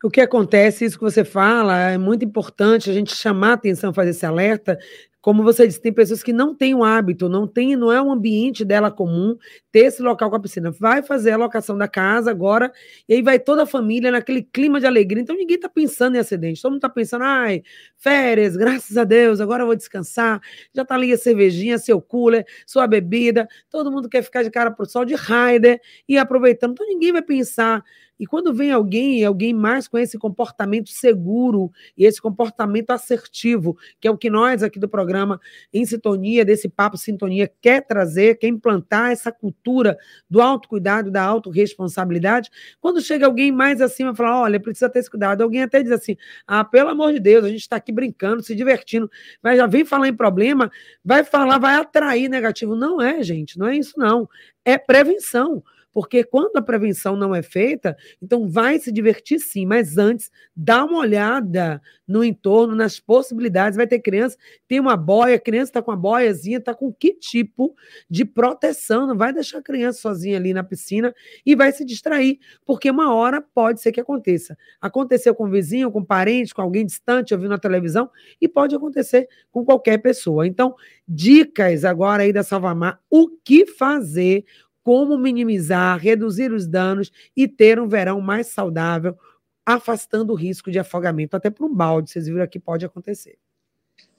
o 0.03 0.09
que 0.09 0.21
acontece, 0.21 0.85
isso 0.85 0.97
que 0.97 1.03
você 1.03 1.23
fala, 1.23 1.77
é 1.91 1.97
muito 1.97 2.25
importante 2.25 2.89
a 2.89 2.93
gente 2.93 3.15
chamar 3.15 3.51
a 3.51 3.53
atenção, 3.53 3.93
fazer 3.93 4.11
esse 4.11 4.25
alerta. 4.25 4.77
Como 5.21 5.43
você 5.43 5.67
disse, 5.67 5.79
tem 5.79 5.93
pessoas 5.93 6.23
que 6.23 6.33
não 6.33 6.55
têm 6.55 6.73
o 6.73 6.83
hábito, 6.83 7.29
não 7.29 7.45
tem, 7.45 7.75
não 7.75 7.91
é 7.91 8.01
um 8.01 8.11
ambiente 8.11 8.65
dela 8.65 8.89
comum 8.89 9.37
ter 9.71 9.81
esse 9.81 10.01
local 10.01 10.31
com 10.31 10.35
a 10.35 10.39
piscina. 10.39 10.71
Vai 10.71 11.03
fazer 11.03 11.29
a 11.31 11.37
locação 11.37 11.77
da 11.77 11.87
casa 11.87 12.31
agora, 12.31 12.71
e 13.07 13.13
aí 13.13 13.21
vai 13.21 13.37
toda 13.37 13.61
a 13.61 13.65
família 13.67 14.09
naquele 14.09 14.41
clima 14.41 14.79
de 14.79 14.87
alegria. 14.87 15.21
Então 15.21 15.35
ninguém 15.35 15.57
está 15.57 15.69
pensando 15.69 16.15
em 16.15 16.19
acidente, 16.19 16.59
todo 16.59 16.71
mundo 16.71 16.79
está 16.79 16.89
pensando, 16.89 17.23
ai, 17.23 17.61
férias, 17.95 18.57
graças 18.57 18.97
a 18.97 19.03
Deus, 19.03 19.39
agora 19.39 19.61
eu 19.61 19.67
vou 19.67 19.75
descansar. 19.75 20.41
Já 20.73 20.81
está 20.81 20.95
ali 20.95 21.13
a 21.13 21.17
cervejinha, 21.17 21.77
seu 21.77 22.01
cooler, 22.01 22.43
sua 22.65 22.87
bebida, 22.87 23.47
todo 23.69 23.91
mundo 23.91 24.09
quer 24.09 24.23
ficar 24.23 24.41
de 24.41 24.49
cara 24.49 24.71
pro 24.71 24.87
sol 24.87 25.05
de 25.05 25.13
rider 25.13 25.79
e 26.09 26.17
aproveitando. 26.17 26.71
Então 26.71 26.87
ninguém 26.87 27.11
vai 27.11 27.21
pensar 27.21 27.83
e 28.21 28.27
quando 28.27 28.53
vem 28.53 28.71
alguém, 28.71 29.25
alguém 29.25 29.51
mais 29.51 29.87
com 29.87 29.97
esse 29.97 30.15
comportamento 30.15 30.91
seguro 30.91 31.71
e 31.97 32.05
esse 32.05 32.21
comportamento 32.21 32.91
assertivo, 32.91 33.75
que 33.99 34.07
é 34.07 34.11
o 34.11 34.17
que 34.17 34.29
nós 34.29 34.61
aqui 34.61 34.77
do 34.77 34.87
programa 34.87 35.41
em 35.73 35.83
sintonia, 35.87 36.45
desse 36.45 36.69
papo 36.69 36.99
sintonia, 36.99 37.51
quer 37.59 37.81
trazer, 37.81 38.37
quer 38.37 38.45
implantar 38.45 39.09
essa 39.09 39.31
cultura 39.31 39.97
do 40.29 40.39
autocuidado, 40.39 41.09
da 41.09 41.23
autorresponsabilidade, 41.23 42.51
quando 42.79 43.01
chega 43.01 43.25
alguém 43.25 43.51
mais 43.51 43.81
acima 43.81 44.11
e 44.11 44.15
fala, 44.15 44.41
olha, 44.41 44.59
precisa 44.59 44.87
ter 44.87 44.99
esse 44.99 45.09
cuidado, 45.09 45.41
alguém 45.41 45.63
até 45.63 45.81
diz 45.81 45.91
assim, 45.91 46.15
ah, 46.45 46.63
pelo 46.63 46.89
amor 46.89 47.13
de 47.13 47.19
Deus, 47.19 47.43
a 47.43 47.49
gente 47.49 47.61
está 47.61 47.77
aqui 47.77 47.91
brincando, 47.91 48.43
se 48.43 48.53
divertindo, 48.53 49.09
mas 49.41 49.57
já 49.57 49.65
vem 49.65 49.83
falar 49.83 50.07
em 50.07 50.15
problema, 50.15 50.71
vai 51.03 51.23
falar, 51.23 51.57
vai 51.57 51.73
atrair 51.73 52.29
negativo. 52.29 52.75
Não 52.75 53.01
é, 53.01 53.23
gente, 53.23 53.57
não 53.57 53.65
é 53.65 53.77
isso 53.77 53.97
não. 53.97 54.29
É 54.63 54.77
prevenção. 54.77 55.63
Porque 55.91 56.23
quando 56.23 56.57
a 56.57 56.61
prevenção 56.61 57.15
não 57.15 57.35
é 57.35 57.41
feita, 57.41 57.97
então 58.21 58.47
vai 58.49 58.79
se 58.79 58.91
divertir 58.91 59.39
sim, 59.39 59.65
mas 59.65 59.97
antes 59.97 60.31
dá 60.55 60.85
uma 60.85 60.99
olhada 60.99 61.81
no 62.07 62.23
entorno, 62.23 62.75
nas 62.75 62.99
possibilidades. 62.99 63.77
Vai 63.77 63.87
ter 63.87 63.99
criança, 63.99 64.37
tem 64.67 64.79
uma 64.79 64.95
boia, 64.95 65.35
a 65.35 65.39
criança 65.39 65.69
está 65.69 65.81
com 65.81 65.91
a 65.91 65.95
boiazinha, 65.95 66.57
está 66.57 66.73
com 66.73 66.91
que 66.93 67.13
tipo 67.13 67.75
de 68.09 68.25
proteção? 68.25 69.07
Não 69.07 69.17
vai 69.17 69.33
deixar 69.33 69.59
a 69.59 69.63
criança 69.63 69.99
sozinha 69.99 70.37
ali 70.37 70.53
na 70.53 70.63
piscina 70.63 71.13
e 71.45 71.55
vai 71.55 71.71
se 71.71 71.83
distrair, 71.83 72.39
porque 72.65 72.89
uma 72.89 73.13
hora 73.13 73.41
pode 73.41 73.81
ser 73.81 73.91
que 73.91 73.99
aconteça. 73.99 74.57
Aconteceu 74.79 75.35
com 75.35 75.45
o 75.45 75.49
vizinho, 75.49 75.91
com 75.91 75.99
o 75.99 76.05
parente, 76.05 76.53
com 76.53 76.61
alguém 76.61 76.85
distante, 76.85 77.33
ouvindo 77.33 77.49
na 77.49 77.57
televisão, 77.57 78.09
e 78.39 78.47
pode 78.47 78.75
acontecer 78.75 79.27
com 79.51 79.65
qualquer 79.65 79.97
pessoa. 79.99 80.47
Então, 80.47 80.75
dicas 81.07 81.83
agora 81.83 82.23
aí 82.23 82.33
da 82.33 82.43
Salvamar, 82.43 82.99
o 83.09 83.29
que 83.43 83.65
fazer 83.65 84.45
como 84.83 85.17
minimizar, 85.17 85.99
reduzir 85.99 86.51
os 86.51 86.67
danos 86.67 87.11
e 87.35 87.47
ter 87.47 87.79
um 87.79 87.87
verão 87.87 88.19
mais 88.19 88.47
saudável, 88.47 89.17
afastando 89.65 90.33
o 90.33 90.35
risco 90.35 90.71
de 90.71 90.79
afogamento. 90.79 91.35
Até 91.35 91.49
por 91.49 91.65
um 91.65 91.73
balde, 91.73 92.09
vocês 92.09 92.25
viram 92.25 92.47
que 92.47 92.59
pode 92.59 92.85
acontecer. 92.85 93.37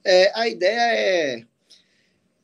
É, 0.05 0.33
a 0.35 0.49
ideia 0.49 0.81
é 0.81 1.45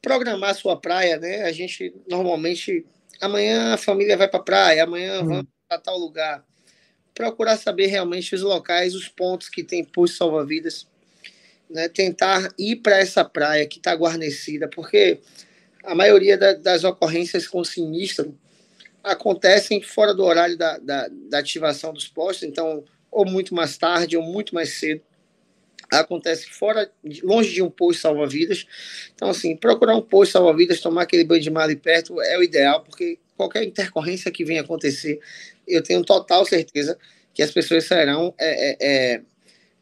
programar 0.00 0.50
a 0.50 0.54
sua 0.54 0.80
praia, 0.80 1.18
né? 1.18 1.42
A 1.42 1.52
gente 1.52 1.94
normalmente 2.08 2.86
amanhã 3.20 3.74
a 3.74 3.76
família 3.76 4.16
vai 4.16 4.28
para 4.28 4.40
a 4.40 4.44
praia, 4.44 4.84
amanhã 4.84 5.22
hum. 5.22 5.26
vamos 5.26 5.46
para 5.68 5.78
tal 5.78 5.98
lugar. 5.98 6.44
Procurar 7.14 7.56
saber 7.56 7.86
realmente 7.86 8.34
os 8.34 8.42
locais, 8.42 8.94
os 8.94 9.08
pontos 9.08 9.48
que 9.48 9.64
tem 9.64 9.84
posto 9.84 10.16
salva-vidas, 10.16 10.88
né? 11.68 11.88
Tentar 11.88 12.48
ir 12.58 12.76
para 12.76 12.98
essa 12.98 13.24
praia 13.24 13.66
que 13.66 13.78
está 13.78 13.92
guarnecida, 13.92 14.68
porque 14.68 15.20
a 15.89 15.95
maioria 15.95 16.36
da, 16.36 16.53
das 16.53 16.84
ocorrências 16.84 17.49
com 17.49 17.64
sinistro 17.64 18.39
acontecem 19.03 19.82
fora 19.82 20.14
do 20.14 20.22
horário 20.22 20.57
da, 20.57 20.76
da, 20.78 21.09
da, 21.09 21.39
ativação 21.39 21.95
dos 21.95 22.07
postos, 22.07 22.47
então, 22.47 22.84
ou 23.11 23.24
muito 23.24 23.55
mais 23.55 23.78
tarde, 23.78 24.16
ou 24.16 24.22
muito 24.22 24.55
mais 24.55 24.74
cedo. 24.74 25.01
Acontece 25.91 26.51
fora, 26.51 26.91
longe 27.22 27.55
de 27.55 27.62
um 27.62 27.70
posto 27.70 28.03
salva-vidas. 28.03 28.66
Então, 29.14 29.30
assim, 29.30 29.57
procurar 29.57 29.97
um 29.97 30.03
posto 30.03 30.32
salva-vidas, 30.32 30.80
tomar 30.80 31.03
aquele 31.03 31.24
banho 31.24 31.41
de 31.41 31.51
mar 31.51 31.62
ali 31.62 31.76
perto 31.76 32.20
é 32.20 32.36
o 32.36 32.43
ideal, 32.43 32.82
porque 32.82 33.18
qualquer 33.34 33.64
intercorrência 33.64 34.30
que 34.30 34.45
venha 34.45 34.61
acontecer, 34.61 35.18
eu 35.66 35.82
tenho 35.82 36.05
total 36.05 36.45
certeza 36.45 36.99
que 37.32 37.43
as 37.43 37.51
pessoas 37.51 37.84
serão 37.84 38.34
é, 38.36 38.70
é, 38.70 38.76
é 38.80 39.22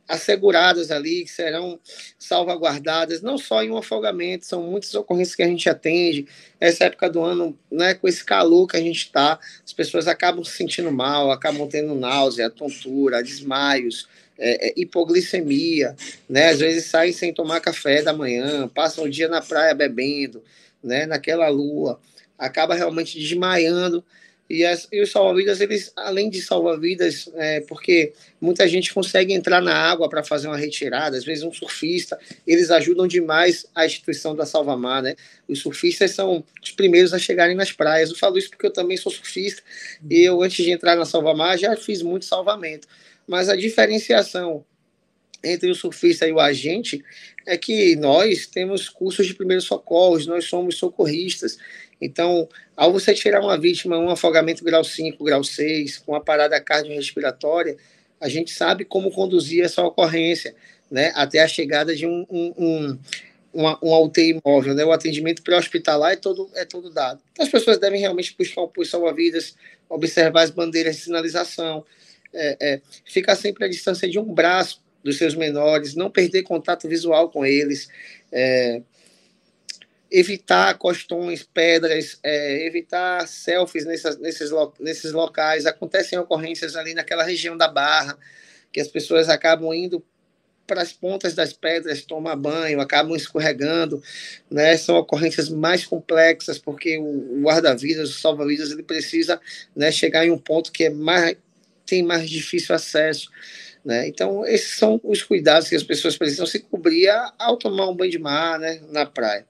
asseguradas 0.08 0.90
ali, 0.90 1.24
que 1.24 1.30
serão 1.30 1.78
salvaguardadas, 2.18 3.22
não 3.22 3.36
só 3.36 3.62
em 3.62 3.70
um 3.70 3.76
afogamento, 3.76 4.46
são 4.46 4.62
muitas 4.62 4.94
ocorrências 4.94 5.34
que 5.34 5.42
a 5.42 5.48
gente 5.48 5.68
atende. 5.68 6.26
Essa 6.60 6.84
época 6.84 7.10
do 7.10 7.22
ano, 7.22 7.58
né, 7.70 7.94
com 7.94 8.06
esse 8.06 8.24
calor 8.24 8.66
que 8.66 8.76
a 8.76 8.80
gente 8.80 8.98
está, 8.98 9.38
as 9.64 9.72
pessoas 9.72 10.06
acabam 10.06 10.44
se 10.44 10.52
sentindo 10.52 10.92
mal, 10.92 11.30
acabam 11.30 11.68
tendo 11.68 11.94
náusea, 11.94 12.50
tontura, 12.50 13.22
desmaios, 13.22 14.08
é, 14.38 14.68
é, 14.68 14.74
hipoglicemia, 14.76 15.96
né? 16.28 16.50
Às 16.50 16.60
vezes 16.60 16.84
saem 16.86 17.12
sem 17.12 17.32
tomar 17.32 17.60
café 17.60 18.02
da 18.02 18.12
manhã, 18.12 18.68
passam 18.68 19.04
o 19.04 19.10
dia 19.10 19.28
na 19.28 19.40
praia 19.40 19.74
bebendo, 19.74 20.42
né? 20.82 21.06
Naquela 21.06 21.48
lua, 21.48 21.98
acaba 22.38 22.74
realmente 22.74 23.18
desmaiando 23.18 24.04
e, 24.48 24.64
as, 24.64 24.86
e 24.92 25.00
os 25.02 25.10
salva-vidas, 25.10 25.60
eles, 25.60 25.92
além 25.96 26.30
de 26.30 26.40
salva-vidas, 26.40 27.28
é, 27.34 27.60
porque 27.62 28.12
muita 28.40 28.66
gente 28.68 28.94
consegue 28.94 29.32
entrar 29.32 29.60
na 29.60 29.74
água 29.74 30.08
para 30.08 30.22
fazer 30.22 30.46
uma 30.46 30.56
retirada, 30.56 31.16
às 31.16 31.24
vezes 31.24 31.42
um 31.42 31.52
surfista, 31.52 32.18
eles 32.46 32.70
ajudam 32.70 33.08
demais 33.08 33.66
a 33.74 33.84
instituição 33.84 34.36
da 34.36 34.46
Salvamar, 34.46 35.02
né? 35.02 35.16
Os 35.48 35.58
surfistas 35.58 36.12
são 36.12 36.44
os 36.62 36.70
primeiros 36.70 37.12
a 37.12 37.18
chegarem 37.18 37.56
nas 37.56 37.72
praias. 37.72 38.10
Eu 38.10 38.16
falo 38.16 38.38
isso 38.38 38.50
porque 38.50 38.66
eu 38.66 38.72
também 38.72 38.96
sou 38.96 39.10
surfista 39.10 39.62
e 40.08 40.20
eu, 40.20 40.40
antes 40.42 40.64
de 40.64 40.70
entrar 40.70 40.94
na 40.94 41.04
Salvamar, 41.04 41.58
já 41.58 41.76
fiz 41.76 42.00
muito 42.00 42.24
salvamento. 42.24 42.86
Mas 43.26 43.48
a 43.48 43.56
diferenciação 43.56 44.64
entre 45.42 45.70
o 45.70 45.74
surfista 45.74 46.26
e 46.26 46.32
o 46.32 46.40
agente 46.40 47.04
é 47.46 47.56
que 47.56 47.94
nós 47.96 48.46
temos 48.46 48.88
cursos 48.88 49.26
de 49.26 49.34
primeiros 49.34 49.64
socorros, 49.64 50.26
nós 50.26 50.46
somos 50.46 50.76
socorristas. 50.76 51.56
Então, 52.00 52.48
ao 52.76 52.92
você 52.92 53.14
tirar 53.14 53.40
uma 53.40 53.58
vítima, 53.58 53.96
um 53.96 54.10
afogamento 54.10 54.64
grau 54.64 54.84
5, 54.84 55.22
grau 55.24 55.44
6, 55.44 55.98
com 55.98 56.12
uma 56.12 56.20
parada 56.20 56.60
cardiorrespiratória, 56.60 57.76
a 58.20 58.28
gente 58.28 58.50
sabe 58.50 58.84
como 58.84 59.10
conduzir 59.10 59.64
essa 59.64 59.82
ocorrência, 59.82 60.54
né, 60.90 61.12
até 61.14 61.40
a 61.40 61.48
chegada 61.48 61.94
de 61.94 62.06
um, 62.06 62.26
um, 62.30 62.54
um 62.58 62.98
uma, 63.56 63.78
uma 63.80 63.98
UTI 64.00 64.34
né? 64.74 64.84
O 64.84 64.92
atendimento 64.92 65.42
pré-hospitalar 65.42 66.12
é 66.12 66.16
todo, 66.16 66.50
é 66.54 66.66
todo 66.66 66.90
dado. 66.90 67.20
Então, 67.32 67.44
as 67.44 67.50
pessoas 67.50 67.78
devem 67.78 67.98
realmente 67.98 68.36
buscar 68.38 68.60
o 68.60 68.68
pulso 68.68 68.90
salva-vidas, 68.90 69.56
observar 69.88 70.42
as 70.42 70.50
bandeiras 70.50 70.96
de 70.96 71.02
sinalização, 71.02 71.82
é, 72.34 72.56
é, 72.60 72.80
ficar 73.06 73.34
sempre 73.34 73.64
à 73.64 73.68
distância 73.68 74.08
de 74.08 74.18
um 74.18 74.24
braço 74.24 74.82
dos 75.06 75.18
seus 75.18 75.36
menores, 75.36 75.94
não 75.94 76.10
perder 76.10 76.42
contato 76.42 76.88
visual 76.88 77.30
com 77.30 77.46
eles, 77.46 77.88
é, 78.32 78.82
evitar 80.10 80.76
costões, 80.78 81.44
pedras, 81.44 82.18
é, 82.24 82.66
evitar 82.66 83.26
selfies 83.28 83.84
nessas, 83.84 84.18
nesses, 84.18 84.50
nesses 84.80 85.12
locais. 85.12 85.64
Acontecem 85.64 86.18
ocorrências 86.18 86.74
ali 86.74 86.92
naquela 86.92 87.22
região 87.22 87.56
da 87.56 87.68
Barra, 87.68 88.18
que 88.72 88.80
as 88.80 88.88
pessoas 88.88 89.28
acabam 89.28 89.72
indo 89.72 90.04
para 90.66 90.82
as 90.82 90.92
pontas 90.92 91.34
das 91.34 91.52
pedras 91.52 92.02
tomar 92.02 92.34
banho, 92.34 92.80
acabam 92.80 93.14
escorregando, 93.14 94.02
né? 94.50 94.76
São 94.76 94.96
ocorrências 94.96 95.48
mais 95.48 95.86
complexas 95.86 96.58
porque 96.58 96.98
o 96.98 97.40
guarda-vidas, 97.42 98.10
o 98.10 98.20
salva-vidas, 98.20 98.72
ele 98.72 98.82
precisa, 98.82 99.40
né, 99.76 99.92
chegar 99.92 100.26
em 100.26 100.32
um 100.32 100.38
ponto 100.38 100.72
que 100.72 100.86
é 100.86 100.90
mais 100.90 101.36
tem 101.86 102.02
mais 102.02 102.28
difícil 102.28 102.74
acesso. 102.74 103.30
Né? 103.86 104.08
Então, 104.08 104.44
esses 104.44 104.76
são 104.76 105.00
os 105.04 105.22
cuidados 105.22 105.68
que 105.68 105.76
as 105.76 105.84
pessoas 105.84 106.18
precisam 106.18 106.44
se 106.44 106.58
cobrir 106.58 107.08
ao 107.38 107.56
tomar 107.56 107.88
um 107.88 107.94
banho 107.94 108.10
de 108.10 108.18
mar 108.18 108.58
né, 108.58 108.80
na 108.90 109.06
praia. 109.06 109.46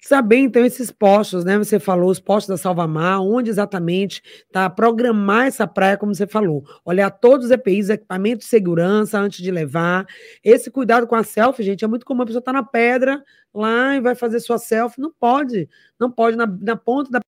Saber, 0.00 0.36
então, 0.36 0.64
esses 0.64 0.92
postos, 0.92 1.44
né? 1.44 1.58
Você 1.58 1.80
falou, 1.80 2.08
os 2.08 2.20
postos 2.20 2.48
da 2.48 2.56
Salvamar, 2.56 3.20
onde 3.20 3.50
exatamente 3.50 4.22
está 4.46 4.70
programar 4.70 5.46
essa 5.48 5.66
praia, 5.66 5.96
como 5.96 6.14
você 6.14 6.24
falou. 6.24 6.64
Olhar 6.84 7.10
todos 7.10 7.46
os 7.46 7.50
EPIs, 7.50 7.88
equipamentos 7.88 8.44
de 8.44 8.50
segurança 8.50 9.18
antes 9.18 9.42
de 9.42 9.50
levar. 9.50 10.06
Esse 10.42 10.70
cuidado 10.70 11.08
com 11.08 11.16
a 11.16 11.24
selfie, 11.24 11.64
gente, 11.64 11.84
é 11.84 11.88
muito 11.88 12.06
comum. 12.06 12.22
A 12.22 12.26
pessoa 12.26 12.38
está 12.38 12.52
na 12.52 12.62
pedra 12.62 13.24
lá 13.52 13.96
e 13.96 14.00
vai 14.00 14.14
fazer 14.14 14.38
sua 14.38 14.58
selfie. 14.58 15.00
Não 15.00 15.12
pode. 15.12 15.68
Não 15.98 16.12
pode. 16.12 16.36
Na, 16.36 16.46
na 16.46 16.76
ponta 16.76 17.10
da 17.10 17.20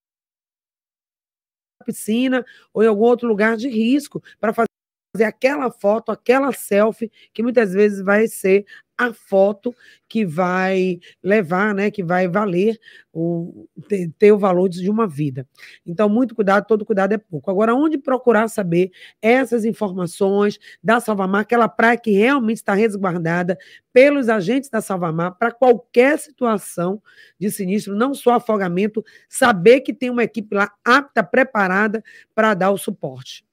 piscina 1.85 2.45
ou 2.73 2.85
em 2.85 2.87
algum 2.87 3.03
outro 3.05 3.27
lugar 3.27 3.57
de 3.57 3.69
risco 3.69 4.23
para 4.39 4.53
fazer 4.53 4.71
aquela 5.19 5.71
foto, 5.71 6.13
aquela 6.13 6.53
selfie, 6.53 7.11
que 7.33 7.43
muitas 7.43 7.73
vezes 7.73 8.01
vai 8.01 8.29
ser 8.29 8.65
a 8.97 9.15
foto 9.15 9.75
que 10.07 10.27
vai 10.27 11.01
levar, 11.23 11.75
né, 11.75 11.91
que 11.91 12.05
vai 12.05 12.29
valer 12.29 12.79
o 13.11 13.67
ter, 13.89 14.13
ter, 14.19 14.31
o 14.31 14.39
valor 14.39 14.69
de 14.69 14.91
uma 14.91 15.09
vida. 15.09 15.49
Então, 15.87 16.07
muito 16.07 16.35
cuidado, 16.35 16.67
todo 16.67 16.85
cuidado 16.85 17.13
é 17.15 17.19
pouco. 17.19 17.51
Agora, 17.51 17.75
onde 17.75 17.97
procurar 17.97 18.47
saber 18.49 18.91
essas 19.23 19.65
informações 19.65 20.59
da 20.83 21.01
Salvamar, 21.01 21.41
aquela 21.41 21.67
praia 21.67 21.97
que 21.97 22.11
realmente 22.11 22.59
está 22.59 22.75
resguardada 22.75 23.59
pelos 23.91 24.29
agentes 24.29 24.69
da 24.69 24.83
Salvamar 24.83 25.35
para 25.39 25.51
qualquer 25.51 26.19
situação 26.19 27.03
de 27.39 27.51
sinistro, 27.51 27.97
não 27.97 28.13
só 28.13 28.35
afogamento, 28.35 29.03
saber 29.31 29.81
que 29.81 29.95
tem 29.95 30.11
uma 30.11 30.25
equipe 30.25 30.55
lá 30.55 30.71
apta, 30.85 31.25
preparada 31.25 32.05
para 32.35 32.53
dar 32.53 32.71
o 32.71 32.77
suporte. 32.77 33.45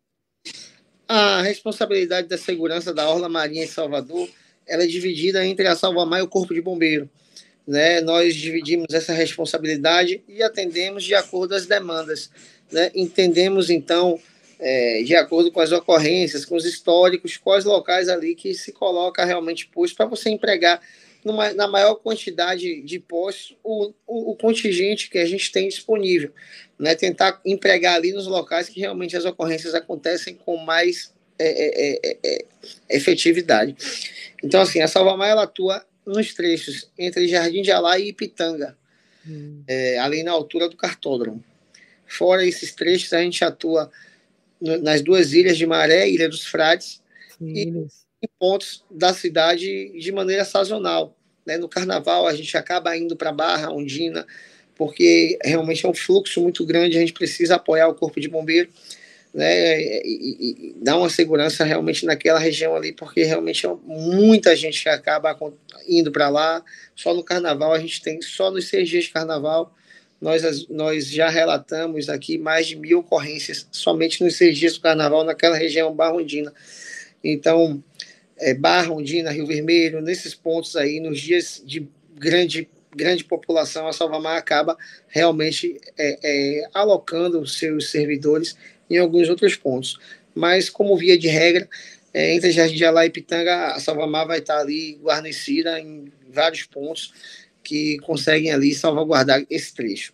A 1.08 1.42
responsabilidade 1.42 2.28
da 2.28 2.38
segurança 2.38 2.94
da 2.94 3.10
Orla 3.10 3.30
Marinha 3.30 3.64
em 3.64 3.68
Salvador 3.68 4.30
ela 4.68 4.84
é 4.84 4.88
dividida 4.88 5.46
entre 5.46 5.66
a 5.68 5.76
Salvamar 5.76 6.20
e 6.20 6.24
o 6.24 6.28
Corpo 6.28 6.54
de 6.54 6.62
Bombeiro. 6.62 7.10
Né? 7.66 8.02
Nós 8.02 8.36
dividimos 8.36 8.94
essa 8.94 9.14
responsabilidade 9.14 10.22
e 10.28 10.44
atendemos 10.44 11.04
de 11.04 11.16
acordo 11.16 11.56
às 11.56 11.66
demandas. 11.66 12.30
Né? 12.72 12.92
Entendemos, 12.94 13.70
então, 13.70 14.20
é, 14.60 15.04
de 15.04 15.16
acordo 15.16 15.52
com 15.52 15.62
as 15.62 15.72
ocorrências, 15.72 16.46
com 16.46 16.56
os 16.56 16.66
históricos, 16.66 17.38
quais 17.38 17.66
locais 17.66 18.10
ali 18.10 18.36
que 18.36 18.54
se 18.54 18.72
coloca 18.72 19.24
realmente 19.24 19.68
posto 19.68 19.96
para 19.96 20.06
você 20.06 20.30
empregar 20.30 20.82
numa, 21.28 21.54
na 21.54 21.68
maior 21.68 21.96
quantidade 21.96 22.82
de 22.82 23.00
postos 23.00 23.58
o, 23.62 23.94
o, 24.08 24.32
o, 24.32 24.36
contingente 24.36 25.10
que 25.10 25.18
a 25.18 25.26
gente 25.26 25.52
tem 25.52 25.68
disponível. 25.68 26.32
Né? 26.80 26.96
Tentar 26.96 27.42
empregar 27.46 27.96
ali 27.96 28.14
nos 28.14 28.28
locais 28.28 28.70
que 28.70 28.80
realmente 28.80 29.18
as 29.18 29.26
ocorrências 29.26 29.76
acontecem 29.76 30.36
com 30.36 30.56
mais 30.56 31.14
é, 31.38 31.48
é, 31.48 32.00
é, 32.02 32.18
é 32.24 32.46
efetividade. 32.98 33.76
Então, 34.42 34.62
assim, 34.62 34.80
a 34.80 34.88
Salvamar 34.88 35.30
ela 35.30 35.44
atua 35.44 35.86
nos 36.06 36.34
trechos 36.34 36.90
entre 36.98 37.28
Jardim 37.28 37.62
de 37.62 37.72
Alá 37.72 38.00
e 38.00 38.10
Ipitanga, 38.10 38.78
hum. 39.28 39.64
é, 39.68 40.00
ali 40.00 40.24
na 40.24 40.32
altura 40.32 40.70
do 40.70 40.78
cartódromo. 40.78 41.44
Fora 42.08 42.46
esses 42.46 42.74
trechos, 42.74 43.12
a 43.12 43.22
gente 43.22 43.44
atua 43.44 43.92
no, 44.62 44.78
nas 44.78 45.02
duas 45.02 45.34
ilhas 45.34 45.58
de 45.58 45.66
Maré, 45.66 46.10
Ilha 46.10 46.30
dos 46.30 46.46
Frades, 46.46 47.02
Sim. 47.38 47.54
e 47.54 47.88
em 48.24 48.30
pontos 48.40 48.84
da 48.90 49.14
cidade 49.14 49.92
de 50.00 50.12
maneira 50.12 50.46
sazonal. 50.46 51.17
Né? 51.48 51.58
No 51.58 51.70
carnaval, 51.70 52.28
a 52.28 52.36
gente 52.36 52.56
acaba 52.58 52.96
indo 52.98 53.16
para 53.16 53.32
Barra, 53.32 53.72
Ondina, 53.72 54.28
porque 54.76 55.40
realmente 55.42 55.86
é 55.86 55.90
um 55.90 55.94
fluxo 55.94 56.42
muito 56.42 56.66
grande, 56.66 56.98
a 56.98 57.00
gente 57.00 57.14
precisa 57.14 57.56
apoiar 57.56 57.88
o 57.88 57.96
Corpo 57.96 58.20
de 58.20 58.28
Bombeiro 58.28 58.70
né, 59.34 59.80
e, 59.82 60.74
e, 60.74 60.76
dar 60.82 60.98
uma 60.98 61.10
segurança 61.10 61.64
realmente 61.64 62.06
naquela 62.06 62.38
região 62.38 62.76
ali, 62.76 62.92
porque 62.92 63.24
realmente 63.24 63.66
é 63.66 63.74
muita 63.86 64.56
gente 64.56 64.90
acaba 64.90 65.38
indo 65.88 66.12
para 66.12 66.28
lá. 66.28 66.64
Só 66.94 67.14
no 67.14 67.24
carnaval 67.24 67.72
a 67.72 67.80
gente 67.80 68.02
tem, 68.02 68.22
só 68.22 68.52
nos 68.52 68.68
seis 68.68 68.90
dias 68.90 69.06
de 69.06 69.12
carnaval, 69.12 69.74
nós, 70.20 70.68
nós 70.68 71.08
já 71.08 71.30
relatamos 71.30 72.10
aqui 72.10 72.38
mais 72.38 72.68
de 72.68 72.76
mil 72.76 73.00
ocorrências 73.00 73.68
somente 73.72 74.22
nos 74.24 74.36
seis 74.36 74.58
dias 74.58 74.74
do 74.74 74.82
carnaval 74.82 75.24
naquela 75.24 75.56
região 75.56 75.96
barrondina. 75.96 76.52
Então, 77.24 77.82
é, 78.40 78.54
Barra, 78.54 78.92
Ondina, 78.92 79.32
Rio 79.32 79.46
Vermelho, 79.46 80.02
nesses 80.02 80.34
pontos 80.34 80.76
aí, 80.76 81.00
nos 81.00 81.20
dias 81.20 81.62
de 81.66 81.88
grande 82.16 82.70
grande 82.96 83.24
população, 83.24 83.88
a 83.88 83.94
Salvamar 83.94 84.38
acaba 84.38 84.76
realmente 85.08 85.80
é, 85.98 86.20
é, 86.24 86.70
alocando 86.74 87.46
seus 87.46 87.92
servidores 87.92 88.58
em 88.90 88.98
alguns 88.98 89.30
outros 89.30 89.56
pontos. 89.56 90.00
Mas, 90.34 90.68
como 90.68 90.98
via 90.98 91.18
de 91.18 91.28
regra, 91.28 91.70
é, 92.14 92.34
entre 92.34 92.52
Jardim 92.52 92.76
de 92.76 92.86
Alá 92.86 93.06
e 93.06 93.12
Pitanga, 93.12 93.74
a 93.74 93.80
Salvamar 93.80 94.26
vai 94.26 94.40
estar 94.40 94.58
ali 94.60 95.00
guarnecida 95.02 95.80
em 95.80 96.12
vários 96.32 96.64
pontos 96.64 97.14
que 97.64 97.98
conseguem 98.00 98.52
ali 98.52 98.74
salvaguardar 98.74 99.46
esse 99.50 99.74
trecho. 99.74 100.14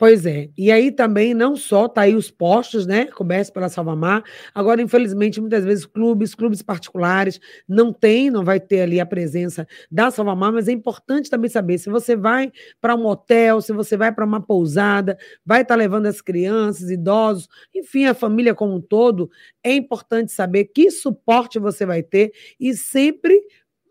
Pois 0.00 0.24
é. 0.26 0.48
E 0.56 0.70
aí 0.70 0.92
também 0.92 1.34
não 1.34 1.56
só 1.56 1.88
tá 1.88 2.02
aí 2.02 2.14
os 2.14 2.30
postos, 2.30 2.86
né, 2.86 3.06
cobertos 3.06 3.50
pela 3.50 3.68
Salvamar. 3.68 4.22
Agora, 4.54 4.80
infelizmente, 4.80 5.40
muitas 5.40 5.64
vezes 5.64 5.84
clubes, 5.84 6.36
clubes 6.36 6.62
particulares 6.62 7.40
não 7.68 7.92
tem, 7.92 8.30
não 8.30 8.44
vai 8.44 8.60
ter 8.60 8.82
ali 8.82 9.00
a 9.00 9.06
presença 9.06 9.66
da 9.90 10.08
Salvamar, 10.12 10.52
mas 10.52 10.68
é 10.68 10.72
importante 10.72 11.28
também 11.28 11.50
saber 11.50 11.78
se 11.78 11.90
você 11.90 12.14
vai 12.14 12.52
para 12.80 12.94
um 12.94 13.06
hotel, 13.06 13.60
se 13.60 13.72
você 13.72 13.96
vai 13.96 14.12
para 14.12 14.24
uma 14.24 14.40
pousada, 14.40 15.18
vai 15.44 15.62
estar 15.62 15.74
tá 15.74 15.78
levando 15.78 16.06
as 16.06 16.20
crianças, 16.20 16.90
idosos, 16.90 17.48
enfim, 17.74 18.04
a 18.06 18.14
família 18.14 18.54
como 18.54 18.76
um 18.76 18.80
todo, 18.80 19.28
é 19.64 19.72
importante 19.74 20.30
saber 20.30 20.66
que 20.66 20.92
suporte 20.92 21.58
você 21.58 21.84
vai 21.84 22.04
ter 22.04 22.30
e 22.60 22.72
sempre 22.72 23.42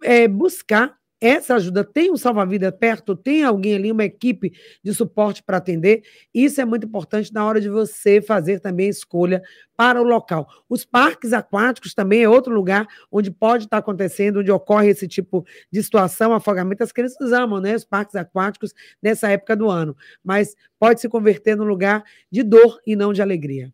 é, 0.03 0.26
buscar 0.28 0.95
essa 1.20 1.55
ajuda, 1.55 1.84
tem 1.84 2.11
um 2.11 2.18
salva-vida 2.18 2.72
perto, 2.72 3.15
tem 3.15 3.43
alguém 3.43 3.76
ali, 3.76 3.91
uma 3.91 4.03
equipe 4.03 4.53
de 4.84 4.93
suporte 4.93 5.41
para 5.41 5.57
atender. 5.57 6.03
Isso 6.34 6.61
é 6.61 6.65
muito 6.65 6.86
importante 6.86 7.34
na 7.34 7.45
hora 7.45 7.59
de 7.59 7.70
você 7.70 8.22
fazer 8.22 8.59
também 8.59 8.88
a 8.88 8.91
escolha 8.91 9.41
para 9.76 9.99
o 10.01 10.03
local. 10.03 10.47
Os 10.70 10.86
parques 10.86 11.34
aquáticos 11.34 11.93
também 11.93 12.22
é 12.22 12.30
outro 12.30 12.53
lugar 12.53 12.88
onde 13.11 13.32
pode 13.32 13.63
estar 13.63 13.78
acontecendo, 13.78 14.39
onde 14.39 14.51
ocorre 14.51 14.89
esse 14.89 15.07
tipo 15.07 15.45
de 15.72 15.82
situação, 15.82 16.34
afogamento. 16.34 16.84
As 16.84 16.91
crianças 16.91 17.32
amam, 17.32 17.59
né? 17.59 17.76
Os 17.76 17.84
parques 17.84 18.15
aquáticos 18.15 18.74
nessa 19.01 19.30
época 19.30 19.55
do 19.55 19.70
ano, 19.70 19.95
mas 20.24 20.55
pode 20.80 21.01
se 21.01 21.09
converter 21.09 21.55
num 21.55 21.65
lugar 21.65 22.03
de 22.32 22.43
dor 22.43 22.80
e 22.86 22.95
não 22.95 23.11
de 23.11 23.22
alegria. 23.22 23.74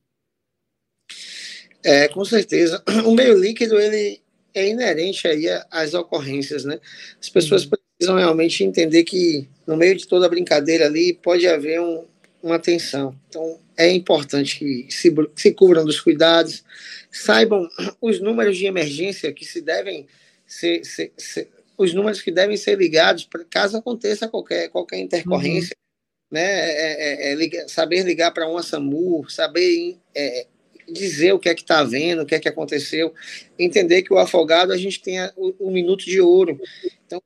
É, 1.83 2.07
com 2.07 2.23
certeza. 2.23 2.81
O 3.05 3.13
meio 3.13 3.37
líquido, 3.37 3.77
ele 3.77 4.22
é 4.53 4.67
inerente 4.67 5.27
aí 5.27 5.45
às 5.71 5.93
ocorrências, 5.93 6.63
né? 6.63 6.79
As 7.19 7.29
pessoas 7.29 7.63
uhum. 7.63 7.71
precisam 7.97 8.17
realmente 8.17 8.63
entender 8.63 9.03
que 9.03 9.47
no 9.65 9.75
meio 9.75 9.95
de 9.95 10.07
toda 10.07 10.25
a 10.25 10.29
brincadeira 10.29 10.85
ali 10.85 11.13
pode 11.13 11.47
haver 11.47 11.81
um, 11.81 12.05
uma 12.41 12.59
tensão. 12.59 13.15
Então, 13.29 13.59
é 13.77 13.89
importante 13.91 14.59
que 14.59 14.87
se, 14.89 15.13
se 15.35 15.51
cubram 15.53 15.85
dos 15.85 15.99
cuidados, 15.99 16.63
saibam 17.11 17.67
os 18.01 18.19
números 18.19 18.57
de 18.57 18.65
emergência 18.65 19.31
que 19.33 19.45
se 19.45 19.61
devem 19.61 20.07
ser, 20.45 20.83
ser, 20.85 21.11
ser 21.17 21.49
os 21.77 21.93
números 21.93 22.21
que 22.21 22.31
devem 22.31 22.55
ser 22.55 22.77
ligados 22.77 23.25
para 23.25 23.43
caso 23.45 23.77
aconteça 23.77 24.27
qualquer, 24.27 24.69
qualquer 24.69 24.99
intercorrência, 24.99 25.75
uhum. 25.75 26.39
né? 26.39 26.43
É, 26.43 27.33
é, 27.33 27.33
é, 27.33 27.55
é 27.55 27.67
saber 27.67 28.03
ligar 28.03 28.31
para 28.31 28.47
uma 28.47 28.61
SAMU, 28.61 29.27
saber 29.29 29.97
é, 30.13 30.47
dizer 30.89 31.33
o 31.33 31.39
que 31.39 31.49
é 31.49 31.55
que 31.55 31.61
está 31.61 31.83
vendo, 31.83 32.21
o 32.21 32.25
que 32.25 32.35
é 32.35 32.39
que 32.39 32.49
aconteceu, 32.49 33.13
entender 33.57 34.01
que 34.03 34.13
o 34.13 34.17
afogado 34.17 34.71
a 34.71 34.77
gente 34.77 35.01
tem 35.01 35.19
o, 35.35 35.67
o 35.67 35.71
minuto 35.71 36.05
de 36.05 36.19
ouro. 36.19 36.59
Então, 37.05 37.21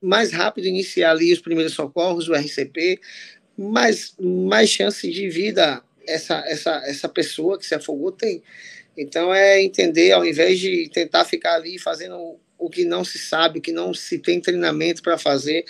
mais 0.00 0.32
rápido 0.32 0.66
iniciar 0.66 1.10
ali 1.10 1.32
os 1.32 1.40
primeiros 1.40 1.74
socorros, 1.74 2.28
o 2.28 2.34
RCP, 2.34 3.00
mais, 3.56 4.14
mais 4.20 4.68
chance 4.68 5.10
de 5.10 5.28
vida 5.28 5.82
essa, 6.06 6.38
essa, 6.46 6.82
essa 6.84 7.08
pessoa 7.08 7.58
que 7.58 7.66
se 7.66 7.74
afogou 7.74 8.12
tem. 8.12 8.42
Então, 8.96 9.32
é 9.32 9.62
entender, 9.62 10.12
ao 10.12 10.24
invés 10.24 10.58
de 10.58 10.88
tentar 10.88 11.24
ficar 11.24 11.54
ali 11.54 11.78
fazendo 11.78 12.38
o 12.58 12.70
que 12.70 12.84
não 12.84 13.04
se 13.04 13.18
sabe, 13.18 13.58
o 13.58 13.62
que 13.62 13.72
não 13.72 13.92
se 13.92 14.18
tem 14.18 14.40
treinamento 14.40 15.02
para 15.02 15.18
fazer, 15.18 15.64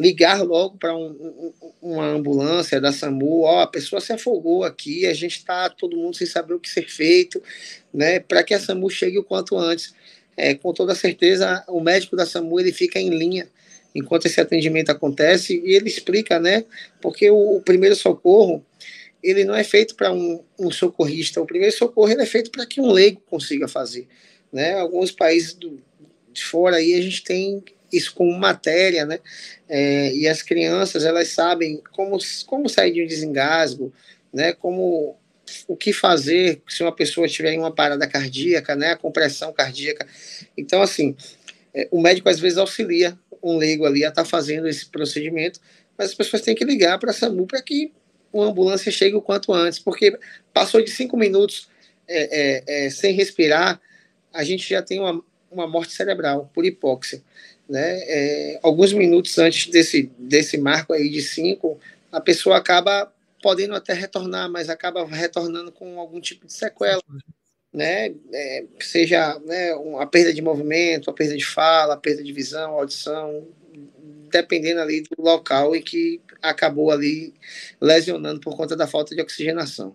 ligar 0.00 0.42
logo 0.42 0.78
para 0.78 0.96
um, 0.96 1.10
um, 1.10 1.52
uma 1.82 2.06
ambulância 2.06 2.80
da 2.80 2.90
SAMU, 2.90 3.42
ó, 3.42 3.60
a 3.60 3.66
pessoa 3.66 4.00
se 4.00 4.14
afogou 4.14 4.64
aqui, 4.64 5.06
a 5.06 5.12
gente 5.12 5.36
está 5.36 5.68
todo 5.68 5.96
mundo 5.96 6.16
sem 6.16 6.26
saber 6.26 6.54
o 6.54 6.58
que 6.58 6.70
ser 6.70 6.88
feito, 6.88 7.42
né, 7.92 8.18
para 8.18 8.42
que 8.42 8.54
a 8.54 8.58
SAMU 8.58 8.88
chegue 8.88 9.18
o 9.18 9.24
quanto 9.24 9.58
antes. 9.58 9.94
É, 10.36 10.54
com 10.54 10.72
toda 10.72 10.94
certeza, 10.94 11.62
o 11.68 11.80
médico 11.80 12.16
da 12.16 12.24
SAMU 12.24 12.58
ele 12.58 12.72
fica 12.72 12.98
em 12.98 13.10
linha 13.10 13.46
enquanto 13.94 14.24
esse 14.24 14.40
atendimento 14.40 14.88
acontece 14.88 15.60
e 15.62 15.74
ele 15.74 15.88
explica, 15.88 16.40
né, 16.40 16.64
porque 17.02 17.30
o, 17.30 17.56
o 17.56 17.60
primeiro 17.60 17.94
socorro 17.94 18.64
ele 19.22 19.44
não 19.44 19.54
é 19.54 19.62
feito 19.62 19.94
para 19.96 20.10
um, 20.10 20.42
um, 20.58 20.70
socorrista, 20.70 21.42
o 21.42 21.46
primeiro 21.46 21.76
socorro 21.76 22.10
ele 22.10 22.22
é 22.22 22.26
feito 22.26 22.50
para 22.50 22.64
que 22.64 22.80
um 22.80 22.90
leigo 22.90 23.20
consiga 23.28 23.68
fazer, 23.68 24.08
né, 24.50 24.72
alguns 24.78 25.10
países 25.10 25.52
do, 25.52 25.78
de 26.32 26.42
fora 26.42 26.76
aí 26.76 26.94
a 26.94 27.02
gente 27.02 27.22
tem 27.22 27.62
isso 27.92 28.14
como 28.14 28.32
matéria, 28.38 29.04
né? 29.04 29.18
É, 29.68 30.14
e 30.14 30.28
as 30.28 30.42
crianças 30.42 31.04
elas 31.04 31.28
sabem 31.28 31.82
como, 31.92 32.18
como 32.46 32.68
sair 32.68 32.92
de 32.92 33.02
um 33.02 33.06
desengasgo, 33.06 33.92
né? 34.32 34.52
Como 34.52 35.16
o 35.66 35.76
que 35.76 35.92
fazer 35.92 36.62
se 36.68 36.82
uma 36.82 36.94
pessoa 36.94 37.26
tiver 37.26 37.58
uma 37.58 37.74
parada 37.74 38.06
cardíaca, 38.06 38.76
né? 38.76 38.92
A 38.92 38.96
compressão 38.96 39.52
cardíaca. 39.52 40.06
Então, 40.56 40.82
assim, 40.82 41.16
é, 41.74 41.88
o 41.90 42.00
médico 42.00 42.28
às 42.28 42.38
vezes 42.40 42.58
auxilia 42.58 43.18
um 43.42 43.56
leigo 43.56 43.86
ali 43.86 44.04
a 44.04 44.08
estar 44.08 44.22
tá 44.22 44.28
fazendo 44.28 44.68
esse 44.68 44.86
procedimento, 44.86 45.60
mas 45.96 46.10
as 46.10 46.14
pessoas 46.14 46.42
têm 46.42 46.54
que 46.54 46.64
ligar 46.64 46.98
para 46.98 47.10
a 47.10 47.14
SAMU 47.14 47.46
para 47.46 47.62
que 47.62 47.92
uma 48.32 48.46
ambulância 48.46 48.92
chegue 48.92 49.16
o 49.16 49.22
quanto 49.22 49.52
antes, 49.52 49.78
porque 49.78 50.16
passou 50.52 50.82
de 50.82 50.90
cinco 50.90 51.16
minutos 51.16 51.68
é, 52.06 52.74
é, 52.76 52.86
é 52.86 52.90
sem 52.90 53.14
respirar, 53.14 53.80
a 54.32 54.44
gente 54.44 54.68
já 54.68 54.82
tem 54.82 55.00
uma, 55.00 55.22
uma 55.50 55.66
morte 55.66 55.92
cerebral 55.92 56.50
por 56.54 56.64
hipóxia. 56.64 57.22
Né? 57.70 58.00
É, 58.02 58.60
alguns 58.64 58.92
minutos 58.92 59.38
antes 59.38 59.70
desse, 59.70 60.10
desse 60.18 60.58
marco 60.58 60.92
aí 60.92 61.08
de 61.08 61.22
cinco, 61.22 61.78
a 62.10 62.20
pessoa 62.20 62.56
acaba 62.56 63.12
podendo 63.40 63.76
até 63.76 63.92
retornar, 63.92 64.50
mas 64.50 64.68
acaba 64.68 65.06
retornando 65.06 65.70
com 65.70 66.00
algum 66.00 66.20
tipo 66.20 66.48
de 66.48 66.52
sequela, 66.52 67.00
né? 67.72 68.12
É, 68.34 68.64
seja 68.80 69.38
né, 69.46 69.70
a 70.00 70.04
perda 70.04 70.34
de 70.34 70.42
movimento, 70.42 71.08
a 71.08 71.12
perda 71.12 71.36
de 71.36 71.46
fala, 71.46 71.94
a 71.94 71.96
perda 71.96 72.24
de 72.24 72.32
visão, 72.32 72.72
audição, 72.72 73.46
dependendo 74.32 74.80
ali 74.80 75.02
do 75.02 75.22
local 75.22 75.76
em 75.76 75.80
que 75.80 76.20
acabou 76.42 76.90
ali 76.90 77.32
lesionando 77.80 78.40
por 78.40 78.56
conta 78.56 78.76
da 78.76 78.88
falta 78.88 79.14
de 79.14 79.22
oxigenação. 79.22 79.94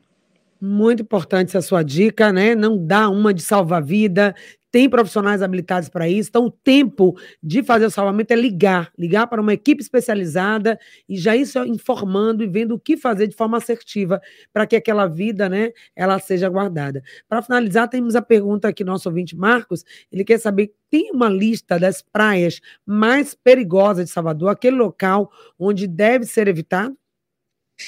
Muito 0.62 1.04
importante 1.04 1.50
essa 1.50 1.62
sua 1.62 1.84
dica, 1.84 2.32
né? 2.32 2.56
Não 2.56 2.78
dá 2.78 3.10
uma 3.10 3.34
de 3.34 3.44
salva-vida, 3.44 4.34
tem 4.76 4.90
profissionais 4.90 5.42
habilitados 5.42 5.88
para 5.88 6.10
isso. 6.10 6.28
Então, 6.28 6.48
o 6.48 6.52
tempo 6.52 7.18
de 7.42 7.64
fazer 7.64 7.86
o 7.86 7.90
salvamento 7.90 8.34
é 8.34 8.36
ligar, 8.36 8.92
ligar 9.00 9.26
para 9.26 9.40
uma 9.40 9.54
equipe 9.54 9.82
especializada 9.82 10.78
e 11.08 11.16
já 11.16 11.34
isso 11.34 11.58
informando 11.64 12.44
e 12.44 12.48
vendo 12.48 12.76
o 12.76 12.80
que 12.80 12.98
fazer 12.98 13.28
de 13.28 13.38
forma 13.38 13.56
assertiva 13.56 14.22
para 14.52 14.68
que 14.68 14.76
aquela 14.76 15.08
vida, 15.08 15.48
né, 15.48 15.72
ela 15.96 16.20
seja 16.20 16.50
guardada. 16.50 17.02
Para 17.30 17.42
finalizar, 17.42 17.88
temos 17.88 18.18
a 18.18 18.22
pergunta 18.22 18.68
aqui 18.68 18.84
nosso 18.84 19.08
ouvinte 19.08 19.34
Marcos, 19.34 19.86
ele 20.12 20.26
quer 20.26 20.42
saber 20.42 20.74
tem 20.90 21.10
uma 21.14 21.30
lista 21.30 21.80
das 21.80 22.02
praias 22.02 22.60
mais 22.86 23.34
perigosas 23.34 24.04
de 24.04 24.12
Salvador, 24.12 24.50
aquele 24.50 24.76
local 24.76 25.32
onde 25.58 25.88
deve 25.88 26.26
ser 26.26 26.50
evitado? 26.50 26.98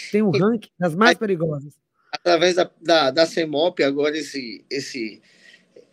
Tem 0.09 0.21
um 0.21 0.31
ranking 0.31 0.69
das 0.79 0.95
mais 0.95 1.17
perigosas. 1.17 1.73
Através 2.13 2.55
da, 2.55 2.71
da, 2.81 3.11
da 3.11 3.25
CEMOP, 3.25 3.83
agora 3.83 4.17
esse, 4.17 4.65
esse 4.69 5.21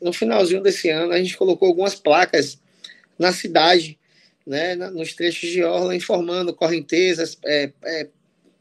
no 0.04 0.12
finalzinho 0.12 0.62
desse 0.62 0.90
ano, 0.90 1.14
a 1.14 1.18
gente 1.18 1.34
colocou 1.34 1.66
algumas 1.66 1.94
placas 1.94 2.60
na 3.18 3.32
cidade, 3.32 3.98
né, 4.46 4.74
nos 4.74 5.14
trechos 5.14 5.48
de 5.48 5.64
orla, 5.64 5.96
informando 5.96 6.52
correntezas, 6.52 7.38
é, 7.42 7.72
é, 7.82 8.08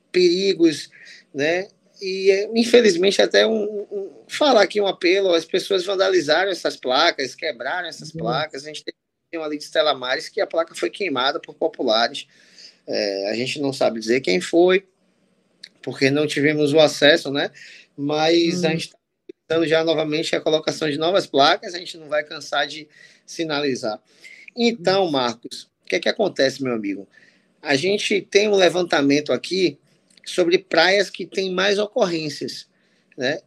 perigos, 0.09 0.89
né, 1.33 1.67
e 2.01 2.49
infelizmente 2.55 3.21
até 3.21 3.45
um, 3.45 3.85
um, 3.91 4.11
falar 4.25 4.61
aqui 4.61 4.79
um 4.79 4.87
apelo, 4.87 5.33
as 5.33 5.43
pessoas 5.43 5.83
vandalizaram 5.83 6.49
essas 6.49 6.77
placas, 6.77 7.35
quebraram 7.35 7.89
essas 7.89 8.13
uhum. 8.13 8.21
placas, 8.21 8.63
a 8.63 8.67
gente 8.67 8.85
tem 8.85 8.93
uma 9.37 9.45
ali 9.45 9.57
de 9.57 9.65
Stella 9.65 9.93
Maris 9.93 10.29
que 10.29 10.39
a 10.39 10.47
placa 10.47 10.73
foi 10.73 10.89
queimada 10.89 11.41
por 11.41 11.55
populares, 11.55 12.25
é, 12.87 13.31
a 13.31 13.33
gente 13.33 13.59
não 13.59 13.73
sabe 13.73 13.99
dizer 13.99 14.21
quem 14.21 14.39
foi, 14.39 14.87
porque 15.81 16.09
não 16.09 16.25
tivemos 16.25 16.71
o 16.71 16.79
acesso, 16.79 17.29
né, 17.29 17.51
mas 17.97 18.63
a 18.63 18.67
uhum. 18.67 18.73
gente 18.73 18.85
está 18.85 19.02
solicitando 19.43 19.67
já 19.67 19.83
novamente 19.83 20.35
a 20.35 20.41
colocação 20.41 20.89
de 20.89 20.97
novas 20.97 21.27
placas, 21.27 21.73
a 21.73 21.79
gente 21.79 21.97
não 21.97 22.07
vai 22.07 22.23
cansar 22.23 22.67
de 22.67 22.87
sinalizar. 23.25 23.99
Então, 24.55 25.09
Marcos, 25.09 25.69
o 25.83 25.89
que 25.89 25.95
é 25.95 25.99
que 25.99 26.09
acontece, 26.09 26.63
meu 26.63 26.73
amigo? 26.73 27.07
A 27.61 27.75
gente 27.75 28.21
tem 28.21 28.47
um 28.47 28.55
levantamento 28.55 29.31
aqui 29.31 29.77
sobre 30.25 30.57
praias 30.57 31.09
que 31.09 31.25
têm 31.25 31.51
mais 31.51 31.77
ocorrências, 31.79 32.67
né? 33.17 33.39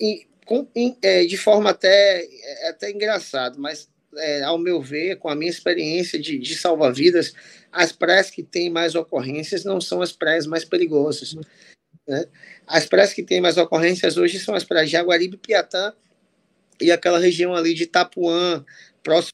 E, 0.00 0.26
com, 0.44 0.66
é, 1.02 1.24
de 1.24 1.36
forma 1.36 1.70
até, 1.70 2.24
é, 2.24 2.68
até 2.68 2.90
engraçado, 2.90 3.60
mas 3.60 3.88
é, 4.16 4.42
ao 4.42 4.58
meu 4.58 4.80
ver, 4.80 5.16
com 5.16 5.28
a 5.28 5.34
minha 5.34 5.50
experiência 5.50 6.18
de, 6.18 6.38
de 6.38 6.56
salva-vidas, 6.56 7.32
as 7.70 7.92
praias 7.92 8.30
que 8.30 8.42
têm 8.42 8.68
mais 8.68 8.94
ocorrências 8.94 9.64
não 9.64 9.80
são 9.80 10.02
as 10.02 10.12
praias 10.12 10.46
mais 10.46 10.64
perigosas. 10.64 11.36
Né? 12.06 12.24
As 12.66 12.86
praias 12.86 13.12
que 13.12 13.22
têm 13.22 13.40
mais 13.40 13.56
ocorrências 13.56 14.16
hoje 14.16 14.38
são 14.40 14.54
as 14.54 14.64
praias 14.64 14.86
de 14.88 14.92
Jaguaribe, 14.92 15.36
Piatã 15.36 15.92
e 16.80 16.90
aquela 16.92 17.18
região 17.18 17.54
ali 17.54 17.74
de 17.74 17.84
Itapuã, 17.84 18.64
próximo. 19.02 19.32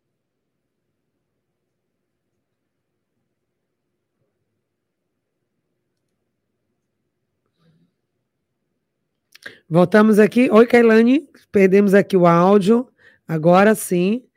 Voltamos 9.68 10.18
aqui. 10.18 10.50
Oi, 10.50 10.66
Kailane. 10.66 11.28
Perdemos 11.52 11.94
aqui 11.94 12.16
o 12.16 12.26
áudio. 12.26 12.88
Agora 13.26 13.74
sim. 13.74 14.27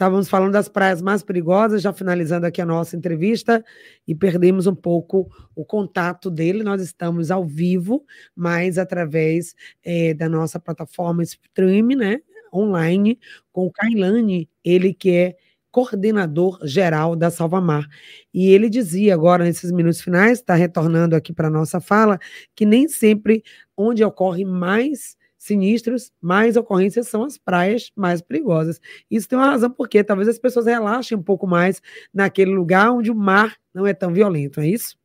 Estávamos 0.00 0.30
falando 0.30 0.52
das 0.52 0.66
praias 0.66 1.02
mais 1.02 1.22
perigosas, 1.22 1.82
já 1.82 1.92
finalizando 1.92 2.46
aqui 2.46 2.62
a 2.62 2.64
nossa 2.64 2.96
entrevista, 2.96 3.62
e 4.08 4.14
perdemos 4.14 4.66
um 4.66 4.74
pouco 4.74 5.30
o 5.54 5.62
contato 5.62 6.30
dele. 6.30 6.62
Nós 6.62 6.80
estamos 6.80 7.30
ao 7.30 7.44
vivo, 7.44 8.02
mas 8.34 8.78
através 8.78 9.54
é, 9.84 10.14
da 10.14 10.26
nossa 10.26 10.58
plataforma 10.58 11.22
Stream, 11.22 11.88
né, 11.88 12.18
online, 12.50 13.18
com 13.52 13.66
o 13.66 13.70
Kailane, 13.70 14.48
ele 14.64 14.94
que 14.94 15.10
é 15.10 15.36
coordenador 15.70 16.58
geral 16.64 17.14
da 17.14 17.30
Salvamar. 17.30 17.86
E 18.32 18.48
ele 18.48 18.70
dizia 18.70 19.12
agora, 19.12 19.44
nesses 19.44 19.70
minutos 19.70 20.00
finais, 20.00 20.38
está 20.38 20.54
retornando 20.54 21.14
aqui 21.14 21.30
para 21.30 21.48
a 21.48 21.50
nossa 21.50 21.78
fala, 21.78 22.18
que 22.56 22.64
nem 22.64 22.88
sempre 22.88 23.44
onde 23.76 24.02
ocorre 24.02 24.46
mais 24.46 25.19
sinistros, 25.40 26.12
mais 26.20 26.54
ocorrências 26.54 27.08
são 27.08 27.24
as 27.24 27.38
praias 27.38 27.90
mais 27.96 28.20
perigosas. 28.20 28.78
Isso 29.10 29.26
tem 29.26 29.38
uma 29.38 29.50
razão 29.50 29.70
porque 29.70 30.04
talvez 30.04 30.28
as 30.28 30.38
pessoas 30.38 30.66
relaxem 30.66 31.16
um 31.16 31.22
pouco 31.22 31.46
mais 31.46 31.80
naquele 32.12 32.50
lugar 32.50 32.92
onde 32.92 33.10
o 33.10 33.14
mar 33.14 33.56
não 33.72 33.86
é 33.86 33.94
tão 33.94 34.12
violento, 34.12 34.60
é 34.60 34.68
isso? 34.68 34.98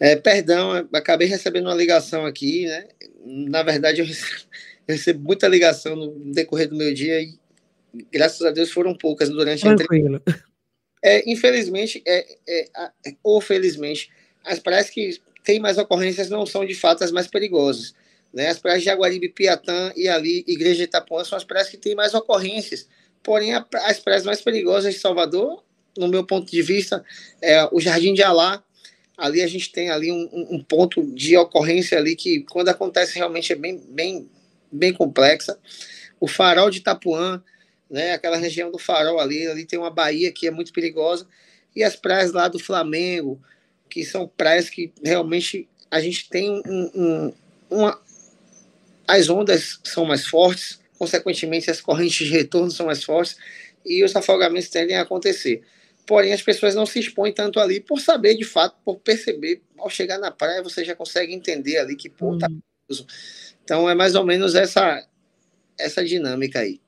É, 0.00 0.16
perdão, 0.16 0.88
acabei 0.92 1.28
recebendo 1.28 1.66
uma 1.66 1.74
ligação 1.74 2.24
aqui, 2.24 2.66
né? 2.66 2.88
Na 3.26 3.62
verdade, 3.62 4.00
eu 4.00 4.06
recebo, 4.06 4.40
eu 4.88 4.94
recebo 4.94 5.22
muita 5.22 5.46
ligação 5.46 5.94
no 5.94 6.32
decorrer 6.32 6.68
do 6.68 6.76
meu 6.76 6.92
dia 6.94 7.20
e 7.20 7.38
graças 8.10 8.40
a 8.40 8.50
Deus 8.50 8.72
foram 8.72 8.96
poucas 8.96 9.28
durante 9.28 9.60
Tranquilo. 9.60 10.16
a 10.16 10.18
entrevista. 10.18 10.48
É, 11.04 11.30
infelizmente, 11.30 12.02
é, 12.06 12.26
é, 12.48 12.60
é, 13.06 13.14
ou 13.22 13.40
felizmente, 13.40 14.10
as 14.44 14.58
praias 14.58 14.88
que 14.88 15.20
têm 15.44 15.60
mais 15.60 15.76
ocorrências 15.76 16.30
não 16.30 16.46
são 16.46 16.64
de 16.64 16.74
fato 16.74 17.04
as 17.04 17.12
mais 17.12 17.26
perigosas. 17.26 17.94
Né? 18.38 18.50
As 18.50 18.58
praias 18.60 18.82
de 18.82 18.84
Jaguaribe, 18.84 19.30
Piatã 19.30 19.92
e 19.96 20.06
ali, 20.06 20.44
Igreja 20.46 20.76
de 20.76 20.82
Itapuã, 20.84 21.24
são 21.24 21.36
as 21.36 21.42
praias 21.42 21.68
que 21.68 21.76
têm 21.76 21.96
mais 21.96 22.14
ocorrências. 22.14 22.88
Porém, 23.20 23.52
as 23.52 23.98
praias 23.98 24.24
mais 24.24 24.40
perigosas 24.40 24.94
de 24.94 25.00
Salvador, 25.00 25.64
no 25.98 26.06
meu 26.06 26.24
ponto 26.24 26.48
de 26.48 26.62
vista, 26.62 27.04
é 27.42 27.68
o 27.72 27.80
Jardim 27.80 28.14
de 28.14 28.22
Alá. 28.22 28.62
Ali 29.16 29.42
a 29.42 29.48
gente 29.48 29.72
tem 29.72 29.90
ali 29.90 30.12
um, 30.12 30.28
um 30.52 30.62
ponto 30.62 31.04
de 31.12 31.36
ocorrência 31.36 31.98
ali 31.98 32.14
que, 32.14 32.44
quando 32.48 32.68
acontece, 32.68 33.16
realmente 33.16 33.52
é 33.52 33.56
bem, 33.56 33.76
bem, 33.88 34.30
bem 34.70 34.92
complexa. 34.92 35.58
O 36.20 36.28
Farol 36.28 36.70
de 36.70 36.78
Itapuã, 36.78 37.42
né? 37.90 38.12
Aquela 38.12 38.36
região 38.36 38.70
do 38.70 38.78
Farol 38.78 39.18
ali, 39.18 39.48
ali 39.48 39.64
tem 39.66 39.80
uma 39.80 39.90
baía 39.90 40.30
que 40.30 40.46
é 40.46 40.52
muito 40.52 40.72
perigosa. 40.72 41.26
E 41.74 41.82
as 41.82 41.96
praias 41.96 42.30
lá 42.30 42.46
do 42.46 42.60
Flamengo, 42.60 43.42
que 43.90 44.04
são 44.04 44.28
praias 44.28 44.70
que 44.70 44.92
realmente 45.02 45.68
a 45.90 46.00
gente 46.00 46.28
tem 46.28 46.62
um, 46.64 46.90
um, 46.94 47.32
uma. 47.68 48.00
As 49.08 49.30
ondas 49.30 49.80
são 49.84 50.04
mais 50.04 50.26
fortes, 50.26 50.78
consequentemente, 50.98 51.70
as 51.70 51.80
correntes 51.80 52.26
de 52.26 52.32
retorno 52.32 52.70
são 52.70 52.86
mais 52.86 53.02
fortes 53.02 53.38
e 53.84 54.04
os 54.04 54.14
afogamentos 54.14 54.68
tendem 54.68 54.96
a 54.96 55.02
acontecer. 55.02 55.62
Porém, 56.06 56.32
as 56.32 56.42
pessoas 56.42 56.74
não 56.74 56.84
se 56.84 57.00
expõem 57.00 57.32
tanto 57.32 57.58
ali 57.58 57.80
por 57.80 58.00
saber 58.00 58.34
de 58.34 58.44
fato, 58.44 58.76
por 58.84 58.98
perceber. 58.98 59.62
Ao 59.78 59.88
chegar 59.88 60.18
na 60.18 60.30
praia, 60.30 60.62
você 60.62 60.84
já 60.84 60.94
consegue 60.94 61.34
entender 61.34 61.78
ali 61.78 61.96
que 61.96 62.10
ponto 62.10 62.38
tá 62.38 62.48
uhum. 62.48 62.60
Então, 63.64 63.88
é 63.88 63.94
mais 63.94 64.14
ou 64.14 64.24
menos 64.24 64.54
essa, 64.54 65.06
essa 65.78 66.04
dinâmica 66.04 66.60
aí. 66.60 66.80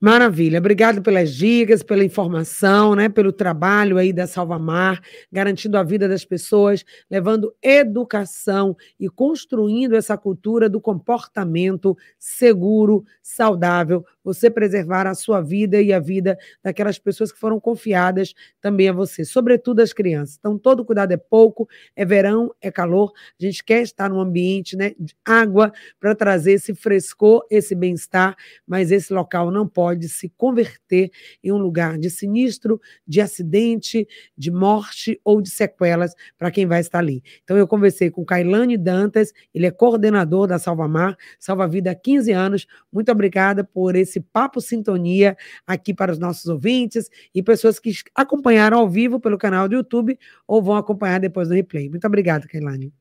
Maravilha, 0.00 0.60
obrigado 0.60 1.02
pelas 1.02 1.34
dicas, 1.34 1.82
pela 1.82 2.04
informação, 2.04 2.94
né, 2.94 3.08
pelo 3.08 3.32
trabalho 3.32 3.98
aí 3.98 4.12
da 4.12 4.28
Salvamar, 4.28 5.00
garantindo 5.32 5.76
a 5.76 5.82
vida 5.82 6.08
das 6.08 6.24
pessoas, 6.24 6.84
levando 7.10 7.52
educação 7.60 8.76
e 9.00 9.08
construindo 9.08 9.96
essa 9.96 10.16
cultura 10.16 10.68
do 10.68 10.80
comportamento 10.80 11.96
seguro, 12.16 13.04
saudável, 13.20 14.04
você 14.28 14.50
preservar 14.50 15.06
a 15.06 15.14
sua 15.14 15.40
vida 15.40 15.80
e 15.80 15.90
a 15.90 15.98
vida 15.98 16.36
daquelas 16.62 16.98
pessoas 16.98 17.32
que 17.32 17.38
foram 17.38 17.58
confiadas 17.58 18.34
também 18.60 18.90
a 18.90 18.92
você, 18.92 19.24
sobretudo 19.24 19.80
as 19.80 19.94
crianças. 19.94 20.36
Então, 20.38 20.58
todo 20.58 20.84
cuidado 20.84 21.12
é 21.12 21.16
pouco, 21.16 21.66
é 21.96 22.04
verão, 22.04 22.54
é 22.60 22.70
calor, 22.70 23.10
a 23.40 23.42
gente 23.42 23.64
quer 23.64 23.80
estar 23.80 24.10
num 24.10 24.20
ambiente 24.20 24.76
né, 24.76 24.92
de 25.00 25.14
água 25.24 25.72
para 25.98 26.14
trazer 26.14 26.52
esse 26.52 26.74
frescor, 26.74 27.46
esse 27.50 27.74
bem-estar, 27.74 28.36
mas 28.66 28.92
esse 28.92 29.14
local 29.14 29.50
não 29.50 29.66
pode 29.66 30.10
se 30.10 30.28
converter 30.36 31.10
em 31.42 31.50
um 31.50 31.56
lugar 31.56 31.96
de 31.96 32.10
sinistro, 32.10 32.78
de 33.06 33.22
acidente, 33.22 34.06
de 34.36 34.50
morte 34.50 35.18
ou 35.24 35.40
de 35.40 35.48
sequelas 35.48 36.14
para 36.36 36.50
quem 36.50 36.66
vai 36.66 36.80
estar 36.80 36.98
ali. 36.98 37.22
Então, 37.42 37.56
eu 37.56 37.66
conversei 37.66 38.10
com 38.10 38.26
Kailane 38.26 38.76
Dantas, 38.76 39.32
ele 39.54 39.64
é 39.64 39.70
coordenador 39.70 40.46
da 40.46 40.58
Salva 40.58 40.86
Mar, 40.86 41.16
Salva 41.38 41.66
Vida 41.66 41.92
há 41.92 41.94
15 41.94 42.30
anos. 42.32 42.66
Muito 42.92 43.10
obrigada 43.10 43.64
por 43.64 43.96
esse 43.96 44.17
esse 44.18 44.20
papo 44.20 44.60
sintonia 44.60 45.36
aqui 45.66 45.94
para 45.94 46.12
os 46.12 46.18
nossos 46.18 46.46
ouvintes 46.46 47.08
e 47.34 47.42
pessoas 47.42 47.78
que 47.78 47.92
acompanharam 48.14 48.78
ao 48.78 48.88
vivo 48.88 49.20
pelo 49.20 49.38
canal 49.38 49.68
do 49.68 49.76
YouTube 49.76 50.18
ou 50.46 50.62
vão 50.62 50.76
acompanhar 50.76 51.20
depois 51.20 51.48
no 51.48 51.54
replay. 51.54 51.88
Muito 51.88 52.06
obrigada, 52.06 52.46
Kailane. 52.46 52.92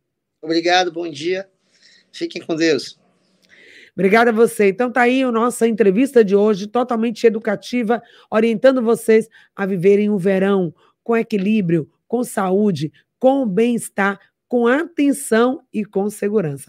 Obrigado, 0.42 0.92
bom 0.92 1.10
dia. 1.10 1.50
Fiquem 2.12 2.42
com 2.42 2.56
Deus. 2.56 3.00
Obrigada 3.94 4.30
a 4.30 4.34
você. 4.34 4.70
Então 4.70 4.92
tá 4.92 5.02
aí 5.02 5.24
a 5.24 5.32
nossa 5.32 5.68
entrevista 5.68 6.24
de 6.24 6.36
hoje, 6.36 6.68
totalmente 6.68 7.26
educativa, 7.26 8.02
orientando 8.30 8.82
vocês 8.82 9.28
a 9.56 9.66
viverem 9.66 10.10
o 10.10 10.18
verão 10.18 10.74
com 11.04 11.18
equilíbrio, 11.18 11.90
com 12.08 12.24
saúde, 12.24 12.92
com 13.18 13.48
bem-estar, 13.48 14.20
com 14.48 14.68
atenção 14.68 15.64
e 15.74 15.84
com 15.84 16.10
segurança. 16.10 16.66